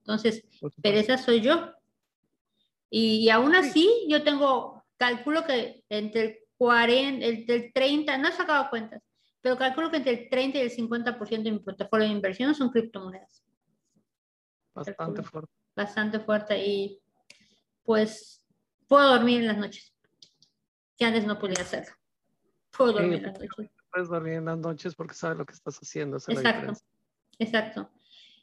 Entonces, 0.00 0.44
pero 0.82 0.98
esa 0.98 1.16
soy 1.16 1.40
yo. 1.40 1.72
Y, 2.90 3.30
aún 3.30 3.54
así, 3.54 4.06
yo 4.08 4.22
tengo, 4.22 4.84
calculo 4.96 5.44
que 5.44 5.84
entre 5.88 6.22
el 6.22 6.38
40, 6.58 7.24
entre 7.24 7.54
el 7.54 7.72
30, 7.72 8.18
no 8.18 8.28
he 8.28 8.32
sacado 8.32 8.68
cuentas, 8.68 9.02
pero 9.40 9.56
calculo 9.56 9.90
que 9.90 9.98
entre 9.98 10.12
el 10.12 10.28
30 10.28 10.58
y 10.58 10.62
el 10.62 10.70
50% 10.70 11.42
de 11.42 11.52
mi 11.52 11.60
portafolio 11.60 12.06
de 12.06 12.12
inversión 12.12 12.54
son 12.54 12.70
criptomonedas. 12.70 13.44
Bastante 14.74 15.22
fuerte. 15.22 15.52
Bastante 15.76 16.20
fuerte 16.20 16.66
y 16.66 17.00
pues 17.84 18.44
puedo 18.88 19.08
dormir 19.08 19.40
en 19.40 19.46
las 19.46 19.56
noches, 19.56 19.94
que 20.98 21.04
antes 21.04 21.24
no 21.24 21.38
podía 21.38 21.62
hacerlo. 21.62 21.99
Puedo 22.76 22.92
dormir 22.92 23.18
en 23.18 23.22
las 23.24 23.40
noches. 23.40 23.70
Puedes 23.90 24.08
dormir 24.08 24.32
en 24.34 24.44
las 24.44 24.58
noches 24.58 24.94
porque 24.94 25.14
sabes 25.14 25.38
lo 25.38 25.44
que 25.44 25.52
estás 25.52 25.78
haciendo. 25.78 26.16
exacto, 26.16 26.72
exacto. 27.38 27.90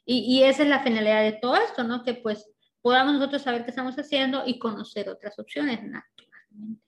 Y, 0.04 0.18
y, 0.20 0.42
esa 0.44 0.62
es 0.62 0.68
la 0.68 0.82
finalidad 0.82 1.22
de 1.22 1.32
todo 1.32 1.56
esto, 1.56 1.84
¿no? 1.84 2.02
Que 2.02 2.14
pues 2.14 2.50
podamos 2.80 3.14
nosotros 3.14 3.42
saber 3.42 3.64
qué 3.64 3.70
estamos 3.70 3.96
haciendo 3.98 4.42
y 4.46 4.58
conocer 4.58 5.08
otras 5.08 5.38
opciones, 5.38 5.82
naturalmente. 5.82 6.82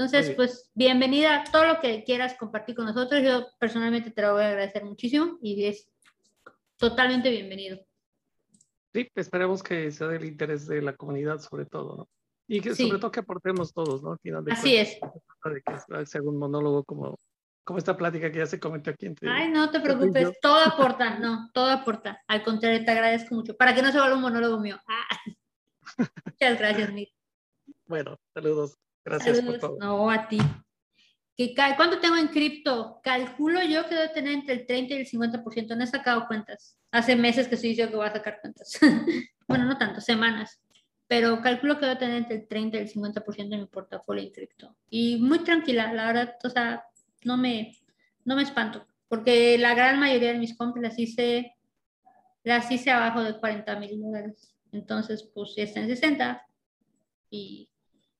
Entonces, 0.00 0.34
pues 0.34 0.70
bienvenida 0.74 1.42
a 1.42 1.44
todo 1.44 1.66
lo 1.66 1.80
que 1.80 2.04
quieras 2.04 2.34
compartir 2.34 2.74
con 2.74 2.86
nosotros. 2.86 3.22
Yo 3.22 3.46
personalmente 3.58 4.10
te 4.10 4.22
lo 4.22 4.32
voy 4.32 4.44
a 4.44 4.48
agradecer 4.48 4.82
muchísimo 4.82 5.38
y 5.42 5.66
es 5.66 5.90
totalmente 6.78 7.30
bienvenido. 7.30 7.78
Sí, 8.94 9.06
esperemos 9.14 9.62
que 9.62 9.90
sea 9.92 10.08
del 10.08 10.24
interés 10.24 10.66
de 10.66 10.80
la 10.80 10.96
comunidad 10.96 11.38
sobre 11.38 11.66
todo, 11.66 11.96
¿no? 11.96 12.08
Y 12.52 12.60
que 12.60 12.74
sobre 12.74 12.98
todo 12.98 13.12
que 13.12 13.20
aportemos 13.20 13.72
todos, 13.72 14.02
¿no? 14.02 14.18
Así 14.50 14.74
es. 14.74 14.98
De 15.44 15.62
que 15.62 16.06
sea 16.06 16.20
un 16.20 16.36
monólogo 16.36 16.82
como, 16.82 17.16
como 17.62 17.78
esta 17.78 17.96
plática 17.96 18.32
que 18.32 18.38
ya 18.38 18.46
se 18.46 18.58
comentó 18.58 18.90
aquí 18.90 19.06
entre. 19.06 19.30
Ay, 19.30 19.52
no 19.52 19.70
te 19.70 19.78
preocupes, 19.78 20.32
todo 20.42 20.56
aporta, 20.66 21.20
no, 21.20 21.48
todo 21.54 21.70
aporta. 21.70 22.20
Al 22.26 22.42
contrario, 22.42 22.84
te 22.84 22.90
agradezco 22.90 23.36
mucho. 23.36 23.56
Para 23.56 23.72
que 23.72 23.82
no 23.82 23.92
se 23.92 24.00
vuelva 24.00 24.16
un 24.16 24.22
monólogo 24.22 24.58
mío. 24.58 24.80
Ah. 24.88 25.16
Muchas 26.24 26.58
gracias, 26.58 26.92
Mir. 26.92 27.08
Bueno, 27.86 28.18
saludos. 28.34 28.76
Gracias 29.04 29.42
por 29.42 29.58
todo. 29.60 29.76
No, 29.78 30.10
a 30.10 30.26
ti. 30.26 30.38
¿Cuánto 31.76 32.00
tengo 32.00 32.16
en 32.16 32.28
cripto? 32.28 32.98
Calculo 33.00 33.62
yo 33.62 33.88
que 33.88 33.94
debo 33.94 34.12
tener 34.12 34.32
entre 34.32 34.54
el 34.54 34.66
30 34.66 34.94
y 34.94 34.96
el 34.98 35.06
50%. 35.06 35.76
No 35.76 35.84
he 35.84 35.86
sacado 35.86 36.26
cuentas. 36.26 36.76
Hace 36.90 37.14
meses 37.14 37.46
que 37.46 37.54
estoy 37.54 37.70
diciendo 37.70 37.92
que 37.92 37.96
voy 37.96 38.08
a 38.08 38.12
sacar 38.12 38.40
cuentas. 38.40 38.76
bueno, 39.46 39.66
no 39.66 39.78
tanto, 39.78 40.00
semanas 40.00 40.60
pero 41.10 41.42
calculo 41.42 41.74
que 41.74 41.86
voy 41.86 41.96
a 41.96 41.98
tener 41.98 42.18
entre 42.18 42.36
el 42.36 42.46
30 42.46 42.76
y 42.76 42.80
el 42.82 42.88
50% 42.88 43.48
de 43.48 43.58
mi 43.58 43.66
portafolio 43.66 44.22
en 44.22 44.30
cripto. 44.30 44.76
Y 44.88 45.16
muy 45.16 45.40
tranquila, 45.40 45.92
la 45.92 46.06
verdad, 46.06 46.36
o 46.44 46.48
sea, 46.48 46.84
no 47.24 47.36
me, 47.36 47.76
no 48.24 48.36
me 48.36 48.42
espanto, 48.42 48.86
porque 49.08 49.58
la 49.58 49.74
gran 49.74 49.98
mayoría 49.98 50.32
de 50.32 50.38
mis 50.38 50.56
compras 50.56 50.84
las 50.84 50.98
hice, 51.00 51.56
las 52.44 52.70
hice 52.70 52.92
abajo 52.92 53.24
de 53.24 53.36
40 53.36 53.80
mil 53.80 54.00
dólares. 54.00 54.54
Entonces, 54.70 55.28
pues 55.34 55.56
ya 55.56 55.64
está 55.64 55.80
en 55.80 55.88
60. 55.88 56.46
Y 57.28 57.68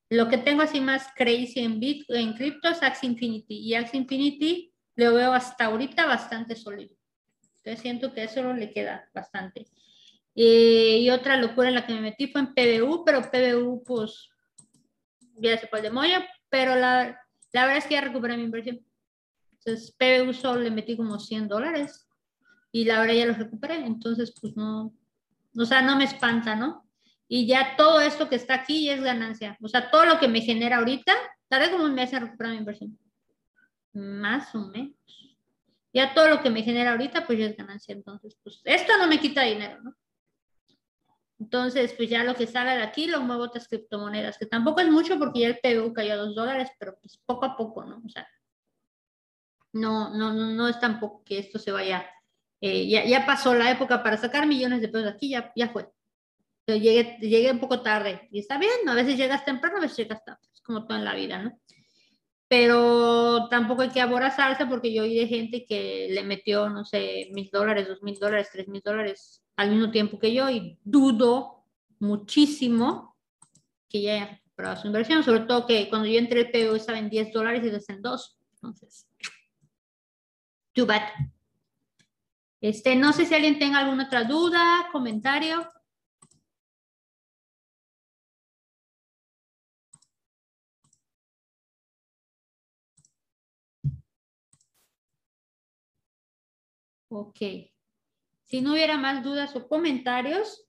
lo 0.09 0.27
que 0.27 0.39
tengo 0.39 0.63
así 0.63 0.81
más 0.81 1.07
crazy 1.15 1.61
en 1.61 1.79
Bitcoin, 1.79 2.31
en 2.31 2.35
cripto 2.35 2.71
es 2.71 2.83
Axie 2.83 3.09
Infinity. 3.09 3.57
Y 3.57 3.75
Axie 3.75 4.01
Infinity 4.01 4.75
lo 4.97 5.15
veo 5.15 5.33
hasta 5.33 5.67
ahorita 5.67 6.07
bastante 6.07 6.57
sólido. 6.57 6.97
Entonces 7.59 7.83
siento 7.83 8.13
que 8.13 8.25
eso 8.25 8.53
le 8.53 8.73
queda 8.73 9.09
bastante. 9.15 9.69
Eh, 10.35 10.99
y 11.01 11.11
otra 11.11 11.37
locura 11.37 11.69
en 11.69 11.75
la 11.75 11.87
que 11.87 11.95
me 11.95 12.01
metí 12.01 12.29
fue 12.29 12.41
en 12.41 12.55
PBU, 12.55 13.05
pero 13.05 13.31
PBU, 13.31 13.83
pues, 13.85 14.29
ya 15.37 15.59
se 15.59 15.67
fue 15.67 15.83
de 15.83 15.91
moya, 15.91 16.29
pero 16.49 16.77
la, 16.77 17.21
la 17.53 17.63
verdad 17.63 17.79
es 17.79 17.87
que 17.87 17.95
ya 17.95 18.01
recuperé 18.01 18.37
mi 18.37 18.45
inversión. 18.45 18.81
Entonces, 19.53 19.95
PBU 19.99 20.33
solo 20.33 20.61
le 20.61 20.71
metí 20.71 20.97
como 20.97 21.19
100 21.19 21.49
dólares 21.49 22.09
y 22.73 22.85
la 22.85 23.01
verdad 23.01 23.15
ya 23.15 23.27
los 23.27 23.39
recuperé. 23.39 23.77
Entonces, 23.85 24.33
pues 24.41 24.57
no, 24.57 24.95
o 25.57 25.65
sea, 25.65 25.83
no 25.83 25.97
me 25.97 26.05
espanta, 26.05 26.55
¿no? 26.55 26.87
Y 27.29 27.47
ya 27.47 27.77
todo 27.77 28.01
esto 28.01 28.29
que 28.29 28.37
está 28.37 28.55
aquí 28.55 28.91
es 28.91 29.03
ganancia. 29.03 29.57
O 29.63 29.69
sea, 29.69 29.91
todo 29.91 30.05
lo 30.05 30.19
que 30.19 30.29
me 30.29 30.41
genera 30.41 30.79
ahorita, 30.79 31.13
tarde 31.49 31.71
como 31.71 31.85
un 31.85 31.95
mes 31.95 32.13
en 32.13 32.23
recuperar 32.23 32.53
mi 32.53 32.59
inversión. 32.59 32.99
Más 33.93 34.55
o 34.55 34.67
menos. 34.67 34.95
Ya 35.93 36.15
todo 36.15 36.29
lo 36.29 36.41
que 36.41 36.51
me 36.51 36.63
genera 36.63 36.93
ahorita, 36.93 37.27
pues 37.27 37.39
ya 37.39 37.47
es 37.47 37.57
ganancia. 37.57 37.95
Entonces, 37.95 38.37
pues 38.43 38.61
esto 38.65 38.97
no 38.99 39.07
me 39.07 39.21
quita 39.21 39.43
dinero, 39.43 39.81
¿no? 39.83 39.95
Entonces, 41.41 41.95
pues 41.95 42.11
ya 42.11 42.23
lo 42.23 42.35
que 42.35 42.47
sale 42.47 42.73
de 42.73 42.83
aquí 42.83 43.07
lo 43.07 43.23
muevo 43.23 43.45
a 43.45 43.47
otras 43.47 43.67
criptomonedas, 43.67 44.37
que 44.37 44.45
tampoco 44.45 44.81
es 44.81 44.89
mucho 44.89 45.19
porque 45.19 45.41
ya 45.41 45.49
el 45.49 45.59
PBU 45.59 45.95
cayó 45.95 46.13
a 46.13 46.17
dos 46.17 46.35
dólares, 46.35 46.69
pero 46.79 46.99
pues 47.01 47.19
poco 47.25 47.47
a 47.47 47.57
poco, 47.57 47.83
¿no? 47.83 48.03
O 48.05 48.09
sea, 48.11 48.29
no, 49.73 50.11
no, 50.15 50.35
no, 50.35 50.51
no 50.51 50.69
es 50.69 50.79
tampoco 50.79 51.25
que 51.25 51.39
esto 51.39 51.59
se 51.59 51.73
vaya, 51.73 52.07
eh, 52.61 52.87
ya, 52.89 53.07
ya, 53.07 53.25
pasó 53.25 53.55
la 53.55 53.71
época 53.71 54.03
para 54.03 54.19
sacar 54.19 54.47
millones 54.47 54.83
de 54.83 54.89
pesos 54.89 55.05
de 55.05 55.11
aquí, 55.11 55.31
ya, 55.31 55.51
ya 55.57 55.71
fue. 55.71 55.89
Pero 56.67 56.79
llegué, 56.79 57.17
llegué 57.21 57.51
un 57.51 57.61
poco 57.61 57.81
tarde 57.81 58.29
y 58.31 58.41
está 58.41 58.59
bien, 58.59 58.73
¿no? 58.85 58.93
a 58.93 58.97
veces 58.97 59.17
llegas 59.17 59.45
temprano, 59.45 59.79
a 59.79 59.81
veces 59.81 59.97
llegas 59.97 60.23
tarde, 60.23 60.41
es 60.53 60.61
como 60.61 60.87
todo 60.87 60.99
en 60.99 61.05
la 61.07 61.15
vida, 61.15 61.43
¿no? 61.43 61.59
Pero 62.51 63.47
tampoco 63.49 63.83
hay 63.83 63.91
que 63.91 64.01
aborazarse 64.01 64.67
porque 64.67 64.93
yo 64.93 65.05
oí 65.05 65.17
de 65.17 65.29
gente 65.29 65.65
que 65.65 66.09
le 66.11 66.25
metió, 66.25 66.69
no 66.69 66.85
sé, 66.85 67.29
mil 67.31 67.49
dólares, 67.53 67.87
dos 67.87 68.03
mil 68.03 68.19
dólares, 68.19 68.49
tres 68.53 68.67
mil 68.67 68.83
dólares 68.85 69.45
al 69.55 69.71
mismo 69.71 69.93
tiempo 69.93 70.19
que 70.19 70.35
yo 70.35 70.51
y 70.51 70.77
dudo 70.83 71.65
muchísimo 72.01 73.17
que 73.89 74.03
ya 74.03 74.15
haya 74.15 74.27
recuperado 74.31 74.77
su 74.81 74.87
inversión, 74.89 75.23
sobre 75.23 75.41
todo 75.41 75.65
que 75.65 75.89
cuando 75.89 76.09
yo 76.09 76.19
entré 76.19 76.41
el 76.41 76.51
PO 76.51 76.75
estaba 76.75 76.99
en 76.99 77.09
10 77.09 77.33
dólares 77.33 77.63
y 77.65 77.71
desde 77.71 77.93
en 77.93 78.03
2. 78.03 78.39
Entonces, 78.55 79.07
too 80.73 80.87
bad. 80.87 81.03
Este, 82.61 82.97
no 82.97 83.13
sé 83.13 83.27
si 83.27 83.35
alguien 83.35 83.61
tenga 83.61 83.79
alguna 83.79 84.07
otra 84.07 84.25
duda, 84.25 84.89
comentario. 84.91 85.69
Ok. 97.11 97.39
Si 98.45 98.61
no 98.61 98.73
hubiera 98.73 98.97
más 98.97 99.23
dudas 99.23 99.55
o 99.57 99.69
comentarios, 99.69 100.67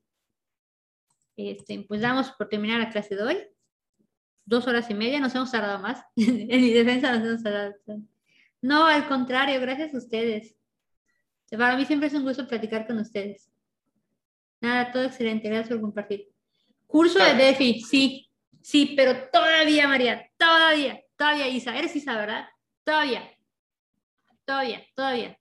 este, 1.38 1.86
pues 1.88 2.02
damos 2.02 2.32
por 2.32 2.50
terminar 2.50 2.80
la 2.80 2.90
clase 2.90 3.16
de 3.16 3.24
hoy. 3.24 3.38
Dos 4.44 4.68
horas 4.68 4.90
y 4.90 4.96
media, 4.96 5.20
nos 5.20 5.34
hemos 5.36 5.52
tardado 5.52 5.80
más. 5.80 6.04
en 6.16 6.48
mi 6.48 6.72
defensa 6.72 7.16
nos 7.16 7.28
hemos 7.28 7.44
tardado. 7.44 7.76
No, 8.62 8.86
al 8.86 9.08
contrario, 9.08 9.62
gracias 9.62 9.94
a 9.94 9.98
ustedes. 9.98 10.56
Para 11.50 11.76
mí 11.76 11.86
siempre 11.86 12.08
es 12.08 12.14
un 12.14 12.24
gusto 12.24 12.48
platicar 12.48 12.88
con 12.88 12.98
ustedes. 12.98 13.52
Nada, 14.62 14.92
todo 14.92 15.04
excelente. 15.04 15.48
Gracias 15.48 15.70
por 15.70 15.82
compartir. 15.82 16.28
Curso 16.88 17.20
de 17.20 17.34
DeFi, 17.36 17.82
sí, 17.82 18.30
sí, 18.62 18.94
pero 18.96 19.30
todavía, 19.30 19.88
María, 19.88 20.30
todavía, 20.38 21.02
todavía, 21.16 21.48
Isa. 21.48 21.78
Eres 21.78 21.96
Isa, 21.96 22.16
¿verdad? 22.16 22.48
Todavía, 22.84 23.32
todavía, 24.44 24.86
todavía, 24.94 25.40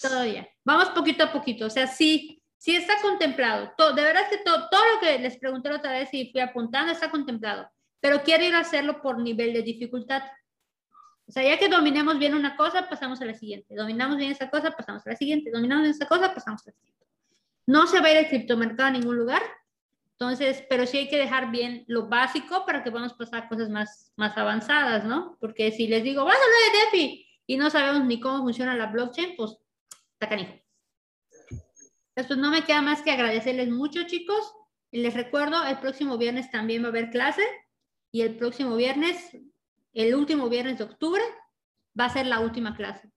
todavía. 0.00 0.48
Vamos 0.64 0.90
poquito 0.90 1.24
a 1.24 1.32
poquito, 1.32 1.66
o 1.66 1.70
sea, 1.70 1.86
sí, 1.86 2.42
Sí 2.64 2.74
está 2.74 2.94
contemplado. 3.02 3.74
Todo, 3.76 3.92
de 3.92 4.00
verdad 4.00 4.22
que 4.30 4.38
todo, 4.38 4.70
todo 4.70 4.80
lo 4.94 4.98
que 4.98 5.18
les 5.18 5.36
pregunté 5.36 5.70
otra 5.70 5.92
vez 5.92 6.08
y 6.14 6.32
fui 6.32 6.40
apuntando 6.40 6.92
está 6.92 7.10
contemplado, 7.10 7.70
pero 8.00 8.22
quiero 8.22 8.42
ir 8.42 8.54
a 8.54 8.60
hacerlo 8.60 9.02
por 9.02 9.18
nivel 9.18 9.52
de 9.52 9.60
dificultad. 9.60 10.22
O 11.28 11.30
sea, 11.30 11.42
ya 11.42 11.58
que 11.58 11.68
dominemos 11.68 12.18
bien 12.18 12.34
una 12.34 12.56
cosa, 12.56 12.88
pasamos 12.88 13.20
a 13.20 13.26
la 13.26 13.34
siguiente. 13.34 13.74
Dominamos 13.74 14.16
bien 14.16 14.32
esa 14.32 14.48
cosa, 14.48 14.70
pasamos 14.70 15.06
a 15.06 15.10
la 15.10 15.16
siguiente. 15.16 15.50
Dominamos 15.50 15.82
bien 15.82 15.94
esa 15.94 16.06
cosa, 16.06 16.32
pasamos 16.32 16.66
a 16.66 16.70
la 16.70 16.72
siguiente. 16.74 17.06
No 17.66 17.86
se 17.86 18.00
va 18.00 18.06
a 18.06 18.12
ir 18.12 18.16
el 18.16 18.28
criptomercado 18.28 18.88
a 18.88 18.92
ningún 18.92 19.18
lugar. 19.18 19.42
Entonces, 20.12 20.64
pero 20.70 20.86
sí 20.86 20.96
hay 20.96 21.08
que 21.10 21.18
dejar 21.18 21.50
bien 21.50 21.84
lo 21.86 22.08
básico 22.08 22.64
para 22.64 22.82
que 22.82 22.90
podamos 22.90 23.12
pasar 23.12 23.46
cosas 23.46 23.68
más, 23.68 24.10
más 24.16 24.38
avanzadas, 24.38 25.04
¿no? 25.04 25.36
Porque 25.38 25.70
si 25.70 25.86
les 25.86 26.02
digo, 26.02 26.24
vamos 26.24 26.40
a 26.40 26.44
hablar 26.44 26.60
de 26.72 26.98
DeFi 26.98 27.26
y 27.46 27.56
no 27.58 27.68
sabemos 27.68 28.06
ni 28.06 28.20
cómo 28.20 28.42
funciona 28.42 28.74
la 28.74 28.86
blockchain, 28.86 29.36
pues 29.36 29.58
está 30.14 30.28
canijo. 30.28 30.54
Entonces, 32.16 32.38
no 32.38 32.50
me 32.50 32.64
queda 32.64 32.80
más 32.80 33.02
que 33.02 33.10
agradecerles 33.10 33.70
mucho, 33.70 34.04
chicos. 34.04 34.54
Y 34.90 35.00
les 35.00 35.14
recuerdo, 35.14 35.64
el 35.66 35.78
próximo 35.80 36.16
viernes 36.16 36.50
también 36.50 36.82
va 36.82 36.86
a 36.86 36.90
haber 36.90 37.10
clase. 37.10 37.42
Y 38.12 38.22
el 38.22 38.36
próximo 38.36 38.76
viernes, 38.76 39.36
el 39.92 40.14
último 40.14 40.48
viernes 40.48 40.78
de 40.78 40.84
octubre, 40.84 41.22
va 41.98 42.06
a 42.06 42.10
ser 42.10 42.26
la 42.26 42.40
última 42.40 42.76
clase. 42.76 43.10